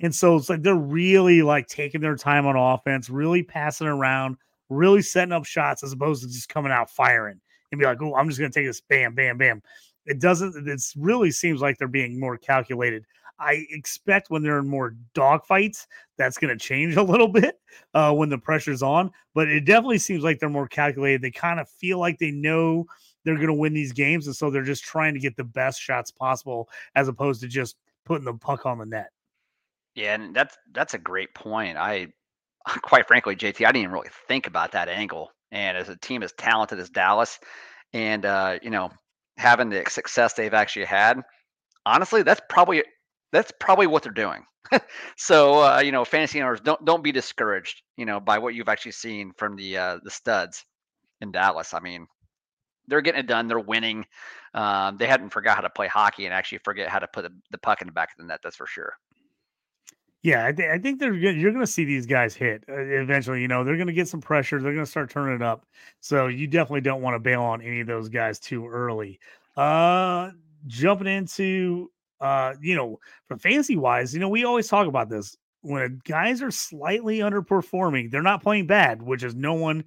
And 0.00 0.14
so 0.14 0.36
it's 0.36 0.48
like 0.48 0.62
they're 0.62 0.74
really 0.74 1.42
like 1.42 1.66
taking 1.66 2.00
their 2.00 2.16
time 2.16 2.46
on 2.46 2.56
offense, 2.56 3.10
really 3.10 3.42
passing 3.42 3.86
around, 3.86 4.36
really 4.68 5.02
setting 5.02 5.32
up 5.32 5.44
shots 5.44 5.82
as 5.82 5.92
opposed 5.92 6.22
to 6.22 6.28
just 6.28 6.48
coming 6.48 6.72
out 6.72 6.90
firing 6.90 7.40
and 7.72 7.80
be 7.80 7.86
like, 7.86 8.00
oh, 8.00 8.14
I'm 8.14 8.28
just 8.28 8.38
going 8.38 8.50
to 8.50 8.58
take 8.58 8.68
this 8.68 8.80
bam, 8.80 9.14
bam, 9.14 9.38
bam. 9.38 9.62
It 10.06 10.20
doesn't, 10.20 10.68
it 10.68 10.82
really 10.96 11.30
seems 11.30 11.60
like 11.60 11.78
they're 11.78 11.88
being 11.88 12.18
more 12.18 12.36
calculated. 12.36 13.04
I 13.38 13.66
expect 13.70 14.30
when 14.30 14.42
they're 14.42 14.58
in 14.58 14.68
more 14.68 14.94
dogfights, 15.14 15.86
that's 16.16 16.38
going 16.38 16.56
to 16.56 16.64
change 16.64 16.96
a 16.96 17.02
little 17.02 17.28
bit 17.32 17.60
uh, 17.94 18.12
when 18.12 18.28
the 18.28 18.38
pressure's 18.38 18.82
on. 18.82 19.10
But 19.34 19.48
it 19.48 19.64
definitely 19.64 19.98
seems 19.98 20.24
like 20.24 20.38
they're 20.38 20.48
more 20.48 20.68
calculated. 20.68 21.22
They 21.22 21.30
kind 21.30 21.60
of 21.60 21.68
feel 21.68 21.98
like 21.98 22.18
they 22.18 22.30
know 22.30 22.86
they're 23.24 23.36
going 23.36 23.48
to 23.48 23.54
win 23.54 23.74
these 23.74 23.92
games, 23.92 24.26
and 24.26 24.36
so 24.36 24.50
they're 24.50 24.62
just 24.62 24.84
trying 24.84 25.12
to 25.14 25.20
get 25.20 25.36
the 25.36 25.44
best 25.44 25.80
shots 25.80 26.10
possible, 26.10 26.68
as 26.94 27.08
opposed 27.08 27.40
to 27.42 27.48
just 27.48 27.76
putting 28.04 28.24
the 28.24 28.34
puck 28.34 28.64
on 28.64 28.78
the 28.78 28.86
net. 28.86 29.10
Yeah, 29.94 30.14
and 30.14 30.34
that's 30.34 30.56
that's 30.72 30.94
a 30.94 30.98
great 30.98 31.34
point. 31.34 31.76
I, 31.76 32.08
quite 32.82 33.08
frankly, 33.08 33.34
JT, 33.34 33.66
I 33.66 33.72
didn't 33.72 33.82
even 33.82 33.92
really 33.92 34.10
think 34.28 34.46
about 34.46 34.72
that 34.72 34.88
angle. 34.88 35.32
And 35.52 35.76
as 35.76 35.88
a 35.88 35.96
team 35.96 36.22
as 36.22 36.32
talented 36.32 36.78
as 36.78 36.90
Dallas, 36.90 37.38
and 37.92 38.24
uh, 38.24 38.58
you 38.62 38.70
know, 38.70 38.90
having 39.36 39.68
the 39.68 39.84
success 39.88 40.34
they've 40.34 40.54
actually 40.54 40.86
had, 40.86 41.22
honestly, 41.84 42.22
that's 42.22 42.40
probably 42.48 42.84
that's 43.32 43.52
probably 43.60 43.86
what 43.86 44.02
they're 44.02 44.12
doing. 44.12 44.44
so 45.16 45.62
uh, 45.62 45.80
you 45.80 45.92
know, 45.92 46.04
fantasy 46.04 46.40
owners 46.42 46.60
don't 46.60 46.84
don't 46.84 47.04
be 47.04 47.12
discouraged, 47.12 47.82
you 47.96 48.06
know, 48.06 48.20
by 48.20 48.38
what 48.38 48.54
you've 48.54 48.68
actually 48.68 48.92
seen 48.92 49.32
from 49.36 49.56
the 49.56 49.76
uh, 49.76 49.98
the 50.02 50.10
studs 50.10 50.64
in 51.20 51.32
Dallas. 51.32 51.74
I 51.74 51.80
mean, 51.80 52.06
they're 52.88 53.00
getting 53.00 53.20
it 53.20 53.26
done. 53.26 53.48
They're 53.48 53.58
winning. 53.58 54.04
Um, 54.54 54.96
they 54.96 55.06
hadn't 55.06 55.30
forgot 55.30 55.56
how 55.56 55.62
to 55.62 55.70
play 55.70 55.86
hockey 55.86 56.24
and 56.24 56.34
actually 56.34 56.58
forget 56.64 56.88
how 56.88 56.98
to 56.98 57.08
put 57.08 57.24
the, 57.24 57.32
the 57.50 57.58
puck 57.58 57.82
in 57.82 57.86
the 57.88 57.92
back 57.92 58.10
of 58.12 58.18
the 58.18 58.26
net. 58.26 58.40
That's 58.42 58.56
for 58.56 58.66
sure. 58.66 58.94
Yeah, 60.26 60.44
I, 60.44 60.50
th- 60.50 60.68
I 60.68 60.76
think 60.78 60.98
they're. 60.98 61.14
You're 61.14 61.52
going 61.52 61.64
to 61.64 61.70
see 61.70 61.84
these 61.84 62.04
guys 62.04 62.34
hit 62.34 62.64
uh, 62.68 62.74
eventually. 62.76 63.40
You 63.40 63.46
know, 63.46 63.62
they're 63.62 63.76
going 63.76 63.86
to 63.86 63.92
get 63.92 64.08
some 64.08 64.20
pressure. 64.20 64.60
They're 64.60 64.72
going 64.72 64.84
to 64.84 64.90
start 64.90 65.08
turning 65.08 65.36
it 65.36 65.42
up. 65.42 65.66
So 66.00 66.26
you 66.26 66.48
definitely 66.48 66.80
don't 66.80 67.00
want 67.00 67.14
to 67.14 67.20
bail 67.20 67.42
on 67.42 67.62
any 67.62 67.78
of 67.78 67.86
those 67.86 68.08
guys 68.08 68.40
too 68.40 68.66
early. 68.66 69.20
Uh, 69.56 70.32
jumping 70.66 71.06
into 71.06 71.92
uh, 72.20 72.54
you 72.60 72.74
know, 72.74 72.98
for 73.28 73.36
fantasy 73.36 73.76
wise, 73.76 74.12
you 74.12 74.18
know, 74.18 74.28
we 74.28 74.44
always 74.44 74.66
talk 74.66 74.88
about 74.88 75.08
this. 75.08 75.36
When 75.60 76.02
guys 76.04 76.42
are 76.42 76.50
slightly 76.50 77.18
underperforming, 77.20 78.10
they're 78.10 78.20
not 78.20 78.42
playing 78.42 78.66
bad, 78.66 79.02
which 79.02 79.22
is 79.22 79.36
no 79.36 79.54
one 79.54 79.84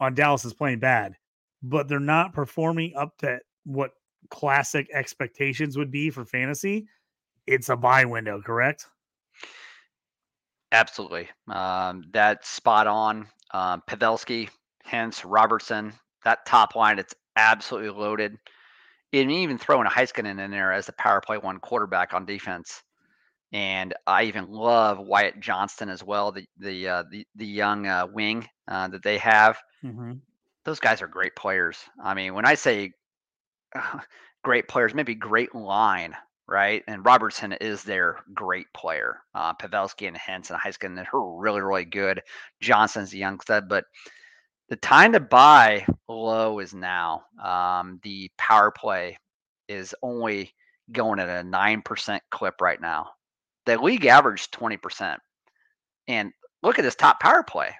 on 0.00 0.14
Dallas 0.14 0.44
is 0.44 0.52
playing 0.52 0.80
bad, 0.80 1.14
but 1.62 1.86
they're 1.86 2.00
not 2.00 2.32
performing 2.32 2.96
up 2.96 3.16
to 3.18 3.38
what 3.62 3.92
classic 4.30 4.88
expectations 4.92 5.78
would 5.78 5.92
be 5.92 6.10
for 6.10 6.24
fantasy. 6.24 6.88
It's 7.46 7.68
a 7.68 7.76
buy 7.76 8.04
window, 8.04 8.42
correct? 8.42 8.86
Absolutely. 10.72 11.28
Um, 11.48 12.04
that's 12.12 12.48
spot 12.48 12.86
on. 12.86 13.28
Um, 13.52 13.82
Pavelski, 13.88 14.48
Hintz 14.86 15.22
Robertson, 15.24 15.92
that 16.24 16.44
top 16.46 16.74
line, 16.74 16.98
it's 16.98 17.14
absolutely 17.36 17.90
loaded 17.90 18.38
and 19.12 19.32
even 19.32 19.58
throwing 19.58 19.86
a 19.86 19.90
Heiskanen 19.90 20.42
in 20.42 20.50
there 20.50 20.72
as 20.72 20.86
the 20.86 20.92
power 20.92 21.20
play 21.20 21.38
one 21.38 21.58
quarterback 21.58 22.14
on 22.14 22.24
defense. 22.24 22.82
And 23.52 23.94
I 24.06 24.24
even 24.24 24.50
love 24.50 24.98
Wyatt 24.98 25.40
Johnston 25.40 25.88
as 25.88 26.02
well, 26.02 26.32
the 26.32 26.44
the 26.58 26.88
uh, 26.88 27.04
the 27.10 27.26
the 27.36 27.46
young 27.46 27.86
uh, 27.86 28.06
wing 28.12 28.48
uh, 28.66 28.88
that 28.88 29.04
they 29.04 29.18
have. 29.18 29.58
Mm-hmm. 29.84 30.14
Those 30.64 30.80
guys 30.80 31.00
are 31.00 31.06
great 31.06 31.36
players. 31.36 31.78
I 32.02 32.14
mean, 32.14 32.34
when 32.34 32.44
I 32.44 32.54
say 32.54 32.92
great 34.42 34.66
players, 34.66 34.94
maybe 34.94 35.14
great 35.14 35.54
line, 35.54 36.14
right? 36.48 36.82
And 36.86 37.04
Robertson 37.04 37.52
is 37.54 37.82
their 37.82 38.18
great 38.34 38.66
player. 38.74 39.18
Uh, 39.34 39.54
Pavelski 39.54 40.08
and 40.08 40.16
Hintz 40.16 40.50
and 40.50 40.58
Heiskanen 40.60 41.06
are 41.12 41.38
really 41.38 41.60
really 41.60 41.84
good. 41.84 42.22
Johnston's 42.60 43.10
the 43.10 43.18
young 43.18 43.40
stud, 43.40 43.68
but 43.68 43.84
the 44.68 44.76
time 44.76 45.12
to 45.12 45.20
buy 45.20 45.86
low 46.08 46.58
is 46.58 46.74
now. 46.74 47.24
Um, 47.42 48.00
the 48.02 48.30
power 48.36 48.70
play 48.70 49.18
is 49.68 49.94
only 50.02 50.52
going 50.92 51.20
at 51.20 51.28
a 51.28 51.46
9% 51.46 52.20
clip 52.30 52.60
right 52.60 52.80
now. 52.80 53.10
The 53.66 53.80
league 53.80 54.06
average 54.06 54.50
20%. 54.50 55.18
And 56.08 56.32
look 56.62 56.78
at 56.78 56.82
this 56.82 56.94
top 56.94 57.20
power 57.20 57.42
play 57.42 57.74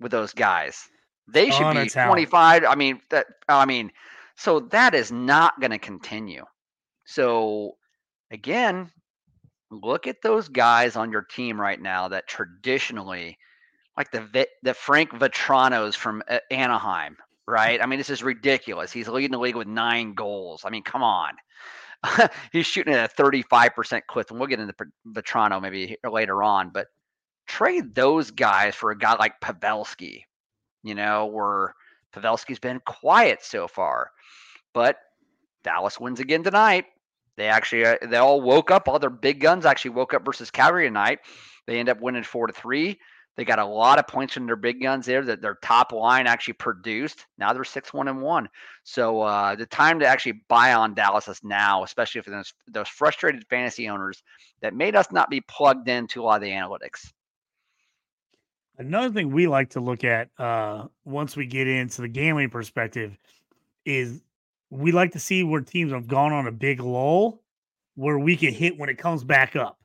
with 0.00 0.12
those 0.12 0.32
guys. 0.32 0.88
They 1.28 1.50
should 1.50 1.74
be 1.74 1.88
25. 1.88 2.64
I 2.64 2.74
mean, 2.74 3.00
that 3.10 3.26
I 3.48 3.64
mean, 3.64 3.92
so 4.36 4.60
that 4.60 4.94
is 4.94 5.12
not 5.12 5.60
going 5.60 5.70
to 5.70 5.78
continue. 5.78 6.44
So 7.04 7.76
again, 8.30 8.90
look 9.70 10.06
at 10.06 10.22
those 10.22 10.48
guys 10.48 10.96
on 10.96 11.12
your 11.12 11.22
team 11.22 11.60
right 11.60 11.80
now 11.80 12.08
that 12.08 12.26
traditionally 12.26 13.38
like 13.96 14.10
the 14.12 14.46
the 14.62 14.74
Frank 14.74 15.10
Vatranos 15.10 15.94
from 15.94 16.22
uh, 16.28 16.38
Anaheim, 16.50 17.16
right? 17.46 17.82
I 17.82 17.86
mean, 17.86 17.98
this 17.98 18.10
is 18.10 18.22
ridiculous. 18.22 18.92
He's 18.92 19.08
leading 19.08 19.32
the 19.32 19.38
league 19.38 19.56
with 19.56 19.68
nine 19.68 20.14
goals. 20.14 20.62
I 20.64 20.70
mean, 20.70 20.82
come 20.82 21.02
on. 21.02 21.34
He's 22.52 22.66
shooting 22.66 22.94
at 22.94 23.12
a 23.12 23.22
35% 23.22 24.00
clip, 24.06 24.30
and 24.30 24.38
we'll 24.38 24.48
get 24.48 24.60
into 24.60 24.74
Vatrano 25.08 25.60
maybe 25.60 25.98
later 26.08 26.42
on. 26.42 26.70
But 26.70 26.86
trade 27.46 27.94
those 27.94 28.30
guys 28.30 28.74
for 28.74 28.90
a 28.90 28.96
guy 28.96 29.16
like 29.16 29.40
Pavelski, 29.40 30.22
you 30.82 30.94
know, 30.94 31.26
where 31.26 31.74
Pavelski's 32.14 32.58
been 32.58 32.80
quiet 32.86 33.42
so 33.42 33.68
far. 33.68 34.10
But 34.72 34.96
Dallas 35.62 36.00
wins 36.00 36.20
again 36.20 36.42
tonight. 36.42 36.86
They 37.40 37.48
actually 37.48 37.86
uh, 37.86 37.96
they 38.02 38.18
all 38.18 38.42
woke 38.42 38.70
up. 38.70 38.86
All 38.86 38.98
their 38.98 39.08
big 39.08 39.40
guns 39.40 39.64
actually 39.64 39.92
woke 39.92 40.12
up 40.12 40.26
versus 40.26 40.50
Calgary 40.50 40.86
tonight. 40.86 41.20
They 41.66 41.78
end 41.78 41.88
up 41.88 41.98
winning 41.98 42.22
four 42.22 42.46
to 42.46 42.52
three. 42.52 42.98
They 43.38 43.46
got 43.46 43.58
a 43.58 43.64
lot 43.64 43.98
of 43.98 44.06
points 44.06 44.34
from 44.34 44.44
their 44.44 44.56
big 44.56 44.82
guns 44.82 45.06
there 45.06 45.24
that 45.24 45.40
their 45.40 45.54
top 45.62 45.92
line 45.92 46.26
actually 46.26 46.52
produced. 46.54 47.24
Now 47.38 47.54
they're 47.54 47.64
six 47.64 47.94
one 47.94 48.08
and 48.08 48.20
one. 48.20 48.50
So 48.84 49.22
uh, 49.22 49.54
the 49.54 49.64
time 49.64 50.00
to 50.00 50.06
actually 50.06 50.42
buy 50.48 50.74
on 50.74 50.92
Dallas 50.92 51.28
is 51.28 51.40
now, 51.42 51.82
especially 51.82 52.20
for 52.20 52.28
those, 52.28 52.52
those 52.68 52.88
frustrated 52.88 53.46
fantasy 53.48 53.88
owners 53.88 54.22
that 54.60 54.74
made 54.74 54.94
us 54.94 55.10
not 55.10 55.30
be 55.30 55.40
plugged 55.40 55.88
into 55.88 56.20
a 56.20 56.24
lot 56.24 56.36
of 56.36 56.42
the 56.42 56.50
analytics. 56.50 57.10
Another 58.76 59.14
thing 59.14 59.30
we 59.30 59.46
like 59.46 59.70
to 59.70 59.80
look 59.80 60.04
at 60.04 60.28
uh, 60.36 60.88
once 61.06 61.36
we 61.36 61.46
get 61.46 61.66
into 61.66 62.02
the 62.02 62.08
gambling 62.08 62.50
perspective 62.50 63.16
is 63.86 64.20
we 64.70 64.92
like 64.92 65.12
to 65.12 65.18
see 65.18 65.42
where 65.42 65.60
teams 65.60 65.92
have 65.92 66.06
gone 66.06 66.32
on 66.32 66.46
a 66.46 66.52
big 66.52 66.80
lull 66.80 67.42
where 67.96 68.18
we 68.18 68.36
can 68.36 68.54
hit 68.54 68.78
when 68.78 68.88
it 68.88 68.98
comes 68.98 69.24
back 69.24 69.56
up. 69.56 69.78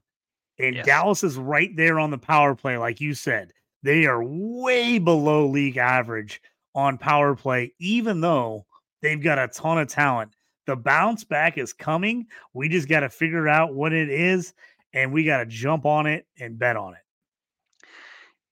And 0.59 0.75
yes. 0.75 0.85
Dallas 0.85 1.23
is 1.23 1.37
right 1.37 1.75
there 1.75 1.99
on 1.99 2.11
the 2.11 2.17
power 2.17 2.55
play, 2.55 2.77
like 2.77 3.01
you 3.01 3.13
said. 3.13 3.51
They 3.83 4.05
are 4.05 4.23
way 4.23 4.99
below 4.99 5.47
league 5.47 5.77
average 5.77 6.41
on 6.73 6.97
power 6.97 7.35
play, 7.35 7.73
even 7.79 8.21
though 8.21 8.65
they've 9.01 9.21
got 9.21 9.37
a 9.37 9.47
ton 9.47 9.79
of 9.79 9.87
talent. 9.87 10.31
The 10.65 10.75
bounce 10.75 11.23
back 11.23 11.57
is 11.57 11.73
coming. 11.73 12.27
We 12.53 12.69
just 12.69 12.87
got 12.87 13.01
to 13.01 13.09
figure 13.09 13.47
out 13.47 13.75
what 13.75 13.93
it 13.93 14.09
is, 14.09 14.53
and 14.93 15.11
we 15.11 15.23
got 15.23 15.37
to 15.37 15.45
jump 15.45 15.85
on 15.85 16.07
it 16.07 16.25
and 16.39 16.57
bet 16.57 16.75
on 16.75 16.93
it. 16.93 17.85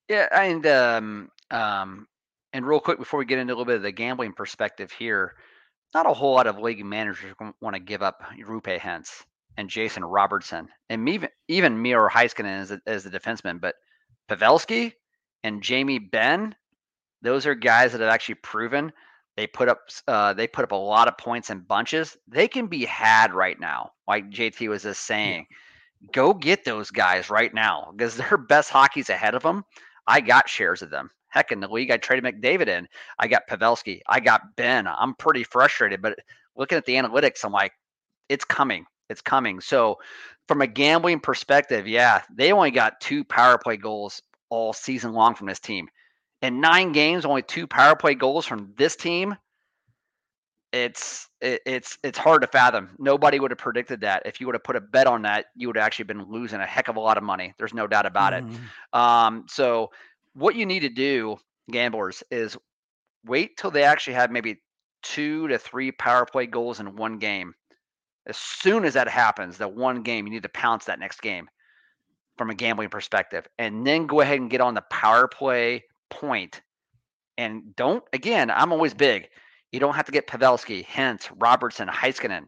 Yeah, 0.09 0.27
and 0.31 0.65
um, 0.67 1.31
um, 1.49 2.07
and 2.51 2.67
real 2.67 2.79
quick 2.79 2.99
before 2.99 3.17
we 3.17 3.25
get 3.25 3.39
into 3.39 3.53
a 3.53 3.55
little 3.55 3.65
bit 3.65 3.77
of 3.77 3.81
the 3.81 3.91
gambling 3.91 4.33
perspective 4.33 4.91
here, 4.91 5.35
not 5.93 6.09
a 6.09 6.13
whole 6.13 6.33
lot 6.33 6.47
of 6.47 6.59
league 6.59 6.83
managers 6.83 7.33
want 7.61 7.75
to 7.75 7.79
give 7.79 8.01
up 8.01 8.21
Roope 8.39 8.79
Hintz 8.79 9.23
and 9.57 9.69
Jason 9.69 10.03
Robertson 10.03 10.67
and 10.89 11.07
even 11.07 11.29
even 11.47 11.81
Miro 11.81 12.09
Heiskanen 12.09 12.61
as 12.61 12.71
a, 12.71 12.81
as 12.87 13.03
the 13.03 13.09
defenseman, 13.09 13.61
but 13.61 13.75
Pavelski 14.29 14.93
and 15.43 15.61
Jamie 15.61 15.99
Benn, 15.99 16.55
those 17.21 17.45
are 17.45 17.55
guys 17.55 17.91
that 17.91 18.01
have 18.01 18.09
actually 18.09 18.35
proven 18.35 18.91
they 19.35 19.47
put 19.47 19.67
up 19.67 19.79
uh, 20.07 20.33
they 20.33 20.47
put 20.47 20.63
up 20.63 20.71
a 20.71 20.75
lot 20.75 21.07
of 21.07 21.17
points 21.17 21.49
in 21.49 21.61
bunches. 21.61 22.15
They 22.27 22.47
can 22.47 22.67
be 22.67 22.85
had 22.85 23.33
right 23.33 23.59
now, 23.59 23.91
like 24.07 24.29
JT 24.29 24.69
was 24.69 24.83
just 24.83 25.05
saying. 25.05 25.47
Go 26.11 26.33
get 26.33 26.65
those 26.65 26.91
guys 26.91 27.29
right 27.29 27.53
now 27.53 27.93
because 27.95 28.15
their 28.17 28.37
best 28.37 28.69
hockey's 28.69 29.09
ahead 29.09 29.35
of 29.35 29.43
them. 29.43 29.63
I 30.05 30.21
got 30.21 30.49
shares 30.49 30.81
of 30.81 30.89
them. 30.89 31.09
Heck, 31.33 31.51
in 31.51 31.59
the 31.59 31.67
league, 31.67 31.89
I 31.89 31.97
traded 31.97 32.23
McDavid 32.23 32.67
in. 32.67 32.87
I 33.17 33.27
got 33.27 33.47
Pavelski. 33.49 34.01
I 34.07 34.19
got 34.19 34.55
Benn. 34.55 34.85
I'm 34.85 35.15
pretty 35.15 35.43
frustrated, 35.43 35.99
but 35.99 36.19
looking 36.55 36.77
at 36.77 36.85
the 36.85 36.93
analytics, 36.93 37.43
I'm 37.43 37.51
like, 37.51 37.71
it's 38.29 38.45
coming. 38.45 38.85
It's 39.09 39.21
coming. 39.21 39.59
So, 39.59 39.97
from 40.47 40.61
a 40.61 40.67
gambling 40.67 41.21
perspective, 41.21 41.87
yeah, 41.87 42.21
they 42.35 42.51
only 42.51 42.69
got 42.69 43.01
two 43.01 43.23
power 43.23 43.57
play 43.57 43.77
goals 43.77 44.21
all 44.51 44.73
season 44.73 45.13
long 45.13 45.33
from 45.33 45.47
this 45.47 45.59
team. 45.59 45.89
In 46.43 46.61
nine 46.61 46.91
games, 46.91 47.25
only 47.25 47.41
two 47.41 47.65
power 47.65 47.95
play 47.95 48.13
goals 48.13 48.45
from 48.45 48.71
this 48.77 48.95
team. 48.95 49.35
It's 50.71 51.27
it, 51.41 51.61
it's 51.65 51.97
it's 52.03 52.19
hard 52.19 52.43
to 52.43 52.47
fathom. 52.47 52.91
Nobody 52.99 53.39
would 53.39 53.49
have 53.49 53.57
predicted 53.57 54.01
that. 54.01 54.21
If 54.25 54.39
you 54.39 54.45
would 54.45 54.55
have 54.55 54.63
put 54.63 54.75
a 54.75 54.81
bet 54.81 55.07
on 55.07 55.23
that, 55.23 55.45
you 55.55 55.65
would 55.65 55.77
have 55.77 55.85
actually 55.85 56.05
been 56.05 56.29
losing 56.31 56.59
a 56.59 56.65
heck 56.67 56.89
of 56.89 56.95
a 56.95 56.99
lot 56.99 57.17
of 57.17 57.23
money. 57.23 57.55
There's 57.57 57.73
no 57.73 57.87
doubt 57.87 58.05
about 58.05 58.33
mm-hmm. 58.33 58.53
it. 58.53 58.99
Um, 58.99 59.45
so 59.49 59.89
what 60.33 60.55
you 60.55 60.65
need 60.65 60.81
to 60.81 60.89
do, 60.89 61.37
gamblers, 61.71 62.23
is 62.31 62.57
wait 63.25 63.57
till 63.57 63.71
they 63.71 63.83
actually 63.83 64.13
have 64.13 64.31
maybe 64.31 64.61
two 65.01 65.47
to 65.47 65.57
three 65.57 65.91
power 65.91 66.25
play 66.25 66.45
goals 66.45 66.79
in 66.79 66.95
one 66.95 67.19
game. 67.19 67.53
As 68.25 68.37
soon 68.37 68.85
as 68.85 68.93
that 68.93 69.09
happens, 69.09 69.57
that 69.57 69.73
one 69.73 70.01
game, 70.01 70.25
you 70.25 70.33
need 70.33 70.43
to 70.43 70.49
pounce 70.49 70.85
that 70.85 70.99
next 70.99 71.21
game 71.21 71.49
from 72.37 72.49
a 72.49 72.55
gambling 72.55 72.89
perspective. 72.89 73.45
And 73.59 73.85
then 73.85 74.07
go 74.07 74.21
ahead 74.21 74.39
and 74.39 74.49
get 74.49 74.61
on 74.61 74.73
the 74.73 74.83
power 74.89 75.27
play 75.27 75.83
point. 76.09 76.61
And 77.37 77.75
don't, 77.75 78.03
again, 78.13 78.49
I'm 78.49 78.71
always 78.71 78.93
big. 78.93 79.27
You 79.71 79.79
don't 79.79 79.95
have 79.95 80.05
to 80.05 80.11
get 80.11 80.27
Pavelski, 80.27 80.85
Hintz, 80.85 81.29
Robertson, 81.37 81.87
Heiskanen. 81.87 82.43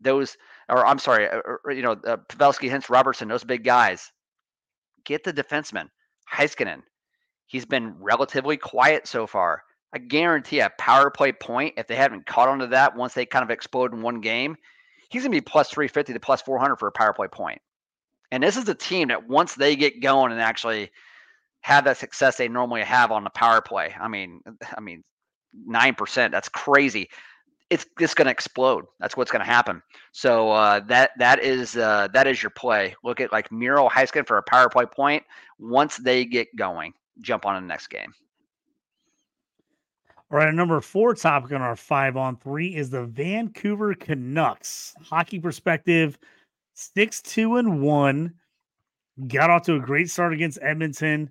Those, 0.00 0.36
or 0.68 0.84
I'm 0.84 0.98
sorry, 0.98 1.26
or, 1.26 1.60
or, 1.64 1.72
you 1.72 1.82
know, 1.82 1.92
uh, 1.92 2.18
Pavelski, 2.28 2.68
Hintz, 2.68 2.90
Robertson, 2.90 3.28
those 3.28 3.44
big 3.44 3.64
guys. 3.64 4.12
Get 5.04 5.24
the 5.24 5.32
defenseman, 5.32 5.88
Heiskanen, 6.30 6.82
He's 7.46 7.64
been 7.64 7.94
relatively 8.00 8.56
quiet 8.56 9.06
so 9.06 9.26
far. 9.26 9.62
I 9.94 9.98
guarantee 9.98 10.60
a 10.60 10.70
power 10.78 11.10
play 11.10 11.32
point, 11.32 11.74
if 11.76 11.86
they 11.86 11.96
haven't 11.96 12.26
caught 12.26 12.48
on 12.48 12.58
to 12.58 12.66
that 12.68 12.96
once 12.96 13.14
they 13.14 13.24
kind 13.24 13.42
of 13.42 13.50
explode 13.50 13.94
in 13.94 14.02
one 14.02 14.20
game, 14.20 14.56
he's 15.08 15.22
going 15.22 15.32
to 15.32 15.36
be 15.36 15.40
plus 15.40 15.70
350 15.70 16.12
to 16.12 16.20
plus 16.20 16.42
400 16.42 16.76
for 16.76 16.88
a 16.88 16.92
power 16.92 17.12
play 17.12 17.28
point. 17.28 17.60
And 18.30 18.42
this 18.42 18.56
is 18.56 18.68
a 18.68 18.74
team 18.74 19.08
that 19.08 19.28
once 19.28 19.54
they 19.54 19.76
get 19.76 20.02
going 20.02 20.32
and 20.32 20.40
actually 20.40 20.90
have 21.60 21.84
that 21.84 21.96
success 21.96 22.36
they 22.36 22.48
normally 22.48 22.82
have 22.82 23.12
on 23.12 23.24
the 23.24 23.30
power 23.30 23.60
play, 23.60 23.94
I 23.98 24.08
mean, 24.08 24.40
I 24.76 24.80
mean, 24.80 25.04
9%, 25.68 26.30
that's 26.30 26.48
crazy. 26.48 27.08
It's 27.70 27.86
just 27.98 28.16
going 28.16 28.26
to 28.26 28.32
explode. 28.32 28.84
That's 29.00 29.16
what's 29.16 29.30
going 29.30 29.44
to 29.44 29.50
happen. 29.50 29.82
So 30.12 30.50
uh, 30.50 30.80
that 30.86 31.10
that 31.18 31.42
is 31.42 31.76
uh, 31.76 32.06
that 32.12 32.28
is 32.28 32.40
your 32.40 32.50
play. 32.50 32.94
Look 33.02 33.20
at 33.20 33.32
like 33.32 33.50
Miro 33.50 33.88
Heiskanen 33.88 34.24
for 34.24 34.38
a 34.38 34.42
power 34.42 34.68
play 34.68 34.84
point 34.86 35.24
once 35.58 35.96
they 35.96 36.24
get 36.24 36.54
going 36.54 36.92
jump 37.20 37.46
on 37.46 37.54
to 37.54 37.60
the 37.60 37.66
next 37.66 37.88
game. 37.88 38.12
All 40.30 40.38
right, 40.38 40.46
our 40.46 40.52
number 40.52 40.80
four 40.80 41.14
topic 41.14 41.52
on 41.52 41.62
our 41.62 41.76
five 41.76 42.16
on 42.16 42.36
three 42.36 42.74
is 42.74 42.90
the 42.90 43.04
Vancouver 43.04 43.94
Canucks. 43.94 44.92
Hockey 45.00 45.38
perspective, 45.38 46.18
six, 46.74 47.22
two, 47.22 47.56
and 47.56 47.80
one. 47.80 48.34
Got 49.28 49.50
off 49.50 49.62
to 49.62 49.76
a 49.76 49.80
great 49.80 50.10
start 50.10 50.32
against 50.32 50.58
Edmonton. 50.60 51.30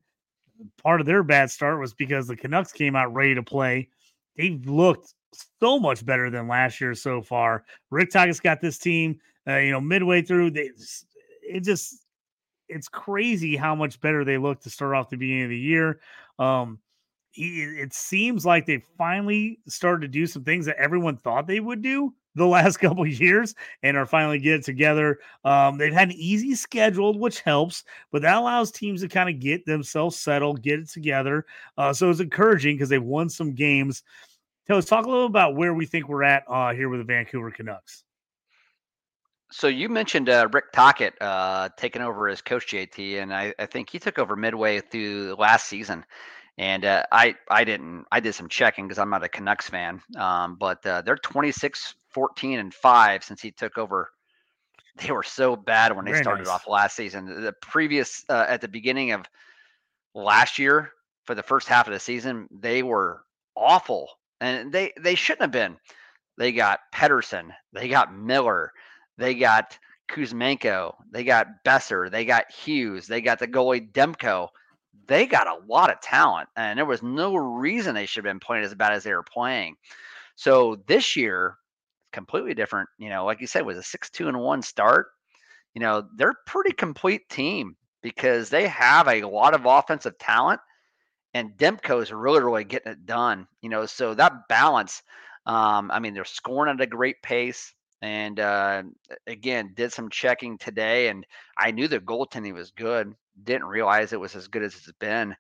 Part 0.82 1.02
of 1.02 1.06
their 1.06 1.24
bad 1.24 1.52
start 1.52 1.80
was 1.82 1.94
because 1.94 2.28
the 2.28 2.38
Canucks 2.38 2.72
came 2.72 2.96
out 2.96 3.14
ready 3.14 3.36
to 3.36 3.44
play. 3.44 3.90
They've 4.38 4.66
looked 4.66 5.14
so 5.62 5.78
much 5.78 6.06
better 6.06 6.30
than 6.30 6.48
last 6.48 6.80
year 6.80 6.96
so 6.96 7.22
far. 7.22 7.66
Rick 7.92 8.12
Tocchet's 8.12 8.40
got 8.40 8.62
this 8.62 8.78
team, 8.78 9.20
uh, 9.46 9.58
you 9.58 9.72
know, 9.72 9.82
midway 9.82 10.22
through. 10.22 10.52
They, 10.52 10.72
it 11.42 11.64
just 11.66 12.05
it's 12.70 12.88
crazy 12.88 13.56
how 13.56 13.76
much 13.76 14.00
better 14.02 14.24
they 14.24 14.38
look 14.38 14.62
to 14.62 14.70
start 14.70 14.96
off 14.96 15.10
the 15.10 15.18
beginning 15.18 15.44
of 15.44 15.50
the 15.50 15.58
year. 15.58 16.00
Um, 16.40 16.80
it 17.38 17.94
seems 17.94 18.46
like 18.46 18.66
they 18.66 18.82
finally 18.98 19.60
started 19.68 20.02
to 20.02 20.08
do 20.08 20.26
some 20.26 20.44
things 20.44 20.66
that 20.66 20.78
everyone 20.78 21.18
thought 21.18 21.48
they 21.48 21.60
would 21.60 21.82
do 21.82 22.14
the 22.36 22.46
last 22.46 22.78
couple 22.80 23.04
of 23.04 23.20
years 23.20 23.54
and 23.84 23.98
are 23.98 24.06
finally 24.06 24.40
getting 24.40 24.64
together. 24.64 25.20
Um, 25.44 25.78
they've 25.78 25.94
had 25.94 26.10
an 26.10 26.16
easy 26.16 26.56
schedule, 26.56 27.18
which 27.20 27.42
helps, 27.42 27.84
but 28.12 28.22
that 28.22 28.38
allows 28.38 28.72
teams 28.72 29.02
to 29.02 29.10
kind 29.10 29.30
of 29.30 29.40
get 29.40 29.66
themselves 29.66 30.16
settled, 30.16 30.62
get 30.62 30.80
it 30.80 30.90
together. 30.90 31.46
Uh, 31.78 31.92
so 31.92 32.10
it's 32.10 32.22
encouraging 32.22 32.76
because 32.76 32.90
they've 32.90 33.04
won 33.04 33.30
some 33.30 33.54
games. 33.54 34.04
Tell 34.66 34.78
us, 34.78 34.86
talk 34.86 35.06
a 35.06 35.10
little 35.10 35.26
about 35.26 35.56
where 35.56 35.74
we 35.74 35.86
think 35.86 36.08
we're 36.08 36.24
at 36.24 36.44
uh, 36.48 36.74
here 36.74 36.88
with 36.88 37.02
the 37.02 37.06
Vancouver 37.06 37.52
Canucks. 37.52 38.05
So 39.52 39.68
you 39.68 39.90
mentioned 39.90 40.30
uh, 40.30 40.48
Rick 40.52 40.72
Tocchet 40.74 41.14
uh, 41.22 41.70
taking 41.78 42.02
over 42.02 42.28
as 42.28 42.42
coach, 42.42 42.68
JT, 42.68 43.22
and 43.22 43.34
I, 43.34 43.54
I, 43.60 43.68
think 43.68 43.90
he 43.90 44.00
took 44.00 44.18
over 44.18 44.36
midway 44.36 44.82
through 44.82 45.36
last 45.38 45.68
season. 45.68 46.04
And 46.58 46.86
uh, 46.86 47.04
I 47.12 47.36
I 47.50 47.64
didn't 47.64 48.06
I 48.12 48.22
did 48.22 48.34
some 48.34 48.48
checking 48.48 48.88
because 48.88 48.98
I'm 48.98 49.10
not 49.10 49.24
a 49.24 49.30
Canucks 49.30 49.70
fan, 49.70 50.02
um, 50.18 50.56
but 50.56 50.86
uh, 50.86 51.02
they're 51.02 51.18
26, 51.18 51.96
14, 52.10 52.60
and 52.60 52.74
five 52.74 53.24
since 53.24 53.42
he 53.42 53.52
took 53.52 53.78
over. 53.78 54.12
They 54.98 55.12
were 55.12 55.24
so 55.24 55.58
bad 55.58 55.94
when 55.94 56.06
they 56.06 56.12
Very 56.12 56.24
started 56.24 56.46
nice. 56.46 56.54
off 56.54 56.68
last 56.70 56.96
season. 56.96 57.26
The 57.26 57.54
previous 57.62 58.24
uh, 58.30 58.46
at 58.48 58.62
the 58.62 58.70
beginning 58.70 59.12
of 59.12 59.26
last 60.14 60.58
year 60.58 60.94
for 61.26 61.36
the 61.36 61.44
first 61.44 61.68
half 61.68 61.88
of 61.88 61.94
the 61.94 62.00
season, 62.00 62.48
they 62.50 62.82
were 62.82 63.26
awful, 63.58 64.08
and 64.40 64.72
they 64.72 64.94
they 64.98 65.16
shouldn't 65.16 65.42
have 65.42 65.52
been. 65.52 65.76
They 66.38 66.54
got 66.54 66.80
Pettersson, 66.94 67.50
they 67.74 67.90
got 67.90 68.16
Miller 68.16 68.72
they 69.18 69.36
got 69.36 69.78
Kuzmenko, 70.10 70.96
they 71.12 71.24
got 71.24 71.64
Boeser, 71.66 72.12
they 72.12 72.26
got 72.26 72.52
Hughes, 72.52 73.08
they 73.08 73.22
got 73.22 73.40
the 73.40 73.48
goalie 73.48 73.92
Demko. 73.92 74.50
They 75.08 75.28
got 75.28 75.46
a 75.46 75.60
lot 75.68 75.92
of 75.92 76.02
talent, 76.02 76.50
and 76.56 76.80
there 76.80 76.86
was 76.86 77.04
no 77.04 77.36
reason 77.36 77.94
they 77.94 78.08
should 78.08 78.26
have 78.26 78.32
been 78.32 78.40
playing 78.40 78.64
as 78.64 78.74
bad 78.74 78.94
as 78.94 79.04
they 79.04 79.14
were 79.14 79.22
playing. 79.22 79.76
So 80.36 80.78
this 80.88 81.16
year, 81.16 81.58
completely 82.12 82.56
different. 82.56 82.90
You 82.98 83.10
know, 83.10 83.24
like 83.24 83.40
you 83.40 83.46
said, 83.46 83.66
was 83.66 83.78
a 83.78 83.84
six-two 83.84 84.28
and 84.28 84.40
one 84.40 84.64
start. 84.64 85.08
You 85.76 85.82
know, 85.82 86.08
they're 86.16 86.32
a 86.32 86.50
pretty 86.50 86.72
complete 86.72 87.30
team 87.30 87.76
because 88.02 88.50
they 88.50 88.68
have 88.68 89.08
a 89.08 89.28
lot 89.28 89.54
of 89.54 89.68
offensive 89.68 90.18
talent, 90.18 90.60
and 91.36 91.52
Demko 91.56 92.02
is 92.02 92.12
really, 92.12 92.42
really 92.42 92.64
getting 92.64 92.94
it 92.94 93.06
done. 93.06 93.48
You 93.62 93.70
know, 93.70 93.86
so 93.86 94.16
that 94.16 94.48
balance. 94.50 95.04
Um, 95.46 95.92
I 95.92 96.00
mean, 96.00 96.16
they're 96.16 96.26
scoring 96.26 96.74
at 96.74 96.82
a 96.82 96.88
great 96.88 97.22
pace. 97.22 97.75
And 98.02 98.40
uh, 98.40 98.84
again, 99.28 99.74
did 99.76 99.92
some 99.92 100.10
checking 100.10 100.58
today, 100.58 101.08
and 101.08 101.26
I 101.58 101.72
knew 101.72 101.88
the 101.88 102.00
goaltending 102.00 102.54
was 102.54 102.72
good. 102.72 103.14
Didn't 103.44 103.66
realize 103.66 104.14
it 104.14 104.20
was 104.20 104.36
as 104.36 104.48
good 104.48 104.64
as 104.64 104.76
it's 104.76 104.92
been. 105.00 105.36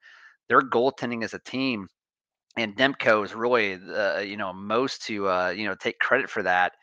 Their 0.49 0.61
goaltending 0.61 1.23
as 1.23 1.33
a 1.33 1.39
team, 1.39 1.87
and 2.57 2.75
Demko 2.75 3.23
is 3.25 3.35
really, 3.35 3.73
uh, 3.73 4.19
you 4.19 4.37
know, 4.37 4.53
most 4.53 5.05
to 5.07 5.27
uh, 5.29 5.49
you 5.49 5.67
know 5.67 5.75
take 5.75 5.99
credit 5.99 6.29
for 6.29 6.43
that. 6.43 6.73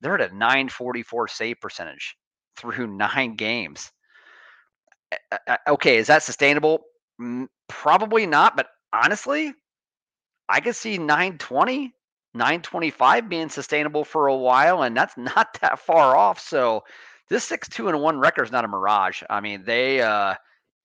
They're 0.00 0.14
at 0.14 0.32
a 0.32 0.36
944 0.36 1.28
save 1.28 1.60
percentage 1.60 2.16
through 2.56 2.88
nine 2.88 3.36
games. 3.36 3.90
Okay, 5.68 5.96
is 5.98 6.08
that 6.08 6.22
sustainable? 6.22 6.82
Probably 7.68 8.26
not, 8.26 8.56
but 8.56 8.66
honestly, 8.92 9.52
I 10.48 10.60
could 10.60 10.76
see 10.76 10.98
920, 10.98 11.94
925 12.34 13.28
being 13.28 13.48
sustainable 13.48 14.04
for 14.04 14.26
a 14.26 14.36
while, 14.36 14.82
and 14.82 14.96
that's 14.96 15.16
not 15.16 15.58
that 15.60 15.78
far 15.78 16.16
off. 16.16 16.40
So 16.40 16.84
this 17.28 17.44
six 17.44 17.68
two 17.68 17.88
and 17.88 18.00
one 18.00 18.18
record 18.18 18.44
is 18.44 18.52
not 18.52 18.64
a 18.64 18.68
mirage. 18.68 19.22
I 19.30 19.40
mean, 19.40 19.64
they 19.64 20.00
uh 20.00 20.34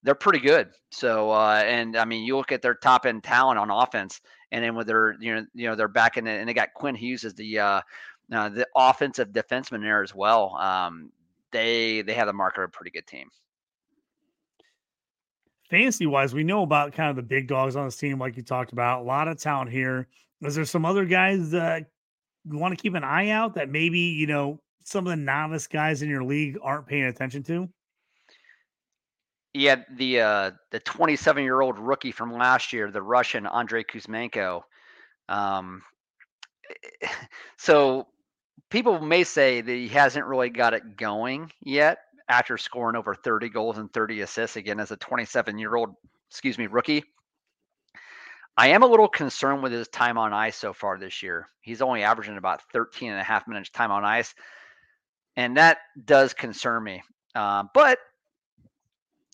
they're 0.03 0.15
pretty 0.15 0.39
good. 0.39 0.69
So 0.91 1.31
uh 1.31 1.63
and 1.65 1.97
I 1.97 2.05
mean 2.05 2.23
you 2.23 2.37
look 2.37 2.51
at 2.51 2.61
their 2.61 2.75
top 2.75 3.05
end 3.05 3.23
talent 3.23 3.59
on 3.59 3.69
offense, 3.71 4.21
and 4.51 4.63
then 4.63 4.75
with 4.75 4.87
their 4.87 5.15
you 5.19 5.35
know 5.35 5.45
you 5.53 5.67
know 5.67 5.75
they're 5.75 5.87
back 5.87 6.17
in 6.17 6.27
and 6.27 6.47
they 6.47 6.53
got 6.53 6.73
Quinn 6.73 6.95
Hughes 6.95 7.25
as 7.25 7.33
the 7.35 7.59
uh, 7.59 7.81
uh 8.33 8.49
the 8.49 8.67
offensive 8.75 9.29
defenseman 9.29 9.81
there 9.81 10.03
as 10.03 10.15
well. 10.15 10.55
Um 10.55 11.11
they 11.51 12.01
they 12.03 12.13
have 12.13 12.27
the 12.27 12.33
mark 12.33 12.57
of 12.57 12.63
a 12.63 12.67
pretty 12.67 12.91
good 12.91 13.07
team 13.07 13.29
fantasy 15.69 16.05
wise, 16.05 16.33
we 16.33 16.43
know 16.43 16.63
about 16.63 16.93
kind 16.93 17.09
of 17.09 17.15
the 17.15 17.21
big 17.21 17.47
dogs 17.47 17.75
on 17.75 17.85
this 17.85 17.95
team, 17.95 18.19
like 18.19 18.35
you 18.37 18.43
talked 18.43 18.73
about. 18.73 19.01
A 19.01 19.03
lot 19.03 19.27
of 19.27 19.39
talent 19.39 19.71
here. 19.71 20.07
Is 20.41 20.55
there 20.55 20.65
some 20.65 20.85
other 20.85 21.05
guys 21.05 21.51
that 21.51 21.87
you 22.49 22.57
want 22.57 22.77
to 22.77 22.81
keep 22.81 22.95
an 22.95 23.03
eye 23.03 23.29
out 23.29 23.55
that 23.55 23.69
maybe 23.69 23.99
you 23.99 24.27
know 24.27 24.59
some 24.83 25.05
of 25.05 25.11
the 25.11 25.17
novice 25.17 25.67
guys 25.67 26.01
in 26.01 26.09
your 26.09 26.23
league 26.23 26.57
aren't 26.61 26.87
paying 26.87 27.03
attention 27.03 27.43
to? 27.43 27.69
Yeah, 29.53 29.77
the 29.97 30.21
uh, 30.21 30.51
the 30.71 30.79
27 30.79 31.43
year 31.43 31.61
old 31.61 31.79
rookie 31.79 32.11
from 32.11 32.31
last 32.31 32.71
year, 32.71 32.91
the 32.91 33.01
Russian 33.01 33.45
Andrei 33.47 33.83
Kuzmenko. 33.83 34.61
Um, 35.27 35.81
so 37.57 38.07
people 38.69 38.99
may 38.99 39.23
say 39.23 39.61
that 39.61 39.71
he 39.71 39.87
hasn't 39.87 40.25
really 40.25 40.49
got 40.49 40.73
it 40.73 40.95
going 40.97 41.51
yet, 41.61 41.99
after 42.29 42.57
scoring 42.57 42.95
over 42.95 43.15
30 43.15 43.49
goals 43.49 43.77
and 43.77 43.91
30 43.91 44.21
assists 44.21 44.55
again 44.55 44.79
as 44.79 44.91
a 44.91 44.97
27 44.97 45.57
year 45.57 45.75
old, 45.75 45.95
excuse 46.29 46.57
me, 46.57 46.67
rookie. 46.67 47.03
I 48.59 48.67
am 48.67 48.83
a 48.83 48.87
little 48.87 49.07
concerned 49.07 49.63
with 49.63 49.71
his 49.71 49.87
time 49.87 50.17
on 50.17 50.33
ice 50.33 50.57
so 50.57 50.73
far 50.73 50.97
this 50.97 51.23
year. 51.23 51.47
He's 51.61 51.81
only 51.81 52.03
averaging 52.03 52.35
about 52.35 52.61
13 52.73 53.09
and 53.09 53.17
a 53.17 53.23
half 53.23 53.47
minutes 53.47 53.69
time 53.69 53.89
on 53.89 54.03
ice. 54.03 54.35
And 55.37 55.55
that 55.55 55.77
does 56.03 56.33
concern 56.33 56.83
me. 56.83 57.01
Uh, 57.33 57.63
but 57.73 57.99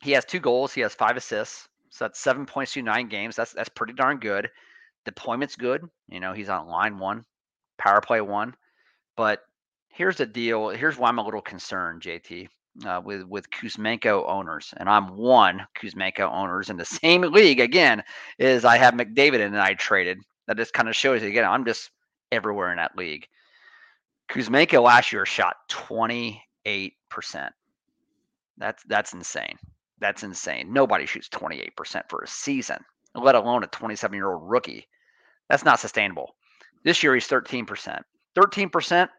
he 0.04 0.12
has 0.12 0.26
two 0.26 0.40
goals. 0.40 0.74
He 0.74 0.82
has 0.82 0.94
five 0.94 1.18
assists. 1.18 1.68
So 1.90 2.06
that's 2.06 2.20
seven 2.20 2.46
points 2.46 2.74
through 2.74 2.84
nine 2.84 3.10
games. 3.10 3.36
That's 3.36 3.52
that's 3.52 3.70
pretty 3.70 3.94
darn 3.94 4.20
good. 4.20 4.48
Deployment's 5.06 5.56
good. 5.56 5.82
You 6.08 6.20
know, 6.20 6.34
he's 6.34 6.50
on 6.50 6.68
line 6.68 7.00
one, 7.00 7.26
power 7.80 8.02
play 8.02 8.22
one. 8.22 8.54
But 9.18 9.40
here's 9.90 10.18
the 10.18 10.28
deal. 10.28 10.70
Here's 10.70 11.00
why 11.00 11.10
I'm 11.10 11.18
a 11.18 11.26
little 11.26 11.42
concerned, 11.42 12.04
JT 12.04 12.48
uh, 12.86 13.02
with 13.04 13.24
with 13.24 13.50
Kuzmenko 13.52 14.28
owners, 14.28 14.74
and 14.78 14.90
I'm 14.90 15.16
one 15.16 15.66
Kuzmenko 15.80 16.32
owners 16.32 16.70
in 16.70 16.78
the 16.78 16.86
same 17.02 17.22
league 17.22 17.60
again. 17.60 18.04
Is 18.40 18.66
I 18.66 18.78
have 18.78 18.94
McDavid 18.94 19.46
and 19.46 19.58
I 19.58 19.74
traded. 19.74 20.20
That 20.48 20.58
just 20.58 20.74
kind 20.74 20.90
of 20.90 20.96
shows 20.96 21.22
you 21.22 21.30
again. 21.30 21.46
I'm 21.46 21.66
just 21.66 21.92
everywhere 22.32 22.72
in 22.72 22.78
that 22.78 22.98
league. 22.98 23.28
Kuzmenko 24.30 24.84
last 24.84 25.12
year 25.12 25.26
shot 25.26 25.58
28 25.70 26.94
percent. 27.10 27.54
That's 28.58 28.84
that's 28.84 29.14
insane. 29.14 29.58
That's 30.00 30.24
insane. 30.24 30.74
Nobody 30.74 31.06
shoots 31.06 31.30
28 31.30 31.76
percent 31.76 32.06
for 32.10 32.22
a 32.22 32.28
season, 32.28 32.80
let 33.14 33.36
alone 33.36 33.64
a 33.64 33.68
27 33.68 34.16
year 34.16 34.32
old 34.32 34.50
rookie. 34.50 34.88
That's 35.50 35.66
not 35.66 35.80
sustainable. 35.80 36.36
This 36.84 37.04
year 37.04 37.14
he's 37.14 37.28
13 37.28 37.66
percent. 37.66 38.04
13 38.36 38.70
percent 38.70 39.10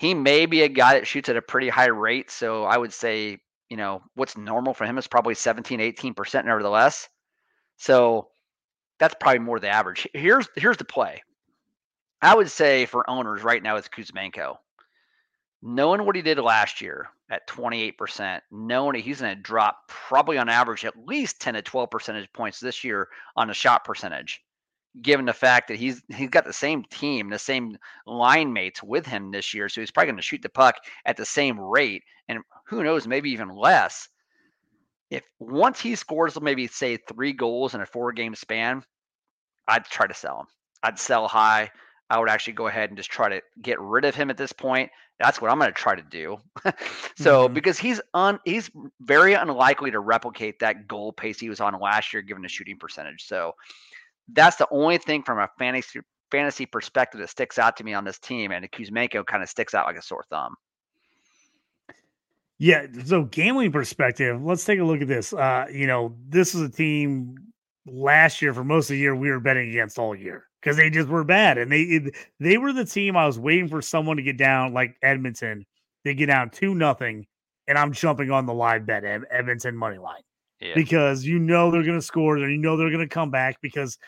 he 0.00 0.14
may 0.14 0.46
be 0.46 0.62
a 0.62 0.68
guy 0.68 0.94
that 0.94 1.06
shoots 1.06 1.28
at 1.28 1.36
a 1.36 1.42
pretty 1.42 1.68
high 1.68 1.88
rate. 1.88 2.30
So 2.30 2.64
I 2.64 2.78
would 2.78 2.90
say, 2.90 3.36
you 3.68 3.76
know, 3.76 4.00
what's 4.14 4.34
normal 4.34 4.72
for 4.72 4.86
him 4.86 4.96
is 4.96 5.06
probably 5.06 5.34
17, 5.34 5.78
18% 5.78 6.46
nevertheless. 6.46 7.06
So 7.76 8.28
that's 8.98 9.14
probably 9.20 9.40
more 9.40 9.60
the 9.60 9.68
average. 9.68 10.08
Here's 10.14 10.48
here's 10.56 10.78
the 10.78 10.86
play. 10.86 11.22
I 12.22 12.34
would 12.34 12.50
say 12.50 12.86
for 12.86 13.08
owners 13.10 13.42
right 13.42 13.62
now 13.62 13.76
it's 13.76 13.88
Kuzmenko. 13.88 14.56
Knowing 15.60 16.06
what 16.06 16.16
he 16.16 16.22
did 16.22 16.38
last 16.38 16.80
year 16.80 17.10
at 17.30 17.46
28%, 17.46 18.40
knowing 18.50 19.02
he's 19.02 19.20
going 19.20 19.36
to 19.36 19.42
drop 19.42 19.86
probably 19.86 20.38
on 20.38 20.48
average 20.48 20.86
at 20.86 21.06
least 21.06 21.42
10 21.42 21.52
to 21.52 21.62
12 21.62 21.90
percentage 21.90 22.32
points 22.32 22.58
this 22.58 22.82
year 22.84 23.08
on 23.36 23.50
a 23.50 23.54
shot 23.54 23.84
percentage 23.84 24.40
given 25.02 25.24
the 25.24 25.32
fact 25.32 25.68
that 25.68 25.78
he's 25.78 26.02
he's 26.08 26.30
got 26.30 26.44
the 26.44 26.52
same 26.52 26.84
team, 26.84 27.30
the 27.30 27.38
same 27.38 27.76
line 28.06 28.52
mates 28.52 28.82
with 28.82 29.06
him 29.06 29.30
this 29.30 29.54
year, 29.54 29.68
so 29.68 29.80
he's 29.80 29.90
probably 29.90 30.08
going 30.08 30.16
to 30.16 30.22
shoot 30.22 30.42
the 30.42 30.48
puck 30.48 30.76
at 31.06 31.16
the 31.16 31.24
same 31.24 31.58
rate, 31.58 32.02
and 32.28 32.40
who 32.66 32.82
knows, 32.82 33.06
maybe 33.06 33.30
even 33.30 33.48
less. 33.48 34.08
If 35.10 35.24
once 35.38 35.80
he 35.80 35.96
scores 35.96 36.40
maybe 36.40 36.66
say 36.66 36.96
three 36.96 37.32
goals 37.32 37.74
in 37.74 37.80
a 37.80 37.86
four 37.86 38.12
game 38.12 38.34
span, 38.34 38.84
I'd 39.66 39.84
try 39.84 40.06
to 40.06 40.14
sell 40.14 40.40
him. 40.40 40.46
I'd 40.82 40.98
sell 40.98 41.28
high. 41.28 41.70
I 42.08 42.18
would 42.18 42.28
actually 42.28 42.54
go 42.54 42.66
ahead 42.66 42.90
and 42.90 42.96
just 42.96 43.10
try 43.10 43.28
to 43.28 43.40
get 43.62 43.80
rid 43.80 44.04
of 44.04 44.16
him 44.16 44.30
at 44.30 44.36
this 44.36 44.52
point. 44.52 44.90
That's 45.20 45.40
what 45.40 45.50
I'm 45.50 45.58
going 45.58 45.70
to 45.70 45.78
try 45.78 45.94
to 45.94 46.02
do. 46.02 46.38
so 47.16 47.44
mm-hmm. 47.44 47.54
because 47.54 47.78
he's 47.78 48.00
un 48.14 48.40
he's 48.44 48.70
very 49.00 49.34
unlikely 49.34 49.92
to 49.92 50.00
replicate 50.00 50.58
that 50.58 50.88
goal 50.88 51.12
pace 51.12 51.38
he 51.38 51.48
was 51.48 51.60
on 51.60 51.78
last 51.78 52.12
year, 52.12 52.22
given 52.22 52.42
the 52.42 52.48
shooting 52.48 52.78
percentage. 52.78 53.26
So 53.26 53.54
that's 54.32 54.56
the 54.56 54.68
only 54.70 54.98
thing 54.98 55.22
from 55.22 55.38
a 55.38 55.48
fantasy 55.58 56.00
fantasy 56.30 56.66
perspective 56.66 57.20
that 57.20 57.28
sticks 57.28 57.58
out 57.58 57.76
to 57.76 57.84
me 57.84 57.94
on 57.94 58.04
this 58.04 58.18
team, 58.18 58.52
and 58.52 58.70
Kuzmenko 58.70 59.26
kind 59.26 59.42
of 59.42 59.48
sticks 59.48 59.74
out 59.74 59.86
like 59.86 59.96
a 59.96 60.02
sore 60.02 60.24
thumb. 60.30 60.54
Yeah, 62.58 62.86
so 63.04 63.24
gambling 63.24 63.72
perspective, 63.72 64.42
let's 64.42 64.64
take 64.64 64.78
a 64.78 64.84
look 64.84 65.00
at 65.00 65.08
this. 65.08 65.32
Uh, 65.32 65.66
you 65.72 65.86
know, 65.86 66.14
this 66.28 66.54
is 66.54 66.60
a 66.60 66.68
team 66.68 67.36
last 67.86 68.42
year 68.42 68.52
for 68.52 68.62
most 68.62 68.90
of 68.90 68.94
the 68.94 68.98
year 68.98 69.16
we 69.16 69.30
were 69.30 69.40
betting 69.40 69.70
against 69.70 69.98
all 69.98 70.14
year 70.14 70.44
because 70.60 70.76
they 70.76 70.90
just 70.90 71.08
were 71.08 71.24
bad, 71.24 71.58
and 71.58 71.72
they 71.72 72.10
they 72.38 72.58
were 72.58 72.72
the 72.72 72.84
team 72.84 73.16
I 73.16 73.26
was 73.26 73.38
waiting 73.38 73.68
for 73.68 73.82
someone 73.82 74.16
to 74.18 74.22
get 74.22 74.36
down 74.36 74.74
like 74.74 74.96
Edmonton. 75.02 75.66
They 76.04 76.14
get 76.14 76.26
down 76.26 76.50
two 76.50 76.74
nothing, 76.74 77.26
and 77.66 77.78
I'm 77.78 77.92
jumping 77.92 78.30
on 78.30 78.46
the 78.46 78.54
live 78.54 78.86
bet 78.86 79.04
Edmonton 79.04 79.76
money 79.76 79.98
line 79.98 80.22
yeah. 80.60 80.74
because 80.74 81.24
you 81.24 81.38
know 81.38 81.70
they're 81.70 81.82
going 81.82 81.98
to 81.98 82.02
score 82.02 82.36
and 82.36 82.50
you 82.50 82.58
know 82.58 82.76
they're 82.76 82.90
going 82.90 83.06
to 83.06 83.12
come 83.12 83.30
back 83.30 83.60
because 83.60 83.98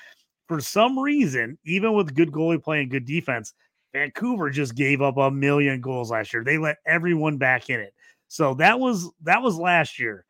for 0.48 0.60
some 0.60 0.98
reason, 0.98 1.58
even 1.64 1.94
with 1.94 2.14
good 2.14 2.30
goalie 2.30 2.62
play 2.62 2.82
and 2.82 2.90
good 2.90 3.06
defense, 3.06 3.54
Vancouver 3.92 4.50
just 4.50 4.74
gave 4.74 5.02
up 5.02 5.16
a 5.16 5.30
million 5.30 5.80
goals 5.80 6.10
last 6.10 6.32
year. 6.32 6.44
They 6.44 6.58
let 6.58 6.78
everyone 6.86 7.38
back 7.38 7.70
in 7.70 7.80
it. 7.80 7.94
So 8.28 8.54
that 8.54 8.80
was 8.80 9.10
that 9.22 9.42
was 9.42 9.56
last 9.56 9.98
year. 9.98 10.24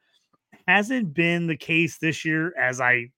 Hasn't 0.66 1.14
been 1.14 1.47
the 1.47 1.57
case 1.57 1.99
this 1.99 2.25
year 2.25 2.55
as 2.59 2.81
I 2.81 3.11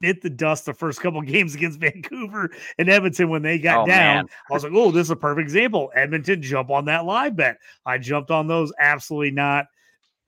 bit 0.00 0.20
the 0.20 0.30
dust 0.30 0.66
the 0.66 0.74
first 0.74 1.00
couple 1.00 1.20
games 1.22 1.54
against 1.54 1.80
Vancouver 1.80 2.50
and 2.78 2.88
Edmonton 2.88 3.30
when 3.30 3.42
they 3.42 3.58
got 3.58 3.84
oh, 3.84 3.86
down. 3.86 4.28
I 4.50 4.52
was 4.52 4.64
like, 4.64 4.72
oh, 4.74 4.90
this 4.90 5.06
is 5.06 5.10
a 5.10 5.16
perfect 5.16 5.44
example. 5.44 5.90
Edmonton 5.94 6.42
jump 6.42 6.70
on 6.70 6.84
that 6.86 7.04
live 7.04 7.36
bet. 7.36 7.56
I 7.84 7.98
jumped 7.98 8.30
on 8.30 8.46
those. 8.46 8.72
Absolutely 8.78 9.30
not. 9.30 9.66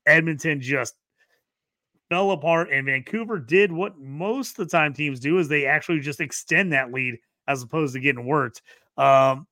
Edmonton 0.06 0.60
just 0.60 0.94
fell 2.08 2.30
apart, 2.30 2.70
and 2.72 2.86
Vancouver 2.86 3.38
did 3.38 3.70
what 3.70 3.98
most 3.98 4.58
of 4.58 4.68
the 4.68 4.70
time 4.70 4.92
teams 4.92 5.20
do 5.20 5.38
is 5.38 5.48
they 5.48 5.66
actually 5.66 6.00
just 6.00 6.20
extend 6.20 6.72
that 6.72 6.92
lead 6.92 7.18
as 7.46 7.62
opposed 7.62 7.94
to 7.94 8.00
getting 8.00 8.26
worked. 8.26 8.62
Um, 8.96 9.46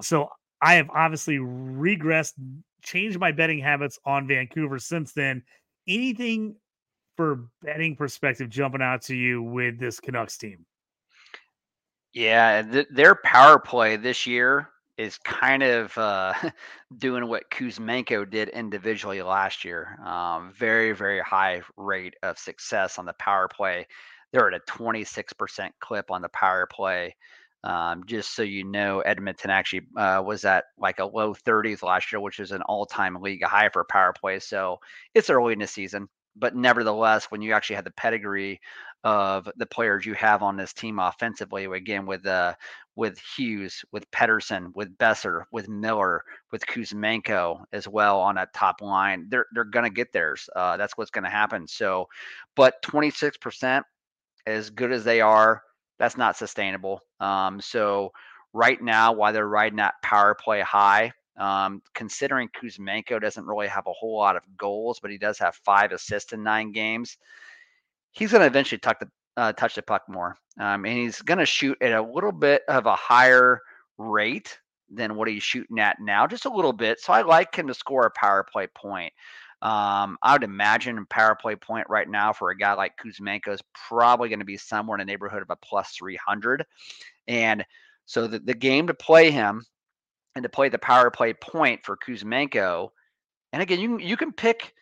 so 0.00 0.28
I 0.60 0.74
have 0.74 0.90
obviously 0.90 1.38
regressed, 1.38 2.34
changed 2.82 3.18
my 3.18 3.32
betting 3.32 3.58
habits 3.58 3.98
on 4.04 4.26
Vancouver 4.26 4.78
since 4.78 5.12
then. 5.12 5.42
Anything 5.88 6.56
for 7.16 7.48
betting 7.62 7.96
perspective 7.96 8.48
jumping 8.48 8.82
out 8.82 9.02
to 9.02 9.14
you 9.14 9.42
with 9.42 9.78
this 9.78 10.00
Canucks 10.00 10.38
team? 10.38 10.64
Yeah, 12.14 12.62
th- 12.62 12.88
their 12.90 13.14
power 13.14 13.58
play 13.58 13.96
this 13.96 14.26
year 14.26 14.68
is 14.98 15.18
kind 15.18 15.62
of 15.62 15.96
uh, 15.96 16.34
doing 16.98 17.26
what 17.28 17.50
Kuzmenko 17.50 18.28
did 18.28 18.48
individually 18.50 19.22
last 19.22 19.64
year. 19.64 19.98
Um, 20.04 20.52
very, 20.56 20.92
very 20.92 21.20
high 21.20 21.62
rate 21.76 22.14
of 22.22 22.38
success 22.38 22.98
on 22.98 23.06
the 23.06 23.14
power 23.14 23.48
play. 23.48 23.86
They're 24.32 24.48
at 24.52 24.60
a 24.60 24.72
26% 24.72 25.70
clip 25.80 26.10
on 26.10 26.22
the 26.22 26.28
power 26.28 26.66
play. 26.66 27.16
Um, 27.64 28.02
just 28.06 28.34
so 28.34 28.42
you 28.42 28.64
know, 28.64 29.00
Edmonton 29.00 29.50
actually 29.50 29.82
uh, 29.96 30.22
was 30.24 30.44
at 30.44 30.64
like 30.78 30.98
a 30.98 31.04
low 31.04 31.32
30s 31.32 31.82
last 31.82 32.10
year, 32.10 32.20
which 32.20 32.40
is 32.40 32.50
an 32.50 32.62
all-time 32.62 33.16
league 33.20 33.44
high 33.44 33.68
for 33.68 33.84
power 33.84 34.12
play. 34.12 34.40
So 34.40 34.80
it's 35.14 35.30
early 35.30 35.52
in 35.52 35.60
the 35.60 35.68
season, 35.68 36.08
but 36.34 36.56
nevertheless, 36.56 37.26
when 37.30 37.40
you 37.40 37.52
actually 37.52 37.76
have 37.76 37.84
the 37.84 37.92
pedigree 37.92 38.60
of 39.04 39.48
the 39.56 39.66
players 39.66 40.06
you 40.06 40.14
have 40.14 40.42
on 40.42 40.56
this 40.56 40.72
team 40.72 40.98
offensively. 40.98 41.64
Again, 41.64 42.06
with 42.06 42.24
uh, 42.26 42.54
with 42.94 43.18
Hughes, 43.18 43.84
with 43.92 44.10
Pettersson, 44.10 44.74
with 44.74 44.96
Boeser, 44.98 45.44
with 45.50 45.68
Miller, 45.68 46.22
with 46.50 46.66
Kuzmenko 46.66 47.64
as 47.72 47.88
well 47.88 48.20
on 48.20 48.34
that 48.34 48.52
top 48.54 48.80
line. 48.80 49.26
They're 49.28 49.46
they're 49.54 49.64
gonna 49.64 49.90
get 49.90 50.12
theirs. 50.12 50.48
Uh, 50.54 50.76
that's 50.76 50.96
what's 50.96 51.10
gonna 51.10 51.30
happen. 51.30 51.66
So, 51.66 52.08
but 52.54 52.82
26%, 52.82 53.82
as 54.46 54.70
good 54.70 54.92
as 54.92 55.04
they 55.04 55.20
are, 55.20 55.62
that's 55.98 56.16
not 56.16 56.36
sustainable. 56.36 57.00
Um, 57.20 57.60
so 57.60 58.12
right 58.52 58.80
now, 58.82 59.12
while 59.12 59.32
they're 59.32 59.48
riding 59.48 59.76
that 59.76 59.94
power 60.02 60.34
play 60.34 60.60
high, 60.60 61.12
um, 61.38 61.82
considering 61.94 62.48
Kuzmenko 62.48 63.20
doesn't 63.20 63.46
really 63.46 63.68
have 63.68 63.86
a 63.86 63.92
whole 63.92 64.18
lot 64.18 64.36
of 64.36 64.42
goals, 64.56 65.00
but 65.00 65.10
he 65.10 65.18
does 65.18 65.38
have 65.38 65.54
five 65.64 65.92
assists 65.92 66.32
in 66.32 66.42
nine 66.42 66.72
games. 66.72 67.16
He's 68.12 68.32
going 68.32 68.40
to 68.40 68.46
eventually 68.46 68.78
tuck 68.78 68.98
the 68.98 69.08
uh, 69.36 69.52
touch 69.52 69.74
the 69.74 69.82
puck 69.82 70.02
more. 70.08 70.36
Um, 70.58 70.84
and 70.84 70.98
he's 70.98 71.22
going 71.22 71.38
to 71.38 71.46
shoot 71.46 71.78
at 71.80 71.92
a 71.92 72.02
little 72.02 72.32
bit 72.32 72.62
of 72.68 72.86
a 72.86 72.94
higher 72.94 73.60
rate 73.98 74.58
than 74.90 75.16
what 75.16 75.28
he's 75.28 75.42
shooting 75.42 75.78
at 75.78 75.96
now, 76.00 76.26
just 76.26 76.44
a 76.44 76.52
little 76.52 76.72
bit. 76.72 77.00
So 77.00 77.12
I 77.12 77.22
like 77.22 77.54
him 77.54 77.66
to 77.68 77.74
score 77.74 78.06
a 78.06 78.10
power 78.10 78.44
play 78.50 78.66
point. 78.66 79.12
Um, 79.62 80.18
I 80.22 80.32
would 80.32 80.42
imagine 80.42 80.98
a 80.98 81.04
power 81.06 81.36
play 81.40 81.54
point 81.54 81.86
right 81.88 82.08
now 82.08 82.32
for 82.32 82.50
a 82.50 82.56
guy 82.56 82.74
like 82.74 82.92
Kuzmenko 82.98 83.54
is 83.54 83.62
probably 83.88 84.28
going 84.28 84.40
to 84.40 84.44
be 84.44 84.56
somewhere 84.56 84.98
in 84.98 85.06
the 85.06 85.10
neighborhood 85.10 85.40
of 85.40 85.50
a 85.50 85.56
plus 85.56 85.94
300. 85.96 86.66
And 87.28 87.64
so 88.04 88.26
the, 88.26 88.40
the 88.40 88.54
game 88.54 88.88
to 88.88 88.94
play 88.94 89.30
him 89.30 89.64
and 90.34 90.42
to 90.42 90.48
play 90.48 90.68
the 90.68 90.78
power 90.78 91.10
play 91.10 91.32
point 91.32 91.84
for 91.84 91.96
Kuzmenko, 91.96 92.88
and 93.52 93.62
again, 93.62 93.80
you 93.80 93.88
can, 93.88 94.06
you 94.06 94.16
can 94.16 94.32
pick 94.32 94.74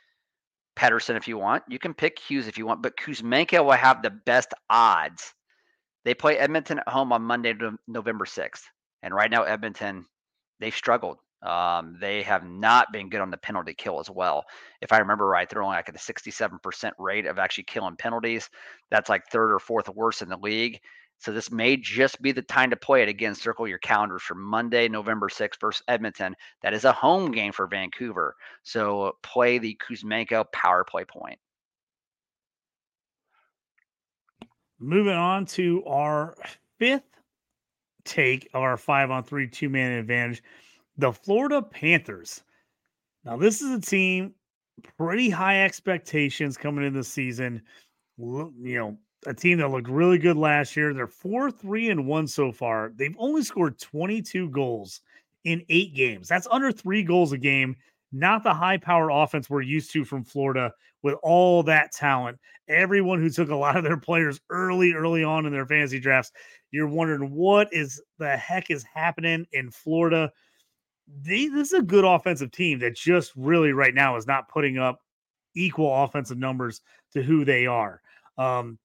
Pettersson 0.76 1.16
if 1.16 1.28
you 1.28 1.38
want. 1.38 1.62
You 1.68 1.78
can 1.78 1.94
pick 1.94 2.18
Hughes 2.18 2.48
if 2.48 2.58
you 2.58 2.66
want, 2.66 2.82
but 2.82 2.96
Kuzmenko 2.96 3.64
will 3.64 3.72
have 3.72 4.02
the 4.02 4.10
best 4.10 4.54
odds. 4.68 5.34
They 6.04 6.14
play 6.14 6.38
Edmonton 6.38 6.78
at 6.78 6.88
home 6.88 7.12
on 7.12 7.22
Monday, 7.22 7.54
November 7.86 8.24
6th. 8.24 8.62
And 9.02 9.14
right 9.14 9.30
now, 9.30 9.42
Edmonton, 9.42 10.06
they've 10.58 10.74
struggled. 10.74 11.18
Um, 11.42 11.96
they 12.00 12.22
have 12.22 12.44
not 12.44 12.92
been 12.92 13.08
good 13.08 13.20
on 13.20 13.30
the 13.30 13.36
penalty 13.38 13.74
kill 13.74 13.98
as 13.98 14.10
well. 14.10 14.44
If 14.82 14.92
I 14.92 14.98
remember 14.98 15.26
right, 15.26 15.48
they're 15.48 15.62
only 15.62 15.76
like 15.76 15.88
at 15.88 15.94
a 15.94 15.98
67% 15.98 16.92
rate 16.98 17.26
of 17.26 17.38
actually 17.38 17.64
killing 17.64 17.96
penalties. 17.96 18.50
That's 18.90 19.08
like 19.08 19.26
third 19.26 19.52
or 19.52 19.58
fourth 19.58 19.88
worst 19.88 20.20
in 20.20 20.28
the 20.28 20.36
league. 20.36 20.80
So 21.20 21.32
this 21.32 21.50
may 21.50 21.76
just 21.76 22.20
be 22.22 22.32
the 22.32 22.40
time 22.40 22.70
to 22.70 22.76
play 22.76 23.02
it. 23.02 23.08
Again, 23.08 23.34
circle 23.34 23.68
your 23.68 23.78
calendars 23.78 24.22
for 24.22 24.34
Monday, 24.34 24.88
November 24.88 25.28
6th 25.28 25.60
versus 25.60 25.82
Edmonton. 25.86 26.34
That 26.62 26.72
is 26.72 26.84
a 26.84 26.92
home 26.92 27.30
game 27.30 27.52
for 27.52 27.66
Vancouver. 27.66 28.34
So 28.62 29.16
play 29.22 29.58
the 29.58 29.78
Kuzmenko 29.86 30.50
power 30.52 30.82
play 30.82 31.04
point. 31.04 31.38
Moving 34.78 35.12
on 35.12 35.44
to 35.46 35.84
our 35.84 36.34
fifth 36.78 37.02
take 38.06 38.48
of 38.54 38.62
our 38.62 38.78
five 38.78 39.10
on 39.10 39.22
three 39.22 39.46
two 39.46 39.68
man 39.68 39.92
advantage, 39.92 40.42
the 40.96 41.12
Florida 41.12 41.60
Panthers. 41.60 42.42
Now, 43.26 43.36
this 43.36 43.60
is 43.60 43.72
a 43.72 43.80
team 43.80 44.34
pretty 44.96 45.28
high 45.28 45.64
expectations 45.64 46.56
coming 46.56 46.86
in 46.86 46.94
the 46.94 47.04
season. 47.04 47.60
You 48.16 48.52
know, 48.58 48.98
a 49.26 49.34
team 49.34 49.58
that 49.58 49.70
looked 49.70 49.88
really 49.88 50.18
good 50.18 50.36
last 50.36 50.76
year. 50.76 50.94
They're 50.94 51.06
four, 51.06 51.50
three, 51.50 51.90
and 51.90 52.06
one 52.06 52.26
so 52.26 52.52
far. 52.52 52.92
They've 52.94 53.16
only 53.18 53.42
scored 53.42 53.78
22 53.78 54.48
goals 54.50 55.00
in 55.44 55.64
eight 55.68 55.94
games. 55.94 56.28
That's 56.28 56.48
under 56.50 56.72
three 56.72 57.02
goals 57.02 57.32
a 57.32 57.38
game. 57.38 57.76
Not 58.12 58.42
the 58.42 58.54
high 58.54 58.78
power 58.78 59.10
offense 59.10 59.48
we're 59.48 59.62
used 59.62 59.92
to 59.92 60.04
from 60.04 60.24
Florida 60.24 60.72
with 61.02 61.14
all 61.22 61.62
that 61.64 61.92
talent. 61.92 62.38
Everyone 62.68 63.20
who 63.20 63.30
took 63.30 63.50
a 63.50 63.56
lot 63.56 63.76
of 63.76 63.84
their 63.84 63.96
players 63.96 64.40
early, 64.50 64.92
early 64.92 65.22
on 65.22 65.46
in 65.46 65.52
their 65.52 65.66
fantasy 65.66 66.00
drafts, 66.00 66.32
you're 66.72 66.88
wondering 66.88 67.32
what 67.32 67.72
is 67.72 68.02
the 68.18 68.36
heck 68.36 68.70
is 68.70 68.82
happening 68.82 69.46
in 69.52 69.70
Florida. 69.70 70.30
This 71.22 71.52
is 71.52 71.72
a 71.72 71.82
good 71.82 72.04
offensive 72.04 72.50
team 72.50 72.78
that 72.80 72.96
just 72.96 73.32
really 73.36 73.72
right 73.72 73.94
now 73.94 74.16
is 74.16 74.26
not 74.26 74.48
putting 74.48 74.78
up 74.78 75.00
equal 75.54 76.04
offensive 76.04 76.38
numbers 76.38 76.80
to 77.12 77.22
who 77.22 77.44
they 77.44 77.66
are. 77.66 78.00
Um, 78.38 78.78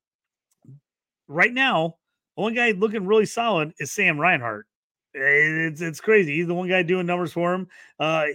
right 1.27 1.53
now, 1.53 1.95
only 2.37 2.53
guy 2.53 2.71
looking 2.71 3.05
really 3.05 3.25
solid 3.25 3.73
is 3.79 3.91
Sam 3.91 4.19
Reinhart. 4.19 4.65
It's 5.13 5.81
it's 5.81 6.01
crazy. 6.01 6.35
He's 6.35 6.47
the 6.47 6.53
one 6.53 6.67
guy 6.67 6.83
doing 6.83 7.05
numbers 7.05 7.31
for 7.31 7.53
him. 7.53 7.67
Uh, 7.99 8.25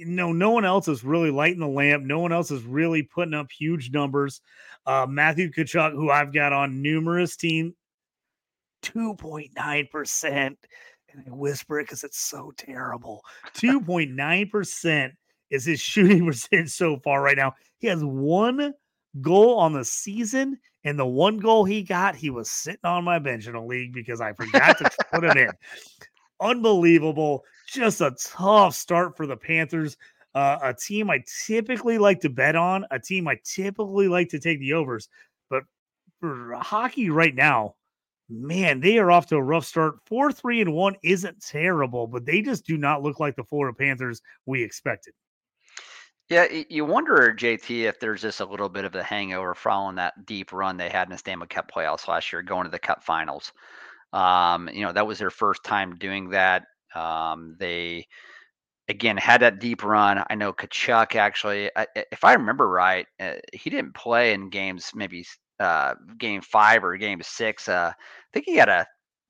no, 0.00 0.32
no 0.32 0.50
one 0.50 0.64
else 0.64 0.86
is 0.86 1.02
really 1.02 1.30
lighting 1.30 1.58
the 1.58 1.66
lamp. 1.66 2.04
No 2.04 2.20
one 2.20 2.32
else 2.32 2.52
is 2.52 2.62
really 2.62 3.02
putting 3.02 3.34
up 3.34 3.50
huge 3.50 3.90
numbers. 3.90 4.40
Uh, 4.86 5.06
Matthew 5.08 5.50
Tkachuk, 5.50 5.92
who 5.92 6.10
I've 6.10 6.32
got 6.32 6.52
on 6.52 6.80
numerous 6.80 7.36
team, 7.36 7.74
two 8.82 9.14
point 9.14 9.50
nine 9.56 9.88
percent, 9.90 10.56
and 11.10 11.24
I 11.26 11.34
whisper 11.34 11.80
it 11.80 11.84
because 11.84 12.04
it's 12.04 12.20
so 12.20 12.52
terrible. 12.56 13.22
Two 13.54 13.80
point 13.80 14.12
nine 14.12 14.48
percent 14.48 15.14
is 15.50 15.64
his 15.64 15.80
shooting 15.80 16.24
percentage 16.24 16.70
so 16.70 16.98
far 16.98 17.20
right 17.20 17.36
now. 17.36 17.54
He 17.78 17.88
has 17.88 18.04
one 18.04 18.74
goal 19.20 19.58
on 19.58 19.72
the 19.72 19.84
season 19.84 20.58
and 20.88 20.98
the 20.98 21.04
one 21.04 21.36
goal 21.36 21.66
he 21.66 21.82
got, 21.82 22.16
he 22.16 22.30
was 22.30 22.50
sitting 22.50 22.84
on 22.84 23.04
my 23.04 23.18
bench 23.18 23.46
in 23.46 23.54
a 23.54 23.64
league 23.64 23.92
because 23.92 24.22
I 24.22 24.32
forgot 24.32 24.78
to 24.78 24.90
put 25.12 25.22
him 25.22 25.36
in. 25.36 25.50
Unbelievable. 26.40 27.44
Just 27.66 28.00
a 28.00 28.16
tough 28.18 28.74
start 28.74 29.14
for 29.14 29.26
the 29.26 29.36
Panthers. 29.36 29.98
Uh, 30.34 30.58
a 30.62 30.72
team 30.72 31.10
I 31.10 31.22
typically 31.46 31.98
like 31.98 32.20
to 32.20 32.30
bet 32.30 32.56
on, 32.56 32.86
a 32.90 32.98
team 32.98 33.28
I 33.28 33.38
typically 33.44 34.08
like 34.08 34.30
to 34.30 34.38
take 34.38 34.60
the 34.60 34.72
overs. 34.72 35.10
But 35.50 35.64
for 36.20 36.54
hockey 36.54 37.10
right 37.10 37.34
now, 37.34 37.74
man, 38.30 38.80
they 38.80 38.96
are 38.96 39.10
off 39.10 39.26
to 39.26 39.36
a 39.36 39.42
rough 39.42 39.66
start. 39.66 39.96
Four, 40.06 40.32
three, 40.32 40.62
and 40.62 40.72
one 40.72 40.96
isn't 41.02 41.44
terrible, 41.44 42.06
but 42.06 42.24
they 42.24 42.40
just 42.40 42.64
do 42.64 42.78
not 42.78 43.02
look 43.02 43.20
like 43.20 43.36
the 43.36 43.44
Florida 43.44 43.76
Panthers 43.76 44.22
we 44.46 44.62
expected. 44.62 45.12
Yeah, 46.28 46.46
you 46.68 46.84
wonder, 46.84 47.32
JT, 47.32 47.86
if 47.86 47.98
there's 48.00 48.20
just 48.20 48.40
a 48.40 48.44
little 48.44 48.68
bit 48.68 48.84
of 48.84 48.94
a 48.94 49.02
hangover 49.02 49.54
following 49.54 49.96
that 49.96 50.26
deep 50.26 50.52
run 50.52 50.76
they 50.76 50.90
had 50.90 51.08
in 51.08 51.12
the 51.12 51.18
Stanley 51.18 51.46
Cup 51.46 51.70
playoffs 51.70 52.06
last 52.06 52.32
year, 52.32 52.42
going 52.42 52.64
to 52.64 52.70
the 52.70 52.78
Cup 52.78 53.02
Finals. 53.02 53.52
Um, 54.12 54.68
you 54.72 54.82
know, 54.84 54.92
that 54.92 55.06
was 55.06 55.18
their 55.18 55.30
first 55.30 55.64
time 55.64 55.96
doing 55.96 56.30
that. 56.30 56.64
Um, 56.94 57.56
they 57.58 58.08
again 58.88 59.16
had 59.18 59.42
that 59.42 59.60
deep 59.60 59.84
run. 59.84 60.24
I 60.30 60.34
know 60.36 60.52
Tkachuk 60.52 61.16
actually, 61.16 61.70
if 62.12 62.24
I 62.24 62.34
remember 62.34 62.68
right, 62.68 63.06
uh, 63.20 63.34
he 63.52 63.70
didn't 63.70 63.94
play 63.94 64.34
in 64.34 64.50
games 64.50 64.92
maybe 64.94 65.26
uh, 65.60 65.94
game 66.18 66.42
five 66.42 66.84
or 66.84 66.96
game 66.98 67.22
six. 67.22 67.68
Uh, 67.68 67.92
I 67.94 67.96
think 68.34 68.46
he 68.46 68.56
had 68.56 68.68
a 68.70 68.86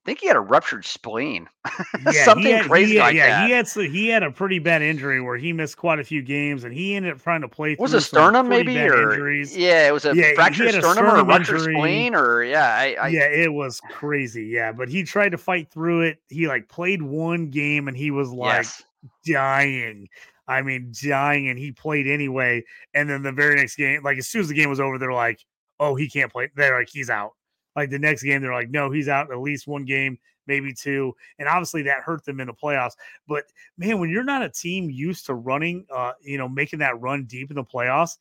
think 0.08 0.20
he 0.20 0.26
had 0.26 0.36
a 0.36 0.40
ruptured 0.40 0.84
spleen. 0.84 1.48
Yeah, 2.12 2.24
Something 2.24 2.56
had, 2.56 2.64
crazy 2.64 2.96
had, 2.96 3.02
like 3.02 3.14
yeah, 3.16 3.28
that. 3.28 3.46
he 3.46 3.52
had 3.52 3.92
he 3.92 4.08
had 4.08 4.22
a 4.22 4.30
pretty 4.30 4.58
bad 4.58 4.82
injury 4.82 5.20
where 5.20 5.36
he 5.36 5.52
missed 5.52 5.76
quite 5.76 5.98
a 5.98 6.04
few 6.04 6.22
games, 6.22 6.64
and 6.64 6.72
he 6.72 6.94
ended 6.94 7.12
up 7.12 7.20
trying 7.20 7.42
to 7.42 7.48
play. 7.48 7.76
Was 7.78 7.92
a 7.92 8.00
sternum 8.00 8.48
maybe 8.48 8.78
or 8.78 9.12
injuries. 9.12 9.56
yeah, 9.56 9.86
it 9.86 9.92
was 9.92 10.04
a 10.04 10.14
yeah, 10.14 10.32
fractured 10.34 10.70
sternum, 10.70 10.92
sternum, 10.92 11.14
or 11.14 11.18
a 11.18 11.24
ruptured 11.24 11.60
spleen 11.60 12.14
or 12.14 12.42
yeah, 12.42 12.74
I, 12.74 12.96
I, 13.00 13.08
yeah, 13.08 13.28
it 13.28 13.52
was 13.52 13.80
crazy. 13.90 14.46
Yeah, 14.46 14.72
but 14.72 14.88
he 14.88 15.02
tried 15.02 15.30
to 15.30 15.38
fight 15.38 15.70
through 15.70 16.02
it. 16.02 16.18
He 16.28 16.48
like 16.48 16.68
played 16.68 17.02
one 17.02 17.50
game 17.50 17.88
and 17.88 17.96
he 17.96 18.10
was 18.10 18.30
like 18.30 18.64
yes. 18.64 18.82
dying. 19.26 20.08
I 20.46 20.62
mean, 20.62 20.92
dying, 21.06 21.48
and 21.48 21.58
he 21.58 21.72
played 21.72 22.06
anyway. 22.06 22.64
And 22.94 23.10
then 23.10 23.22
the 23.22 23.32
very 23.32 23.56
next 23.56 23.76
game, 23.76 24.02
like 24.02 24.18
as 24.18 24.28
soon 24.28 24.40
as 24.40 24.48
the 24.48 24.54
game 24.54 24.70
was 24.70 24.80
over, 24.80 24.98
they're 24.98 25.12
like, 25.12 25.44
"Oh, 25.78 25.94
he 25.94 26.08
can't 26.08 26.32
play." 26.32 26.50
They're 26.56 26.78
like, 26.78 26.88
"He's 26.90 27.10
out." 27.10 27.32
Like 27.76 27.90
the 27.90 27.98
next 27.98 28.22
game, 28.22 28.42
they're 28.42 28.52
like, 28.52 28.70
no, 28.70 28.90
he's 28.90 29.08
out 29.08 29.30
at 29.30 29.38
least 29.38 29.68
one 29.68 29.84
game, 29.84 30.18
maybe 30.46 30.72
two. 30.72 31.14
And 31.38 31.48
obviously 31.48 31.82
that 31.82 32.02
hurt 32.02 32.24
them 32.24 32.40
in 32.40 32.48
the 32.48 32.52
playoffs. 32.52 32.94
But 33.28 33.44
man, 33.76 34.00
when 34.00 34.10
you're 34.10 34.24
not 34.24 34.42
a 34.42 34.48
team 34.48 34.90
used 34.90 35.26
to 35.26 35.34
running, 35.34 35.86
uh, 35.94 36.12
you 36.20 36.38
know, 36.38 36.48
making 36.48 36.80
that 36.80 37.00
run 37.00 37.24
deep 37.24 37.50
in 37.50 37.56
the 37.56 37.64
playoffs, 37.64 38.16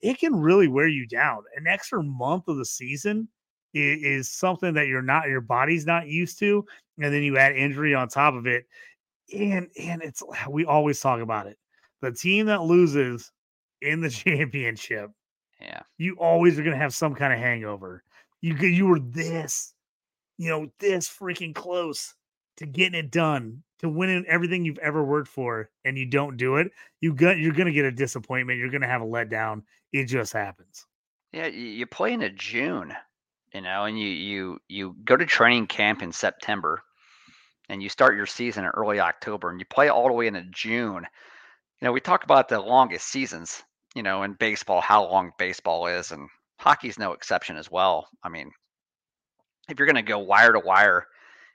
it 0.00 0.18
can 0.18 0.34
really 0.34 0.68
wear 0.68 0.88
you 0.88 1.06
down. 1.06 1.42
An 1.56 1.66
extra 1.66 2.02
month 2.02 2.48
of 2.48 2.56
the 2.56 2.64
season 2.64 3.28
is, 3.74 4.02
is 4.02 4.28
something 4.28 4.74
that 4.74 4.88
you're 4.88 5.02
not, 5.02 5.28
your 5.28 5.40
body's 5.40 5.86
not 5.86 6.08
used 6.08 6.38
to. 6.40 6.64
And 6.98 7.12
then 7.12 7.22
you 7.22 7.36
add 7.38 7.56
injury 7.56 7.94
on 7.94 8.08
top 8.08 8.34
of 8.34 8.46
it. 8.46 8.66
And 9.34 9.68
and 9.78 10.02
it's 10.02 10.22
we 10.50 10.64
always 10.64 11.00
talk 11.00 11.20
about 11.20 11.46
it. 11.46 11.58
The 12.00 12.12
team 12.12 12.46
that 12.46 12.62
loses 12.62 13.32
in 13.82 14.00
the 14.00 14.10
championship, 14.10 15.10
yeah, 15.60 15.80
you 15.98 16.14
always 16.14 16.58
are 16.58 16.62
going 16.62 16.74
to 16.74 16.82
have 16.82 16.94
some 16.94 17.14
kind 17.14 17.32
of 17.32 17.38
hangover. 17.38 18.02
You 18.46 18.54
you 18.54 18.86
were 18.86 19.00
this, 19.00 19.74
you 20.38 20.48
know, 20.48 20.68
this 20.78 21.08
freaking 21.08 21.52
close 21.52 22.14
to 22.58 22.64
getting 22.64 22.96
it 22.96 23.10
done, 23.10 23.64
to 23.80 23.88
winning 23.88 24.24
everything 24.28 24.64
you've 24.64 24.78
ever 24.78 25.04
worked 25.04 25.26
for, 25.26 25.68
and 25.84 25.98
you 25.98 26.06
don't 26.06 26.36
do 26.36 26.54
it. 26.54 26.70
You 27.00 27.12
got 27.12 27.38
you're 27.38 27.52
gonna 27.52 27.72
get 27.72 27.86
a 27.86 27.90
disappointment. 27.90 28.60
You're 28.60 28.70
gonna 28.70 28.86
have 28.86 29.02
a 29.02 29.04
letdown. 29.04 29.62
It 29.92 30.04
just 30.04 30.32
happens. 30.32 30.86
Yeah, 31.32 31.48
you 31.48 31.86
play 31.86 32.12
in 32.12 32.22
a 32.22 32.30
June, 32.30 32.94
you 33.52 33.62
know, 33.62 33.84
and 33.84 33.98
you 33.98 34.10
you 34.10 34.58
you 34.68 34.94
go 35.04 35.16
to 35.16 35.26
training 35.26 35.66
camp 35.66 36.00
in 36.00 36.12
September, 36.12 36.84
and 37.68 37.82
you 37.82 37.88
start 37.88 38.14
your 38.14 38.26
season 38.26 38.64
in 38.64 38.70
early 38.70 39.00
October, 39.00 39.50
and 39.50 39.58
you 39.58 39.66
play 39.66 39.88
all 39.88 40.06
the 40.06 40.12
way 40.12 40.28
into 40.28 40.44
June. 40.52 41.04
You 41.80 41.86
know, 41.86 41.90
we 41.90 42.00
talk 42.00 42.22
about 42.22 42.48
the 42.48 42.60
longest 42.60 43.08
seasons, 43.08 43.64
you 43.96 44.04
know, 44.04 44.22
in 44.22 44.34
baseball, 44.34 44.80
how 44.80 45.04
long 45.04 45.32
baseball 45.36 45.88
is, 45.88 46.12
and 46.12 46.28
hockey's 46.58 46.98
no 46.98 47.12
exception 47.12 47.56
as 47.56 47.70
well. 47.70 48.08
I 48.22 48.28
mean, 48.28 48.50
if 49.68 49.78
you're 49.78 49.86
going 49.86 49.96
to 49.96 50.02
go 50.02 50.18
wire 50.18 50.52
to 50.52 50.60
wire, 50.60 51.06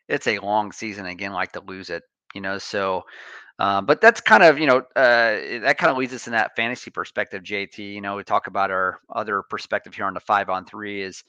it's 0.08 0.28
a 0.28 0.40
long 0.40 0.72
season 0.72 1.06
again, 1.06 1.34
like 1.34 1.54
to 1.54 1.62
lose 1.62 1.90
it, 1.90 2.04
you 2.34 2.42
know. 2.42 2.58
So, 2.58 3.04
uh, 3.60 3.82
but 3.82 4.02
that's 4.02 4.22
kind 4.22 4.44
of 4.44 4.60
you 4.60 4.68
know 4.68 4.80
uh, 4.96 5.62
that 5.62 5.78
kind 5.78 5.92
of 5.92 5.98
leads 5.98 6.14
us 6.14 6.28
in 6.28 6.34
that 6.34 6.56
fantasy 6.56 6.92
perspective, 6.92 7.44
JT. 7.44 7.78
You 7.78 8.02
know, 8.02 8.16
we 8.18 8.24
talk 8.24 8.48
about 8.48 8.72
our 8.72 9.00
other 9.14 9.44
perspective 9.50 9.94
here 9.94 10.06
on 10.06 10.14
the 10.14 10.20
five 10.20 10.50
on 10.50 10.66
three 10.66 11.02
is 11.02 11.24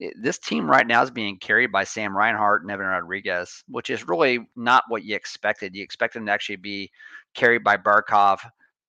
eh, 0.00 0.10
this 0.20 0.38
team 0.38 0.68
right 0.68 0.86
now 0.86 1.02
is 1.02 1.10
being 1.10 1.38
carried 1.38 1.72
by 1.72 1.84
Sam 1.84 2.16
Reinhart 2.16 2.62
and 2.62 2.70
Evan 2.70 2.86
Rodrigues, 2.86 3.64
which 3.68 3.90
is 3.90 4.08
really 4.08 4.40
not 4.56 4.84
what 4.88 5.04
you 5.04 5.14
expected. 5.14 5.74
You 5.74 5.82
expect 5.82 6.14
them 6.14 6.26
to 6.26 6.32
actually 6.32 6.56
be 6.56 6.90
carried 7.34 7.64
by 7.64 7.76
Barkov, 7.76 8.38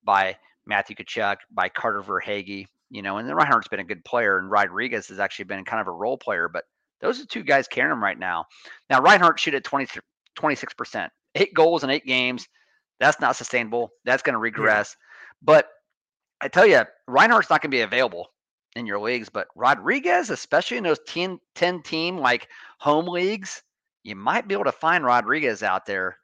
by 0.03 0.37
Matthew 0.65 0.95
Tkachuk, 0.95 1.37
by 1.51 1.69
Carter 1.69 2.01
Verhaeghe, 2.01 2.67
you 2.89 3.01
know, 3.01 3.17
and 3.17 3.27
then 3.27 3.35
Reinhart's 3.35 3.67
been 3.67 3.79
a 3.79 3.85
good 3.85 4.03
player, 4.05 4.37
and 4.37 4.49
Rodrigues 4.49 5.07
has 5.07 5.19
actually 5.19 5.45
been 5.45 5.65
kind 5.65 5.81
of 5.81 5.87
a 5.87 5.91
role 5.91 6.17
player, 6.17 6.47
but 6.47 6.65
those 7.01 7.21
are 7.21 7.25
two 7.25 7.43
guys 7.43 7.67
carrying 7.67 7.91
him 7.91 8.03
right 8.03 8.17
now. 8.17 8.45
Now, 8.89 9.01
Reinhart 9.01 9.39
shoot 9.39 9.53
at 9.53 9.63
20, 9.63 9.87
26%, 10.37 11.09
eight 11.35 11.53
goals 11.53 11.83
in 11.83 11.89
eight 11.89 12.05
games. 12.05 12.47
That's 12.99 13.19
not 13.19 13.35
sustainable. 13.35 13.91
That's 14.05 14.23
going 14.23 14.33
to 14.33 14.39
regress. 14.39 14.95
Yeah. 14.97 15.05
But 15.43 15.69
I 16.41 16.47
tell 16.47 16.65
you, 16.65 16.83
Reinhart's 17.07 17.49
not 17.49 17.61
going 17.61 17.71
to 17.71 17.77
be 17.77 17.81
available 17.81 18.27
in 18.75 18.85
your 18.85 18.99
leagues, 18.99 19.29
but 19.29 19.47
Rodrigues, 19.55 20.29
especially 20.29 20.77
in 20.77 20.83
those 20.83 20.99
10, 21.07 21.39
10 21.55 21.81
team 21.83 22.17
like 22.17 22.47
home 22.79 23.07
leagues, 23.07 23.61
you 24.03 24.15
might 24.15 24.47
be 24.47 24.53
able 24.53 24.65
to 24.65 24.71
find 24.71 25.03
Rodrigues 25.03 25.63
out 25.63 25.85
there 25.85 26.17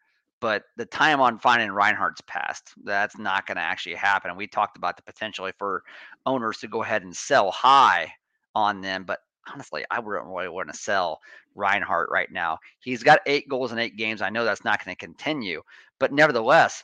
but 0.44 0.66
the 0.76 0.86
time 0.86 1.22
on 1.22 1.40
finding 1.40 1.72
Reinhart's 1.72 2.20
passed. 2.28 2.74
That's 2.84 3.18
not 3.18 3.48
going 3.48 3.56
to 3.56 3.62
actually 3.62 3.96
happen. 3.96 4.30
And 4.30 4.38
we 4.38 4.46
talked 4.46 4.76
about 4.76 4.98
the 4.98 5.04
potentially 5.04 5.54
for 5.58 5.84
owners 6.26 6.58
to 6.58 6.68
go 6.68 6.84
ahead 6.84 7.04
and 7.04 7.16
sell 7.16 7.50
high 7.50 8.12
on 8.54 8.82
them, 8.82 9.06
but 9.06 9.20
honestly, 9.50 9.86
I 9.90 10.02
wouldn't 10.02 10.26
really 10.28 10.50
want 10.50 10.70
to 10.70 10.78
sell 10.78 11.22
Reinhart 11.56 12.10
right 12.12 12.30
now. 12.30 12.58
He's 12.82 13.04
got 13.04 13.22
eight 13.26 13.48
goals 13.48 13.72
in 13.72 13.80
eight 13.80 13.96
games. 13.96 14.22
I 14.22 14.32
know 14.32 14.44
that's 14.44 14.66
not 14.66 14.84
going 14.84 14.94
to 14.94 15.00
continue, 15.00 15.62
but 15.98 16.12
nevertheless, 16.12 16.84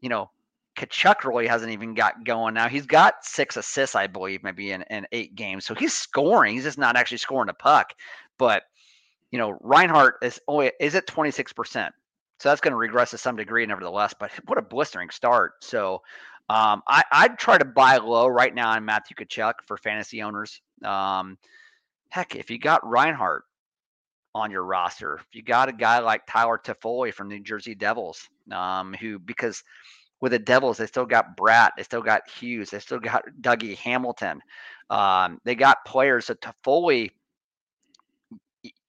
you 0.00 0.08
know, 0.08 0.30
Tkachuk 0.76 1.24
really 1.24 1.48
hasn't 1.48 1.72
even 1.72 1.94
got 1.94 2.24
going 2.24 2.54
now. 2.54 2.68
He's 2.68 2.86
got 2.86 3.24
six 3.24 3.56
assists, 3.56 3.96
I 3.96 4.06
believe, 4.06 4.44
maybe 4.44 4.70
in, 4.70 4.82
in 4.82 5.04
eight 5.10 5.34
games. 5.34 5.64
So 5.64 5.74
he's 5.74 5.94
scoring. 5.94 6.54
He's 6.54 6.62
just 6.62 6.78
not 6.78 6.94
actually 6.94 7.18
scoring 7.18 7.48
a 7.48 7.54
puck. 7.54 7.92
But 8.38 8.62
you 9.32 9.38
know, 9.40 9.58
Reinhart 9.62 10.18
is 10.22 10.40
only 10.46 10.70
is 10.78 10.94
at 10.94 11.08
26%. 11.08 11.90
So 12.40 12.48
that's 12.48 12.62
going 12.62 12.72
to 12.72 12.78
regress 12.78 13.10
to 13.10 13.18
some 13.18 13.36
degree, 13.36 13.66
nevertheless. 13.66 14.14
But 14.18 14.30
what 14.46 14.56
a 14.56 14.62
blistering 14.62 15.10
start! 15.10 15.62
So 15.62 16.02
um, 16.48 16.82
I, 16.88 17.04
I'd 17.12 17.38
try 17.38 17.58
to 17.58 17.66
buy 17.66 17.98
low 17.98 18.26
right 18.26 18.54
now 18.54 18.70
on 18.70 18.84
Matthew 18.84 19.14
Tkachuk 19.14 19.54
for 19.66 19.76
fantasy 19.76 20.22
owners. 20.22 20.62
Um, 20.82 21.36
heck, 22.08 22.34
if 22.34 22.50
you 22.50 22.58
got 22.58 22.88
Reinhart 22.88 23.44
on 24.34 24.50
your 24.50 24.64
roster, 24.64 25.16
if 25.16 25.26
you 25.34 25.42
got 25.42 25.68
a 25.68 25.72
guy 25.72 25.98
like 25.98 26.22
Tyler 26.26 26.58
Toffoli 26.58 27.12
from 27.12 27.28
New 27.28 27.40
Jersey 27.40 27.74
Devils, 27.74 28.26
um, 28.50 28.94
who 28.94 29.18
because 29.18 29.62
with 30.22 30.32
the 30.32 30.38
Devils 30.38 30.78
they 30.78 30.86
still 30.86 31.04
got 31.04 31.36
Bratt, 31.36 31.72
they 31.76 31.82
still 31.82 32.02
got 32.02 32.28
Hughes, 32.28 32.70
they 32.70 32.78
still 32.78 33.00
got 33.00 33.22
Dougie 33.42 33.76
Hamilton, 33.76 34.40
um, 34.88 35.42
they 35.44 35.54
got 35.54 35.84
players. 35.84 36.28
that 36.28 36.40
Toffoli, 36.40 37.10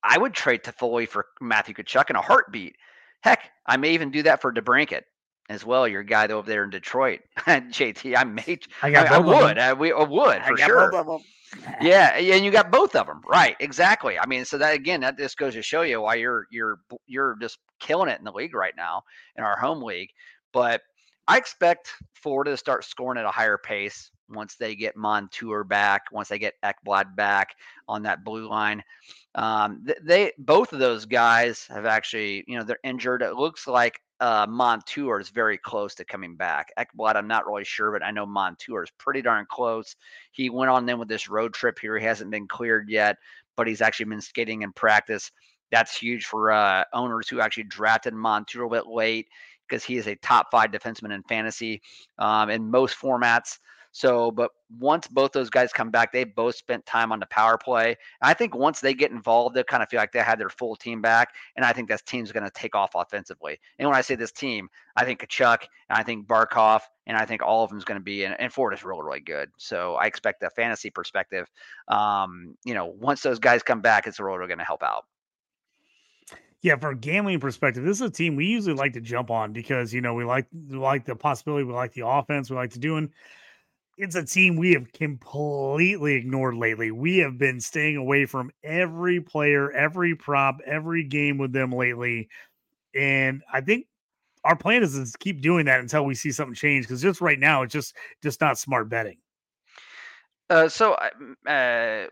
I 0.01 0.17
would 0.17 0.33
trade 0.33 0.63
Toffoli 0.63 1.05
for 1.05 1.25
Matthew 1.41 1.75
Tkachuk 1.75 2.09
in 2.09 2.15
a 2.15 2.21
heartbeat 2.21 2.77
Heck, 3.21 3.51
I 3.65 3.77
may 3.77 3.93
even 3.93 4.11
do 4.11 4.23
that 4.23 4.41
for 4.41 4.51
DeBrincat 4.51 5.03
as 5.49 5.65
well. 5.65 5.87
Your 5.87 6.03
guy 6.03 6.27
over 6.27 6.47
there 6.47 6.63
in 6.63 6.69
Detroit, 6.69 7.21
JT. 7.39 8.17
I 8.17 8.23
may. 8.23 8.59
I, 8.81 8.91
got 8.91 9.11
I, 9.11 9.15
I 9.15 9.19
would. 9.19 9.57
I, 9.57 9.73
we 9.73 9.91
I 9.91 10.03
would 10.03 10.43
for 10.43 10.57
sure. 10.57 10.91
yeah, 11.81 12.15
and 12.15 12.45
you 12.45 12.51
got 12.51 12.71
both 12.71 12.95
of 12.95 13.07
them, 13.07 13.21
right? 13.27 13.55
Exactly. 13.59 14.17
I 14.17 14.25
mean, 14.25 14.45
so 14.45 14.57
that 14.57 14.73
again, 14.73 15.01
that 15.01 15.17
just 15.17 15.37
goes 15.37 15.53
to 15.53 15.61
show 15.61 15.81
you 15.81 16.01
why 16.01 16.15
you're 16.15 16.47
you're 16.51 16.79
you're 17.07 17.37
just 17.41 17.59
killing 17.79 18.09
it 18.09 18.19
in 18.19 18.25
the 18.25 18.31
league 18.31 18.55
right 18.55 18.73
now 18.75 19.03
in 19.37 19.43
our 19.43 19.57
home 19.57 19.83
league. 19.83 20.09
But 20.53 20.81
I 21.27 21.37
expect 21.37 21.91
Florida 22.13 22.51
to 22.51 22.57
start 22.57 22.83
scoring 22.83 23.19
at 23.19 23.25
a 23.25 23.31
higher 23.31 23.57
pace 23.57 24.11
once 24.29 24.55
they 24.55 24.75
get 24.75 24.95
Montour 24.95 25.63
back, 25.63 26.03
once 26.11 26.29
they 26.29 26.39
get 26.39 26.53
Ekblad 26.63 27.15
back 27.15 27.49
on 27.87 28.03
that 28.03 28.23
blue 28.23 28.49
line. 28.49 28.81
Um, 29.35 29.85
they 30.01 30.31
both 30.37 30.73
of 30.73 30.79
those 30.79 31.05
guys 31.05 31.65
have 31.69 31.85
actually, 31.85 32.43
you 32.47 32.57
know, 32.57 32.63
they're 32.63 32.79
injured. 32.83 33.21
It 33.21 33.35
looks 33.35 33.65
like 33.67 34.01
uh, 34.19 34.45
Montour 34.47 35.19
is 35.19 35.29
very 35.29 35.57
close 35.57 35.95
to 35.95 36.05
coming 36.05 36.35
back. 36.35 36.71
Ekblad, 36.77 37.15
I'm 37.15 37.27
not 37.27 37.47
really 37.47 37.63
sure, 37.63 37.91
but 37.91 38.03
I 38.03 38.11
know 38.11 38.25
Montour 38.25 38.83
is 38.83 38.91
pretty 38.97 39.21
darn 39.21 39.47
close. 39.49 39.95
He 40.31 40.49
went 40.49 40.69
on 40.69 40.85
then 40.85 40.99
with 40.99 41.07
this 41.07 41.29
road 41.29 41.53
trip 41.53 41.79
here. 41.79 41.97
He 41.97 42.05
hasn't 42.05 42.29
been 42.29 42.47
cleared 42.47 42.89
yet, 42.89 43.17
but 43.55 43.67
he's 43.67 43.81
actually 43.81 44.05
been 44.05 44.21
skating 44.21 44.61
in 44.61 44.73
practice. 44.73 45.31
That's 45.71 45.97
huge 45.97 46.25
for 46.25 46.51
uh, 46.51 46.83
owners 46.93 47.29
who 47.29 47.39
actually 47.39 47.63
drafted 47.63 48.13
Montour 48.13 48.65
a 48.65 48.69
bit 48.69 48.87
late 48.87 49.27
because 49.67 49.83
he 49.83 49.97
is 49.97 50.07
a 50.07 50.15
top 50.17 50.47
five 50.51 50.69
defenseman 50.71 51.15
in 51.15 51.23
fantasy 51.23 51.81
um, 52.19 52.49
in 52.49 52.69
most 52.69 52.99
formats. 52.99 53.57
So, 53.91 54.31
but 54.31 54.51
once 54.79 55.07
both 55.07 55.33
those 55.33 55.49
guys 55.49 55.73
come 55.73 55.91
back, 55.91 56.13
they 56.13 56.23
both 56.23 56.55
spent 56.55 56.85
time 56.85 57.11
on 57.11 57.19
the 57.19 57.25
power 57.25 57.57
play. 57.57 57.89
And 57.89 58.29
I 58.29 58.33
think 58.33 58.55
once 58.55 58.79
they 58.79 58.93
get 58.93 59.11
involved, 59.11 59.55
they 59.55 59.63
kind 59.63 59.83
of 59.83 59.89
feel 59.89 59.99
like 59.99 60.13
they 60.13 60.19
had 60.19 60.39
their 60.39 60.49
full 60.49 60.75
team 60.75 61.01
back. 61.01 61.33
And 61.55 61.65
I 61.65 61.73
think 61.73 61.89
this 61.89 62.01
team's 62.01 62.31
going 62.31 62.45
to 62.45 62.51
take 62.51 62.75
off 62.75 62.91
offensively. 62.95 63.59
And 63.79 63.89
when 63.89 63.97
I 63.97 64.01
say 64.01 64.15
this 64.15 64.31
team, 64.31 64.69
I 64.95 65.03
think 65.03 65.19
Tkachuk 65.19 65.63
and 65.89 65.99
I 65.99 66.03
think 66.03 66.27
Barkov 66.27 66.81
and 67.05 67.17
I 67.17 67.25
think 67.25 67.41
all 67.41 67.63
of 67.63 67.69
them 67.69 67.77
is 67.77 67.83
going 67.83 67.99
to 67.99 68.03
be, 68.03 68.23
and, 68.23 68.39
and 68.39 68.51
Ford 68.51 68.73
is 68.73 68.83
really, 68.83 69.01
really 69.03 69.19
good. 69.19 69.49
So 69.57 69.95
I 69.95 70.05
expect 70.05 70.39
the 70.39 70.49
fantasy 70.49 70.89
perspective, 70.89 71.47
um, 71.89 72.55
you 72.63 72.73
know, 72.73 72.85
once 72.85 73.21
those 73.21 73.39
guys 73.39 73.63
come 73.63 73.81
back, 73.81 74.07
it's 74.07 74.19
really 74.19 74.47
going 74.47 74.59
to 74.59 74.65
help 74.65 74.83
out. 74.83 75.03
Yeah, 76.61 76.75
from 76.75 76.93
a 76.93 76.97
gambling 76.97 77.39
perspective, 77.39 77.83
this 77.83 77.97
is 77.97 78.01
a 78.01 78.09
team 78.11 78.35
we 78.35 78.45
usually 78.45 78.75
like 78.75 78.93
to 78.93 79.01
jump 79.01 79.31
on 79.31 79.51
because 79.51 79.91
you 79.91 79.99
know 79.99 80.13
we 80.13 80.23
like 80.23 80.45
we 80.69 80.77
like 80.77 81.05
the 81.05 81.15
possibility, 81.15 81.63
we 81.63 81.73
like 81.73 81.93
the 81.93 82.05
offense, 82.05 82.51
we 82.51 82.55
like 82.55 82.69
to 82.73 82.79
doing 82.79 83.11
it's 83.97 84.15
a 84.15 84.25
team 84.25 84.55
we 84.55 84.73
have 84.73 84.91
completely 84.93 86.15
ignored 86.15 86.55
lately. 86.55 86.91
We 86.91 87.17
have 87.17 87.37
been 87.37 87.59
staying 87.59 87.97
away 87.97 88.25
from 88.25 88.51
every 88.63 89.21
player, 89.21 89.71
every 89.71 90.15
prop, 90.15 90.59
every 90.65 91.03
game 91.03 91.37
with 91.37 91.53
them 91.53 91.71
lately. 91.71 92.29
And 92.95 93.43
I 93.51 93.61
think 93.61 93.87
our 94.43 94.55
plan 94.55 94.83
is 94.83 94.93
to 94.93 95.17
keep 95.19 95.41
doing 95.41 95.65
that 95.65 95.79
until 95.79 96.05
we 96.05 96.15
see 96.15 96.31
something 96.31 96.55
change 96.55 96.85
because 96.85 97.01
just 97.01 97.21
right 97.21 97.39
now 97.39 97.61
it's 97.61 97.73
just 97.73 97.95
just 98.23 98.41
not 98.41 98.57
smart 98.57 98.89
betting. 98.89 99.17
Uh, 100.49 100.67
so 100.67 100.93
uh, 101.47 102.07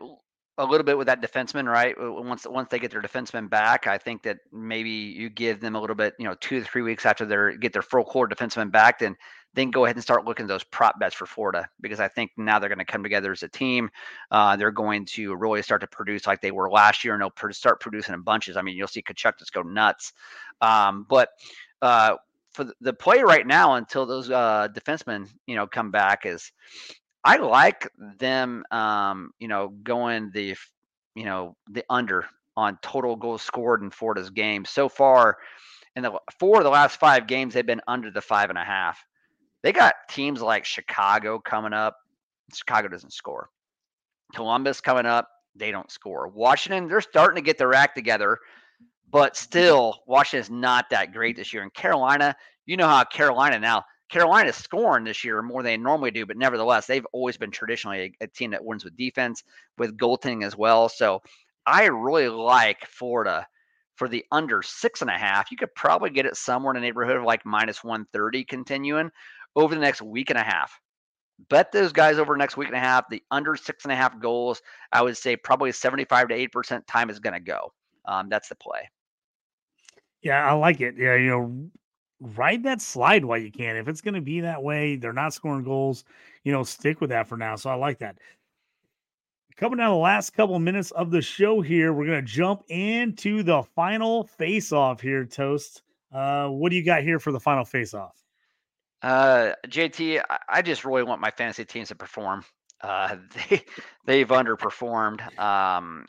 a 0.59 0.65
little 0.65 0.83
bit 0.83 0.97
with 0.97 1.07
that 1.07 1.21
defenseman, 1.21 1.65
right? 1.65 1.95
Once 1.97 2.45
once 2.45 2.69
they 2.69 2.79
get 2.79 2.91
their 2.91 3.01
defenseman 3.01 3.49
back, 3.49 3.87
I 3.87 3.97
think 3.97 4.23
that 4.23 4.39
maybe 4.51 4.89
you 4.89 5.29
give 5.29 5.61
them 5.61 5.75
a 5.75 5.81
little 5.81 5.95
bit, 5.95 6.13
you 6.19 6.25
know, 6.25 6.35
two 6.41 6.59
to 6.59 6.65
three 6.65 6.81
weeks 6.81 7.05
after 7.05 7.25
they 7.25 7.57
get 7.57 7.71
their 7.71 7.81
full 7.81 8.03
core 8.03 8.27
defenseman 8.27 8.69
back, 8.69 8.99
then 8.99 9.15
then 9.53 9.71
go 9.71 9.85
ahead 9.85 9.95
and 9.95 10.03
start 10.03 10.25
looking 10.25 10.43
at 10.43 10.49
those 10.49 10.65
prop 10.65 10.99
bets 10.99 11.15
for 11.15 11.25
Florida 11.25 11.67
because 11.81 11.99
I 11.99 12.09
think 12.09 12.31
now 12.37 12.59
they're 12.59 12.69
going 12.69 12.77
to 12.77 12.85
come 12.85 13.01
together 13.01 13.31
as 13.31 13.41
a 13.41 13.47
team. 13.47 13.89
Uh, 14.29 14.55
they're 14.57 14.69
going 14.69 15.05
to 15.05 15.33
really 15.33 15.61
start 15.61 15.81
to 15.81 15.87
produce 15.87 16.27
like 16.27 16.41
they 16.41 16.51
were 16.51 16.69
last 16.69 17.03
year, 17.03 17.13
and 17.13 17.23
they'll 17.23 17.51
start 17.53 17.79
producing 17.79 18.13
in 18.13 18.21
bunches. 18.21 18.57
I 18.57 18.61
mean, 18.61 18.75
you'll 18.75 18.87
see 18.87 19.01
Tkachuk 19.01 19.39
just 19.39 19.53
go 19.53 19.61
nuts. 19.61 20.13
Um, 20.61 21.05
but 21.09 21.29
uh, 21.81 22.17
for 22.51 22.65
the 22.81 22.93
play 22.93 23.21
right 23.21 23.47
now, 23.47 23.75
until 23.75 24.05
those 24.05 24.29
uh, 24.29 24.67
defensemen, 24.73 25.29
you 25.47 25.55
know, 25.55 25.65
come 25.65 25.89
back, 25.89 26.25
is 26.25 26.51
I 27.29 27.37
like 27.37 27.87
them, 28.17 28.63
um, 28.71 29.33
you 29.37 29.47
know, 29.47 29.67
going 29.83 30.31
the, 30.33 30.55
you 31.13 31.25
know, 31.25 31.55
the 31.69 31.85
under 31.87 32.25
on 32.57 32.79
total 32.81 33.15
goals 33.15 33.43
scored 33.43 33.83
in 33.83 33.91
Florida's 33.91 34.31
game 34.31 34.65
so 34.65 34.89
far. 34.89 35.37
In 35.95 36.01
the 36.01 36.19
four 36.39 36.57
of 36.57 36.63
the 36.63 36.71
last 36.71 36.99
five 36.99 37.27
games, 37.27 37.53
they've 37.53 37.63
been 37.63 37.83
under 37.87 38.09
the 38.09 38.19
five 38.19 38.49
and 38.49 38.57
a 38.57 38.63
half. 38.63 39.05
They 39.61 39.71
got 39.71 39.93
teams 40.09 40.41
like 40.41 40.65
Chicago 40.65 41.37
coming 41.37 41.71
up. 41.71 41.97
Chicago 42.51 42.87
doesn't 42.87 43.13
score. 43.13 43.51
Columbus 44.33 44.81
coming 44.81 45.05
up. 45.05 45.29
They 45.55 45.69
don't 45.69 45.91
score. 45.91 46.29
Washington, 46.29 46.87
they're 46.87 46.99
starting 46.99 47.35
to 47.35 47.45
get 47.45 47.59
their 47.59 47.75
act 47.75 47.95
together, 47.95 48.39
but 49.11 49.37
still, 49.37 49.99
Washington's 50.07 50.49
not 50.49 50.89
that 50.89 51.13
great 51.13 51.35
this 51.35 51.53
year. 51.53 51.61
And 51.61 51.73
Carolina, 51.75 52.35
you 52.65 52.75
know 52.75 52.87
how 52.87 53.03
Carolina 53.03 53.59
now, 53.59 53.83
Carolina's 54.09 54.55
scoring 54.55 55.03
this 55.03 55.23
year 55.23 55.41
more 55.41 55.61
than 55.61 55.71
they 55.71 55.77
normally 55.77 56.11
do, 56.11 56.25
but 56.25 56.37
nevertheless, 56.37 56.87
they've 56.87 57.05
always 57.13 57.37
been 57.37 57.51
traditionally 57.51 58.15
a, 58.21 58.25
a 58.25 58.27
team 58.27 58.51
that 58.51 58.65
wins 58.65 58.83
with 58.83 58.97
defense, 58.97 59.43
with 59.77 59.97
goaltending 59.97 60.43
as 60.43 60.57
well. 60.57 60.89
So 60.89 61.21
I 61.65 61.85
really 61.85 62.27
like 62.27 62.85
Florida 62.87 63.47
for 63.95 64.07
the 64.07 64.25
under 64.31 64.63
six 64.63 65.01
and 65.01 65.09
a 65.09 65.17
half. 65.17 65.51
You 65.51 65.57
could 65.57 65.73
probably 65.75 66.09
get 66.09 66.25
it 66.25 66.35
somewhere 66.35 66.73
in 66.73 66.81
the 66.81 66.85
neighborhood 66.85 67.17
of 67.17 67.23
like 67.23 67.45
minus 67.45 67.83
130 67.83 68.43
continuing 68.45 69.11
over 69.55 69.75
the 69.75 69.81
next 69.81 70.01
week 70.01 70.29
and 70.31 70.39
a 70.39 70.43
half. 70.43 70.79
Bet 71.49 71.71
those 71.71 71.93
guys 71.93 72.17
over 72.17 72.33
the 72.33 72.39
next 72.39 72.57
week 72.57 72.67
and 72.67 72.77
a 72.77 72.81
half, 72.81 73.07
the 73.09 73.21
under 73.29 73.55
six 73.55 73.85
and 73.85 73.91
a 73.91 73.95
half 73.95 74.19
goals, 74.19 74.61
I 74.91 75.01
would 75.01 75.17
say 75.17 75.35
probably 75.35 75.71
75 75.71 76.29
to 76.29 76.47
8% 76.47 76.81
time 76.87 77.09
is 77.09 77.19
going 77.19 77.33
to 77.33 77.39
go. 77.39 77.73
Um, 78.05 78.27
that's 78.29 78.49
the 78.49 78.55
play. 78.55 78.89
Yeah, 80.21 80.45
I 80.45 80.53
like 80.53 80.81
it. 80.81 80.95
Yeah, 80.97 81.15
you 81.15 81.29
know, 81.29 81.69
ride 82.19 82.63
that 82.63 82.81
slide 82.81 83.25
while 83.25 83.37
you 83.37 83.51
can. 83.51 83.75
If 83.75 83.87
it's 83.87 84.01
going 84.01 84.13
to 84.15 84.21
be 84.21 84.41
that 84.41 84.61
way, 84.61 84.95
they're 84.95 85.13
not 85.13 85.33
scoring 85.33 85.63
goals, 85.63 86.03
you 86.43 86.51
know, 86.51 86.63
stick 86.63 87.01
with 87.01 87.09
that 87.11 87.27
for 87.27 87.37
now. 87.37 87.55
So 87.55 87.69
I 87.69 87.75
like 87.75 87.99
that. 87.99 88.17
coming 89.57 89.77
down 89.77 89.91
the 89.91 89.97
last 89.97 90.31
couple 90.31 90.57
minutes 90.59 90.91
of 90.91 91.11
the 91.11 91.21
show 91.21 91.61
here, 91.61 91.93
we're 91.93 92.05
going 92.05 92.25
to 92.25 92.31
jump 92.31 92.63
into 92.69 93.43
the 93.43 93.63
final 93.63 94.25
face 94.25 94.71
off 94.71 95.01
here, 95.01 95.25
Toast. 95.25 95.81
Uh, 96.11 96.47
what 96.47 96.69
do 96.69 96.75
you 96.75 96.83
got 96.83 97.03
here 97.03 97.19
for 97.19 97.31
the 97.31 97.39
final 97.39 97.65
face 97.65 97.93
off? 97.93 98.15
Uh, 99.01 99.53
JT, 99.67 100.21
I 100.49 100.61
just 100.61 100.83
really 100.83 101.03
want 101.03 101.21
my 101.21 101.31
fantasy 101.31 101.63
teams 101.65 101.89
to 101.89 101.95
perform. 101.95 102.43
Uh, 102.81 103.17
they 103.49 103.63
they've 104.05 104.27
underperformed. 104.27 105.21
Um, 105.39 106.05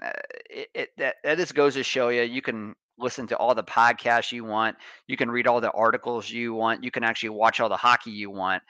it, 0.49 0.69
it 0.75 0.91
that, 0.99 1.17
that 1.23 1.39
just 1.39 1.55
goes 1.55 1.75
to 1.75 1.83
show 1.83 2.09
you 2.09 2.23
you 2.23 2.43
can 2.43 2.75
listen 3.01 3.27
to 3.29 3.37
all 3.37 3.55
the 3.55 3.65
podcasts 3.65 4.33
you 4.33 4.45
want, 4.45 4.77
you 5.07 5.17
can 5.17 5.31
read 5.31 5.47
all 5.47 5.61
the 5.61 5.71
articles 5.73 6.31
you 6.31 6.55
want, 6.55 6.85
you 6.85 6.91
can 6.91 7.05
actually 7.05 7.31
watch 7.31 7.61
all 7.61 7.69
the 7.69 7.77
hockey 7.77 8.11
you 8.11 8.31
want. 8.31 8.63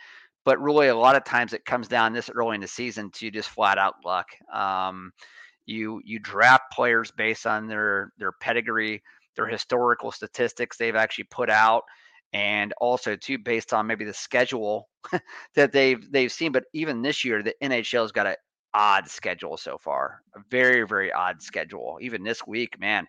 But 0.44 0.60
really, 0.60 0.88
a 0.88 0.96
lot 0.96 1.16
of 1.16 1.24
times 1.24 1.52
it 1.52 1.64
comes 1.64 1.86
down 1.86 2.12
this 2.12 2.30
early 2.30 2.54
in 2.54 2.60
the 2.60 2.68
season 2.68 3.10
to 3.12 3.30
just 3.30 3.50
flat 3.50 3.76
out 3.76 3.96
luck. 4.04 4.28
Um, 4.52 5.12
you 5.66 6.00
you 6.04 6.18
draft 6.18 6.72
players 6.72 7.10
based 7.10 7.46
on 7.46 7.68
their 7.68 8.12
their 8.18 8.32
pedigree, 8.32 9.02
their 9.36 9.46
historical 9.46 10.10
statistics 10.12 10.76
they've 10.76 10.96
actually 10.96 11.24
put 11.24 11.50
out 11.50 11.84
and 12.32 12.72
also 12.80 13.16
too 13.16 13.38
based 13.38 13.72
on 13.72 13.86
maybe 13.86 14.04
the 14.04 14.14
schedule 14.14 14.88
that 15.54 15.72
they've 15.72 16.10
they've 16.10 16.32
seen. 16.32 16.52
But 16.52 16.64
even 16.72 17.02
this 17.02 17.24
year, 17.24 17.42
the 17.42 17.54
NHL's 17.62 18.12
got 18.12 18.26
an 18.26 18.36
odd 18.72 19.08
schedule 19.08 19.56
so 19.56 19.78
far, 19.78 20.22
a 20.34 20.40
very 20.50 20.86
very 20.86 21.12
odd 21.12 21.42
schedule. 21.42 21.98
Even 22.00 22.22
this 22.22 22.46
week, 22.46 22.78
man. 22.78 23.06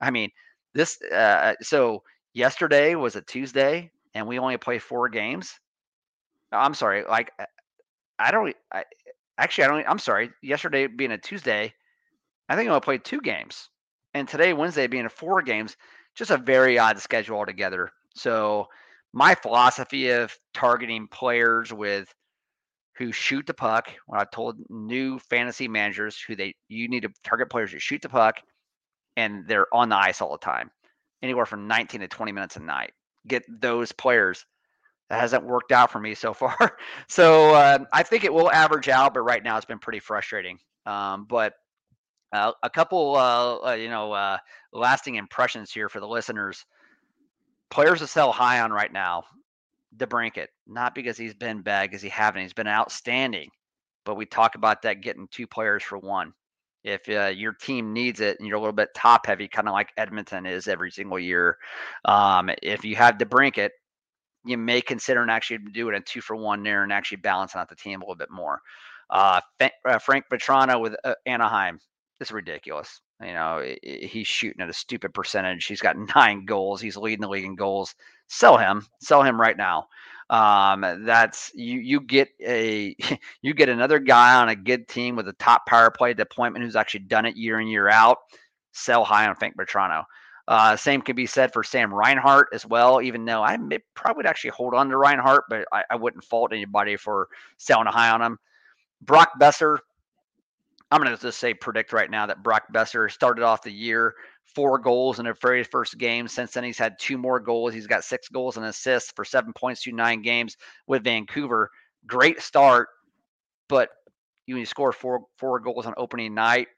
I 0.00 0.10
mean, 0.10 0.30
this 0.74 0.98
uh, 1.10 1.14
uh, 1.14 1.54
so 1.62 2.02
yesterday 2.32 2.94
was 2.94 3.16
a 3.16 3.22
Tuesday, 3.22 3.90
and 4.14 4.26
we 4.26 4.38
only 4.38 4.56
play 4.56 4.78
four 4.78 5.08
games. 5.08 5.52
Uh, 6.52 6.56
I'm 6.56 6.74
sorry, 6.74 7.04
like 7.04 7.32
uh, 7.38 7.46
I 8.18 8.30
don't. 8.30 8.54
I, 8.72 8.84
actually, 9.38 9.64
I 9.64 9.68
don't. 9.68 9.88
I'm 9.88 9.98
sorry. 9.98 10.30
Yesterday 10.42 10.86
being 10.86 11.12
a 11.12 11.18
Tuesday, 11.18 11.72
I 12.48 12.56
think 12.56 12.68
I 12.68 12.70
only 12.70 12.80
played 12.80 13.04
two 13.04 13.20
games, 13.20 13.68
and 14.14 14.28
today 14.28 14.52
Wednesday 14.52 14.86
being 14.86 15.08
four 15.08 15.42
games. 15.42 15.76
Just 16.14 16.30
a 16.30 16.36
very 16.36 16.78
odd 16.78 17.00
schedule 17.00 17.36
altogether. 17.36 17.90
So 18.14 18.68
my 19.12 19.34
philosophy 19.34 20.10
of 20.10 20.36
targeting 20.52 21.08
players 21.08 21.72
with 21.72 22.12
who 22.96 23.10
shoot 23.10 23.46
the 23.46 23.54
puck, 23.54 23.90
when 24.06 24.20
I 24.20 24.24
told 24.24 24.56
new 24.68 25.18
fantasy 25.18 25.66
managers 25.66 26.20
who 26.20 26.36
they 26.36 26.54
you 26.68 26.88
need 26.88 27.02
to 27.02 27.10
target 27.24 27.50
players 27.50 27.72
who 27.72 27.80
shoot 27.80 28.02
the 28.02 28.08
puck 28.08 28.40
and 29.16 29.46
they're 29.46 29.72
on 29.72 29.88
the 29.88 29.96
ice 29.96 30.20
all 30.20 30.32
the 30.32 30.38
time, 30.38 30.70
anywhere 31.22 31.46
from 31.46 31.66
19 31.66 32.00
to 32.00 32.08
20 32.08 32.32
minutes 32.32 32.56
a 32.56 32.60
night. 32.60 32.92
Get 33.26 33.42
those 33.60 33.92
players. 33.92 34.44
That 35.10 35.20
hasn't 35.20 35.44
worked 35.44 35.72
out 35.72 35.92
for 35.92 36.00
me 36.00 36.14
so 36.14 36.32
far. 36.34 36.78
So 37.08 37.54
uh, 37.54 37.78
I 37.92 38.02
think 38.02 38.24
it 38.24 38.32
will 38.32 38.50
average 38.50 38.88
out, 38.88 39.14
but 39.14 39.20
right 39.20 39.42
now 39.42 39.56
it's 39.56 39.66
been 39.66 39.78
pretty 39.78 40.00
frustrating. 40.00 40.58
Um, 40.86 41.26
but 41.28 41.54
uh, 42.32 42.52
a 42.62 42.70
couple, 42.70 43.16
uh, 43.16 43.70
uh 43.70 43.72
you 43.72 43.88
know, 43.88 44.12
uh, 44.12 44.38
lasting 44.72 45.14
impressions 45.16 45.70
here 45.70 45.88
for 45.88 46.00
the 46.00 46.08
listeners 46.08 46.64
players 47.74 47.98
to 47.98 48.06
sell 48.06 48.30
high 48.30 48.60
on 48.60 48.72
right 48.72 48.92
now, 48.92 49.24
DeBrincat, 49.96 50.46
not 50.66 50.94
because 50.94 51.16
he's 51.18 51.34
been 51.34 51.60
bad, 51.60 51.90
because 51.90 52.02
he 52.02 52.08
haven't. 52.08 52.42
He's 52.42 52.52
been 52.52 52.68
outstanding. 52.68 53.50
But 54.04 54.14
we 54.14 54.26
talk 54.26 54.54
about 54.54 54.82
that 54.82 55.00
getting 55.00 55.26
two 55.32 55.48
players 55.48 55.82
for 55.82 55.98
one. 55.98 56.32
If 56.84 57.08
uh, 57.08 57.28
your 57.28 57.54
team 57.54 57.92
needs 57.92 58.20
it 58.20 58.38
and 58.38 58.46
you're 58.46 58.58
a 58.58 58.60
little 58.60 58.74
bit 58.74 58.90
top 58.94 59.26
heavy, 59.26 59.48
kind 59.48 59.68
of 59.68 59.72
like 59.72 59.88
Edmonton 59.96 60.44
is 60.44 60.68
every 60.68 60.90
single 60.90 61.18
year, 61.18 61.56
um, 62.04 62.50
if 62.62 62.84
you 62.84 62.94
have 62.96 63.16
DeBrincat, 63.16 63.70
you 64.44 64.58
may 64.58 64.82
consider 64.82 65.22
and 65.22 65.30
actually 65.30 65.58
doing 65.72 65.94
a 65.94 66.00
two 66.00 66.20
for 66.20 66.36
one 66.36 66.62
there 66.62 66.82
and 66.82 66.92
actually 66.92 67.16
balancing 67.16 67.60
out 67.60 67.70
the 67.70 67.76
team 67.76 68.00
a 68.00 68.04
little 68.04 68.16
bit 68.16 68.30
more. 68.30 68.60
Uh, 69.08 69.40
uh 69.60 69.98
Frank 69.98 70.26
Vatrano 70.30 70.80
with 70.80 70.94
uh, 71.04 71.14
Anaheim, 71.26 71.78
it's 72.20 72.32
ridiculous. 72.32 73.00
You 73.20 73.32
know, 73.32 73.64
he's 73.82 74.26
shooting 74.26 74.60
at 74.60 74.68
a 74.68 74.74
stupid 74.74 75.14
percentage. 75.14 75.64
He's 75.64 75.80
got 75.80 75.96
nine 76.14 76.44
goals. 76.44 76.80
He's 76.80 76.96
leading 76.96 77.22
the 77.22 77.28
league 77.28 77.44
in 77.44 77.54
goals. 77.54 77.94
Sell 78.28 78.58
him. 78.58 78.86
Sell 79.00 79.22
him 79.22 79.40
right 79.40 79.56
now. 79.56 79.86
Um, 80.30 81.04
that's 81.04 81.52
you. 81.54 81.80
You 81.80 82.00
get 82.00 82.28
a 82.44 82.96
you 83.42 83.54
get 83.54 83.68
another 83.68 83.98
guy 83.98 84.34
on 84.40 84.48
a 84.48 84.56
good 84.56 84.88
team 84.88 85.16
with 85.16 85.28
a 85.28 85.32
top 85.34 85.66
power 85.66 85.90
play 85.90 86.14
deployment 86.14 86.64
who's 86.64 86.76
actually 86.76 87.00
done 87.00 87.26
it 87.26 87.36
year 87.36 87.60
in 87.60 87.68
year 87.68 87.88
out. 87.88 88.18
Sell 88.72 89.04
high 89.04 89.28
on 89.28 89.36
Frank 89.36 89.56
Vatrano. 89.56 90.04
Uh, 90.46 90.76
same 90.76 91.00
can 91.00 91.16
be 91.16 91.26
said 91.26 91.52
for 91.52 91.62
Sam 91.62 91.92
Reinhart 91.92 92.48
as 92.52 92.66
well. 92.66 93.00
Even 93.00 93.24
though 93.24 93.42
I 93.42 93.56
may, 93.56 93.78
probably 93.94 94.20
would 94.20 94.26
actually 94.26 94.50
hold 94.50 94.74
on 94.74 94.90
to 94.90 94.96
Reinhart, 94.96 95.44
but 95.48 95.66
I, 95.72 95.84
I 95.90 95.96
wouldn't 95.96 96.24
fault 96.24 96.52
anybody 96.52 96.96
for 96.96 97.28
selling 97.56 97.86
a 97.86 97.90
high 97.90 98.10
on 98.10 98.20
him. 98.20 98.38
Brock 99.00 99.32
Boeser, 99.40 99.78
I'm 100.94 101.02
going 101.02 101.16
to 101.16 101.20
just 101.20 101.40
say 101.40 101.52
predict 101.52 101.92
right 101.92 102.08
now 102.08 102.26
that 102.26 102.44
Brock 102.44 102.66
Boeser 102.72 103.10
started 103.10 103.42
off 103.42 103.62
the 103.62 103.72
year 103.72 104.14
four 104.54 104.78
goals 104.78 105.18
in 105.18 105.24
the 105.24 105.34
very 105.42 105.64
first 105.64 105.98
game. 105.98 106.28
Since 106.28 106.52
then, 106.52 106.62
he's 106.62 106.78
had 106.78 107.00
two 107.00 107.18
more 107.18 107.40
goals. 107.40 107.74
He's 107.74 107.88
got 107.88 108.04
six 108.04 108.28
goals 108.28 108.56
and 108.56 108.64
assists 108.64 109.12
for 109.16 109.24
seven 109.24 109.52
points 109.52 109.82
through 109.82 109.94
nine 109.94 110.22
games 110.22 110.56
with 110.86 111.02
Vancouver. 111.02 111.68
Great 112.06 112.40
start, 112.40 112.90
but 113.68 113.88
you 114.46 114.64
score 114.64 114.92
four 114.92 115.22
four 115.36 115.58
goals 115.58 115.84
on 115.84 115.94
opening 115.96 116.32
night. 116.32 116.68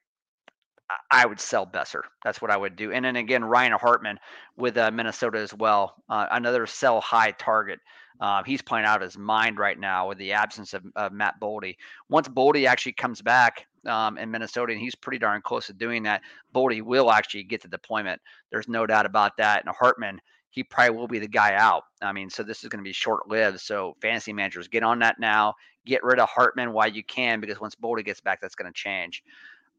I 1.11 1.27
would 1.27 1.39
sell 1.39 1.67
Boeser. 1.67 2.01
That's 2.25 2.41
what 2.41 2.51
I 2.51 2.57
would 2.57 2.75
do. 2.75 2.93
And 2.93 3.05
then 3.05 3.17
again, 3.17 3.45
Ryan 3.45 3.73
Hartman 3.73 4.19
with 4.57 4.79
uh, 4.79 4.91
Minnesota 4.93 5.41
as 5.41 5.53
well. 5.53 5.95
Uh, 6.09 6.27
another 6.31 6.65
sell 6.67 7.03
high 7.03 7.33
target. 7.33 7.81
Uh, 8.21 8.43
he's 8.45 8.63
playing 8.63 8.87
out 8.87 8.97
of 8.97 9.03
his 9.03 9.19
mind 9.19 9.59
right 9.59 9.79
now 9.79 10.09
with 10.09 10.19
the 10.19 10.33
absence 10.33 10.75
of, 10.75 10.83
of 10.97 11.13
Matt 11.13 11.35
Boldy. 11.41 11.77
Once 12.09 12.29
Boldy 12.29 12.67
actually 12.67 12.93
comes 12.93 13.21
back 13.21 13.67
um, 13.87 14.17
in 14.19 14.31
Minnesota, 14.31 14.73
and 14.73 14.81
he's 14.81 14.95
pretty 14.95 15.19
darn 15.19 15.43
close 15.43 15.67
to 15.67 15.73
doing 15.73 16.03
that, 16.05 16.23
Boldy 16.55 16.83
will 16.83 17.11
actually 17.11 17.45
get 17.45 17.63
the 17.63 17.69
deployment. 17.69 18.21
There's 18.51 18.69
no 18.69 18.87
doubt 18.87 19.07
about 19.07 19.37
that. 19.37 19.65
And 19.65 19.75
Hartman, 19.75 20.21
he 20.51 20.63
probably 20.65 20.97
will 20.97 21.09
be 21.09 21.19
the 21.19 21.29
guy 21.29 21.55
out. 21.55 21.85
I 22.01 22.13
mean, 22.13 22.31
so 22.31 22.43
this 22.43 22.63
is 22.63 22.69
going 22.71 22.83
to 22.83 22.89
be 22.89 22.93
short 22.93 23.29
lived. 23.29 23.61
So 23.61 23.97
fantasy 24.01 24.33
managers, 24.33 24.69
get 24.69 24.83
on 24.83 24.99
that 25.01 25.21
now. 25.21 25.55
Get 25.85 26.03
rid 26.03 26.19
of 26.19 26.29
Hartman 26.29 26.73
while 26.73 26.89
you 26.89 27.05
can, 27.05 27.41
because 27.41 27.61
once 27.61 27.75
Boldy 27.75 28.05
gets 28.05 28.21
back, 28.21 28.41
that's 28.41 28.57
going 28.57 28.73
to 28.73 28.75
change. 28.75 29.23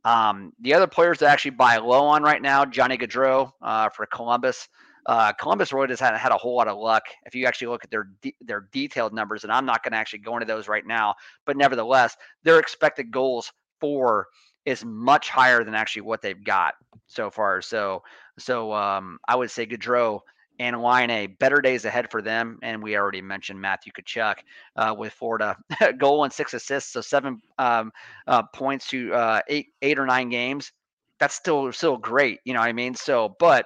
Um, 0.05 0.53
the 0.61 0.73
other 0.73 0.88
players 0.88 1.17
to 1.17 1.27
actually 1.27 1.51
buy 1.51 1.77
low 1.77 2.05
on 2.05 2.23
right 2.23 2.41
now, 2.41 2.63
Johnny 2.63 2.97
Gaudreau 2.97 3.51
uh, 3.61 3.89
for 3.89 4.05
Columbus. 4.05 4.69
Uh, 5.08 5.32
Columbus 5.34 5.72
really 5.72 5.88
just 5.88 6.01
hadn't 6.01 6.20
had 6.20 6.34
a 6.34 6.38
whole 6.38 6.55
lot 6.55 6.68
of 6.68 6.78
luck. 6.78 7.03
If 7.26 7.34
you 7.34 7.45
actually 7.45 7.68
look 7.68 7.84
at 7.84 7.89
their 7.89 8.10
de- 8.22 8.36
their 8.41 8.68
detailed 8.74 9.14
numbers, 9.14 9.43
and 9.43 9.51
I'm 9.51 9.66
not 9.66 9.84
going 9.84 9.93
to 9.93 9.97
actually 9.97 10.20
go 10.20 10.34
into 10.34 10.45
those 10.45 10.68
right 10.68 10.86
now, 10.86 11.16
but 11.45 11.55
nevertheless, 11.55 12.16
their 12.43 12.60
expected 12.60 13.10
goals 13.10 13.51
for 13.80 14.28
is 14.66 14.84
much 14.84 15.30
higher 15.30 15.64
than 15.64 15.74
actually 15.74 16.01
what 16.01 16.22
they've 16.22 16.43
got 16.43 16.74
so 17.08 17.32
far. 17.32 17.62
So, 17.62 18.03
so 18.38 18.74
um, 18.74 19.18
I 19.26 19.36
would 19.36 19.49
say 19.49 19.66
Gaudreau 19.66 20.20
and 20.60 20.82
Laine, 20.82 21.36
better 21.39 21.62
days 21.62 21.86
ahead 21.86 22.12
for 22.12 22.22
them. 22.22 22.60
And 22.62 22.84
we 22.84 22.97
already 22.97 23.22
mentioned 23.22 23.62
Matthew 23.62 23.93
Tkachuk 23.93 24.36
uh, 24.76 24.93
with 24.97 25.14
Florida, 25.14 25.55
goal 25.97 26.26
and 26.26 26.34
six 26.34 26.53
assists, 26.53 26.91
so 26.91 26.99
seven 27.01 27.41
um, 27.58 27.91
uh, 28.28 28.43
points 28.53 28.89
to 28.89 29.14
uh, 29.14 29.41
eight, 29.47 29.68
eight 29.82 29.99
or 29.99 30.05
nine 30.05 30.30
games. 30.30 30.74
That's 31.20 31.34
still 31.34 31.72
still 31.72 31.97
great, 31.97 32.41
you 32.43 32.53
know 32.53 32.60
what 32.60 32.70
I 32.70 32.74
mean. 32.74 32.93
So, 32.93 33.36
but 33.39 33.66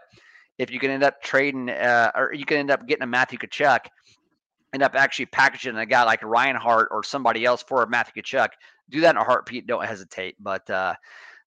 if 0.61 0.69
you 0.69 0.79
can 0.79 0.91
end 0.91 1.03
up 1.03 1.21
trading, 1.21 1.69
uh, 1.69 2.11
or 2.15 2.33
you 2.33 2.45
can 2.45 2.57
end 2.57 2.71
up 2.71 2.87
getting 2.87 3.03
a 3.03 3.07
Matthew 3.07 3.39
Tkachuk, 3.39 3.79
end 4.73 4.83
up 4.83 4.95
actually 4.95 5.25
packaging 5.25 5.75
a 5.75 5.85
guy 5.85 6.03
like 6.03 6.23
Ryan 6.23 6.55
Hart 6.55 6.89
or 6.91 7.03
somebody 7.03 7.45
else 7.45 7.63
for 7.63 7.83
a 7.83 7.89
Matthew 7.89 8.21
Tkachuk, 8.21 8.49
do 8.89 9.01
that 9.01 9.11
in 9.11 9.17
a 9.17 9.23
heartbeat. 9.23 9.65
Don't 9.65 9.83
hesitate. 9.83 10.35
But 10.39 10.69
uh, 10.69 10.93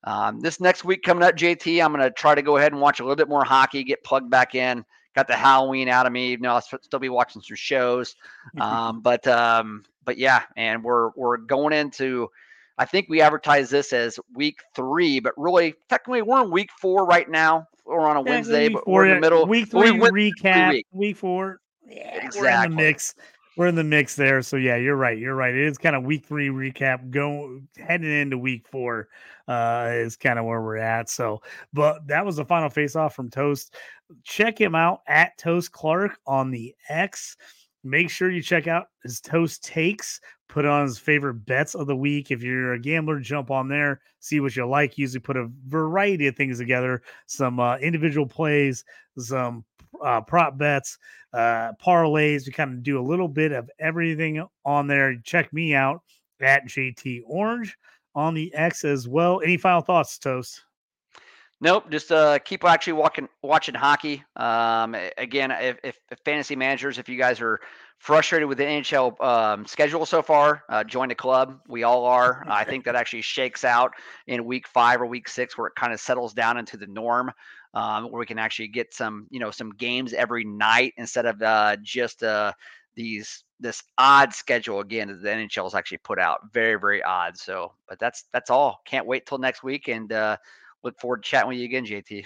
um, 0.03 0.41
this 0.41 0.61
next 0.61 0.85
week 0.85 1.03
coming 1.03 1.23
up, 1.23 1.37
JT, 1.37 1.83
I'm 1.83 1.93
going 1.93 2.05
to 2.05 2.11
try 2.11 2.35
to 2.35 2.43
go 2.43 2.57
ahead 2.57 2.73
and 2.73 2.81
watch 2.81 2.99
a 2.99 3.05
little 3.05 3.17
bit 3.17 3.29
more 3.29 3.45
hockey, 3.45 3.85
get 3.85 4.03
plugged 4.03 4.31
back 4.31 4.55
in. 4.55 4.85
Got 5.15 5.29
the 5.29 5.37
Halloween 5.37 5.89
out 5.89 6.07
of 6.07 6.13
me. 6.13 6.31
You 6.31 6.39
know, 6.39 6.55
I'll 6.55 6.61
still 6.61 6.99
be 6.99 7.09
watching 7.09 7.41
some 7.41 7.57
shows. 7.57 8.17
Um, 8.61 9.01
but 9.01 9.27
um, 9.29 9.85
but 10.05 10.19
yeah, 10.19 10.43
and 10.57 10.83
we're 10.83 11.11
we're 11.11 11.37
going 11.37 11.73
into. 11.73 12.29
I 12.77 12.85
think 12.85 13.09
we 13.09 13.21
advertise 13.21 13.71
this 13.71 13.93
as 13.93 14.19
week 14.35 14.59
three, 14.75 15.21
but 15.21 15.33
really, 15.37 15.75
technically, 15.89 16.23
we're 16.23 16.43
in 16.43 16.51
week 16.51 16.71
four 16.81 17.07
right 17.07 17.31
now 17.31 17.69
or 17.85 18.01
on 18.01 18.17
a 18.17 18.23
yeah, 18.25 18.31
Wednesday, 18.31 18.69
but 18.69 18.87
we 18.87 18.93
we're 18.93 19.07
in 19.07 19.15
the 19.17 19.21
middle. 19.21 19.47
Week 19.47 19.71
three 19.71 19.91
we 19.91 20.33
recap. 20.33 20.71
Week. 20.71 20.87
week 20.93 21.17
four. 21.17 21.61
Yeah, 21.87 22.25
exactly. 22.25 22.41
we're 22.41 22.65
in 22.65 22.71
the 22.71 22.77
mix. 22.77 23.15
We're 23.57 23.67
in 23.69 23.75
the 23.77 23.85
mix 23.85 24.17
there. 24.17 24.43
So 24.43 24.57
yeah, 24.57 24.77
you're 24.77 24.97
right. 24.97 25.17
You're 25.17 25.35
right. 25.35 25.55
It 25.55 25.67
is 25.67 25.79
kind 25.79 25.95
of 25.95 26.03
week 26.03 26.27
three 26.27 26.49
recap. 26.49 27.11
Go 27.11 27.61
heading 27.77 28.11
into 28.11 28.39
week 28.39 28.67
four 28.69 29.09
uh, 29.47 29.91
is 29.93 30.17
kind 30.17 30.39
of 30.39 30.45
where 30.45 30.61
we're 30.61 30.79
at. 30.79 31.09
So, 31.09 31.43
but 31.73 32.07
that 32.09 32.25
was 32.25 32.37
the 32.37 32.45
final 32.45 32.71
face 32.71 32.97
off 32.97 33.15
from 33.15 33.31
Toast. 33.31 33.75
Check 34.25 34.61
him 34.61 34.75
out 34.75 35.01
at 35.07 35.37
Toast 35.39 35.73
Clark 35.73 36.19
on 36.27 36.51
the 36.51 36.75
X. 36.89 37.37
Make 37.85 38.11
sure 38.11 38.31
you 38.31 38.43
check 38.43 38.67
out 38.67 38.87
his 39.03 39.21
Toast 39.21 39.63
Takes. 39.63 40.21
Put 40.49 40.67
on 40.67 40.87
his 40.87 40.99
favorite 40.99 41.47
bets 41.47 41.75
of 41.75 41.87
the 41.87 41.97
week. 41.97 42.31
If 42.31 42.43
you're 42.43 42.75
a 42.75 42.79
gambler, 42.79 43.19
jump 43.19 43.51
on 43.51 43.69
there, 43.69 44.01
see 44.21 44.41
what 44.41 44.55
you 44.55 44.67
like. 44.67 44.99
Usually 44.99 45.21
put 45.21 45.37
a 45.37 45.51
variety 45.69 46.27
of 46.27 46.37
things 46.37 46.59
together, 46.59 47.03
some 47.27 47.59
uh, 47.59 47.77
individual 47.79 48.27
plays, 48.27 48.85
some 49.19 49.65
uh, 50.03 50.21
prop 50.21 50.59
bets, 50.59 50.99
uh, 51.33 51.73
parlays. 51.85 52.47
We 52.47 52.53
kind 52.53 52.73
of 52.73 52.83
do 52.83 53.01
a 53.01 53.03
little 53.03 53.29
bit 53.29 53.53
of 53.53 53.71
everything 53.79 54.47
on 54.65 54.87
there. 54.87 55.17
Check 55.25 55.53
me 55.53 55.75
out 55.75 56.03
at 56.41 56.67
JT 56.67 57.23
Orange 57.27 57.77
on 58.15 58.35
the 58.35 58.55
X 58.55 58.85
as 58.85 59.09
well. 59.09 59.41
Any 59.43 59.57
final 59.57 59.81
thoughts, 59.81 60.19
Toast? 60.19 60.63
Nope, 61.65 61.91
just 61.91 62.13
uh, 62.13 62.39
keep 62.41 62.63
actually 62.63 62.93
walking, 62.93 63.27
watching 63.41 63.75
hockey. 63.75 64.23
Um, 64.37 64.95
again, 65.17 65.51
if, 65.51 65.79
if, 65.83 65.99
if, 66.11 66.19
fantasy 66.23 66.55
managers, 66.55 66.99
if 66.99 67.09
you 67.09 67.17
guys 67.17 67.41
are 67.41 67.59
frustrated 67.97 68.47
with 68.47 68.59
the 68.59 68.65
NHL 68.65 69.19
um, 69.25 69.65
schedule 69.65 70.05
so 70.05 70.21
far, 70.21 70.65
uh, 70.69 70.85
join 70.85 71.09
the 71.09 71.15
club. 71.15 71.59
We 71.67 71.83
all 71.83 72.05
are. 72.05 72.45
I 72.51 72.65
think 72.65 72.85
that 72.85 72.97
actually 72.97 73.23
shakes 73.23 73.65
out 73.65 73.93
in 74.27 74.45
week 74.45 74.69
five 74.69 75.01
or 75.01 75.07
week 75.07 75.27
six, 75.27 75.57
where 75.57 75.69
it 75.69 75.75
kind 75.75 75.95
of 75.95 76.01
settles 76.01 76.35
down 76.35 76.59
into 76.59 76.77
the 76.77 76.87
norm, 76.87 77.33
um, 77.73 78.11
where 78.11 78.21
we 78.21 78.27
can 78.27 78.39
actually 78.39 78.69
get 78.69 78.93
some, 78.93 79.27
you 79.31 79.41
know, 79.41 79.51
some 79.51 79.71
games 79.71 80.13
every 80.13 80.45
night 80.45 80.93
instead 80.99 81.25
of 81.25 81.41
uh, 81.41 81.79
just 81.83 82.23
uh, 82.23 82.53
these 82.95 83.43
this 83.59 83.83
odd 83.97 84.35
schedule 84.35 84.81
again 84.81 85.09
that 85.09 85.23
the 85.23 85.31
NHL 85.31 85.65
has 85.65 85.75
actually 85.75 85.97
put 85.97 86.19
out. 86.19 86.41
Very, 86.53 86.79
very 86.79 87.03
odd. 87.03 87.39
So, 87.39 87.73
but 87.89 87.99
that's 87.99 88.25
that's 88.35 88.51
all. 88.51 88.83
Can't 88.85 89.07
wait 89.07 89.25
till 89.25 89.39
next 89.39 89.63
week 89.63 89.89
and. 89.89 90.13
Uh, 90.13 90.37
look 90.85 90.99
forward 91.01 91.23
to 91.23 91.29
chatting 91.29 91.49
with 91.49 91.59
you 91.59 91.65
again, 91.65 91.85
JT. 91.85 92.25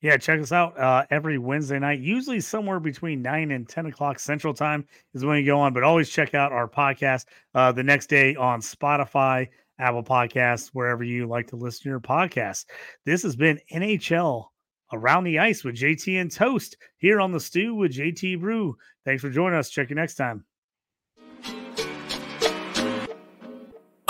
Yeah, 0.00 0.16
check 0.16 0.40
us 0.40 0.50
out 0.50 0.76
uh, 0.78 1.04
every 1.10 1.38
Wednesday 1.38 1.78
night, 1.78 2.00
usually 2.00 2.40
somewhere 2.40 2.80
between 2.80 3.22
9 3.22 3.52
and 3.52 3.68
10 3.68 3.86
o'clock 3.86 4.18
Central 4.18 4.52
Time 4.52 4.84
is 5.14 5.24
when 5.24 5.38
you 5.38 5.46
go 5.46 5.60
on. 5.60 5.72
But 5.72 5.84
always 5.84 6.10
check 6.10 6.34
out 6.34 6.50
our 6.50 6.68
podcast 6.68 7.26
uh, 7.54 7.70
the 7.70 7.84
next 7.84 8.08
day 8.08 8.34
on 8.34 8.60
Spotify, 8.60 9.48
Apple 9.78 10.02
Podcasts, 10.02 10.70
wherever 10.72 11.04
you 11.04 11.28
like 11.28 11.46
to 11.48 11.56
listen 11.56 11.84
to 11.84 11.88
your 11.88 12.00
podcast. 12.00 12.64
This 13.06 13.22
has 13.22 13.36
been 13.36 13.60
NHL 13.72 14.46
Around 14.92 15.24
the 15.24 15.38
Ice 15.38 15.62
with 15.62 15.76
JT 15.76 16.20
and 16.20 16.32
Toast 16.32 16.76
here 16.98 17.20
on 17.20 17.30
the 17.30 17.40
Stew 17.40 17.76
with 17.76 17.92
JT 17.92 18.40
Brew. 18.40 18.76
Thanks 19.04 19.22
for 19.22 19.30
joining 19.30 19.58
us. 19.58 19.70
Check 19.70 19.88
you 19.88 19.96
next 19.96 20.16
time. 20.16 20.44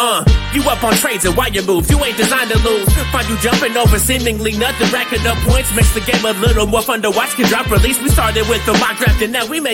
Uh, 0.05 0.25
you 0.53 0.61
up 0.67 0.83
on 0.83 0.93
trades 0.95 1.25
and 1.27 1.37
why 1.37 1.47
you 1.47 1.63
move? 1.63 1.89
You 1.89 1.95
ain't 2.03 2.17
designed 2.17 2.51
to 2.51 2.59
lose. 2.67 2.91
Find 3.15 3.23
you 3.31 3.39
jumping 3.39 3.77
over 3.77 4.01
seemingly 4.01 4.51
nothing, 4.59 4.91
racking 4.91 5.25
up 5.25 5.39
points 5.47 5.71
makes 5.77 5.95
the 5.95 6.01
game 6.01 6.25
a 6.27 6.35
little 6.43 6.67
more 6.67 6.83
fun 6.83 7.03
to 7.03 7.11
watch. 7.15 7.31
Can 7.39 7.47
drop 7.47 7.71
release. 7.71 8.03
We 8.03 8.09
started 8.09 8.49
with 8.49 8.67
the 8.67 8.73
mock 8.83 8.99
draft 8.99 9.23
and 9.23 9.33
now 9.33 9.47
we 9.47 9.61
make 9.61 9.71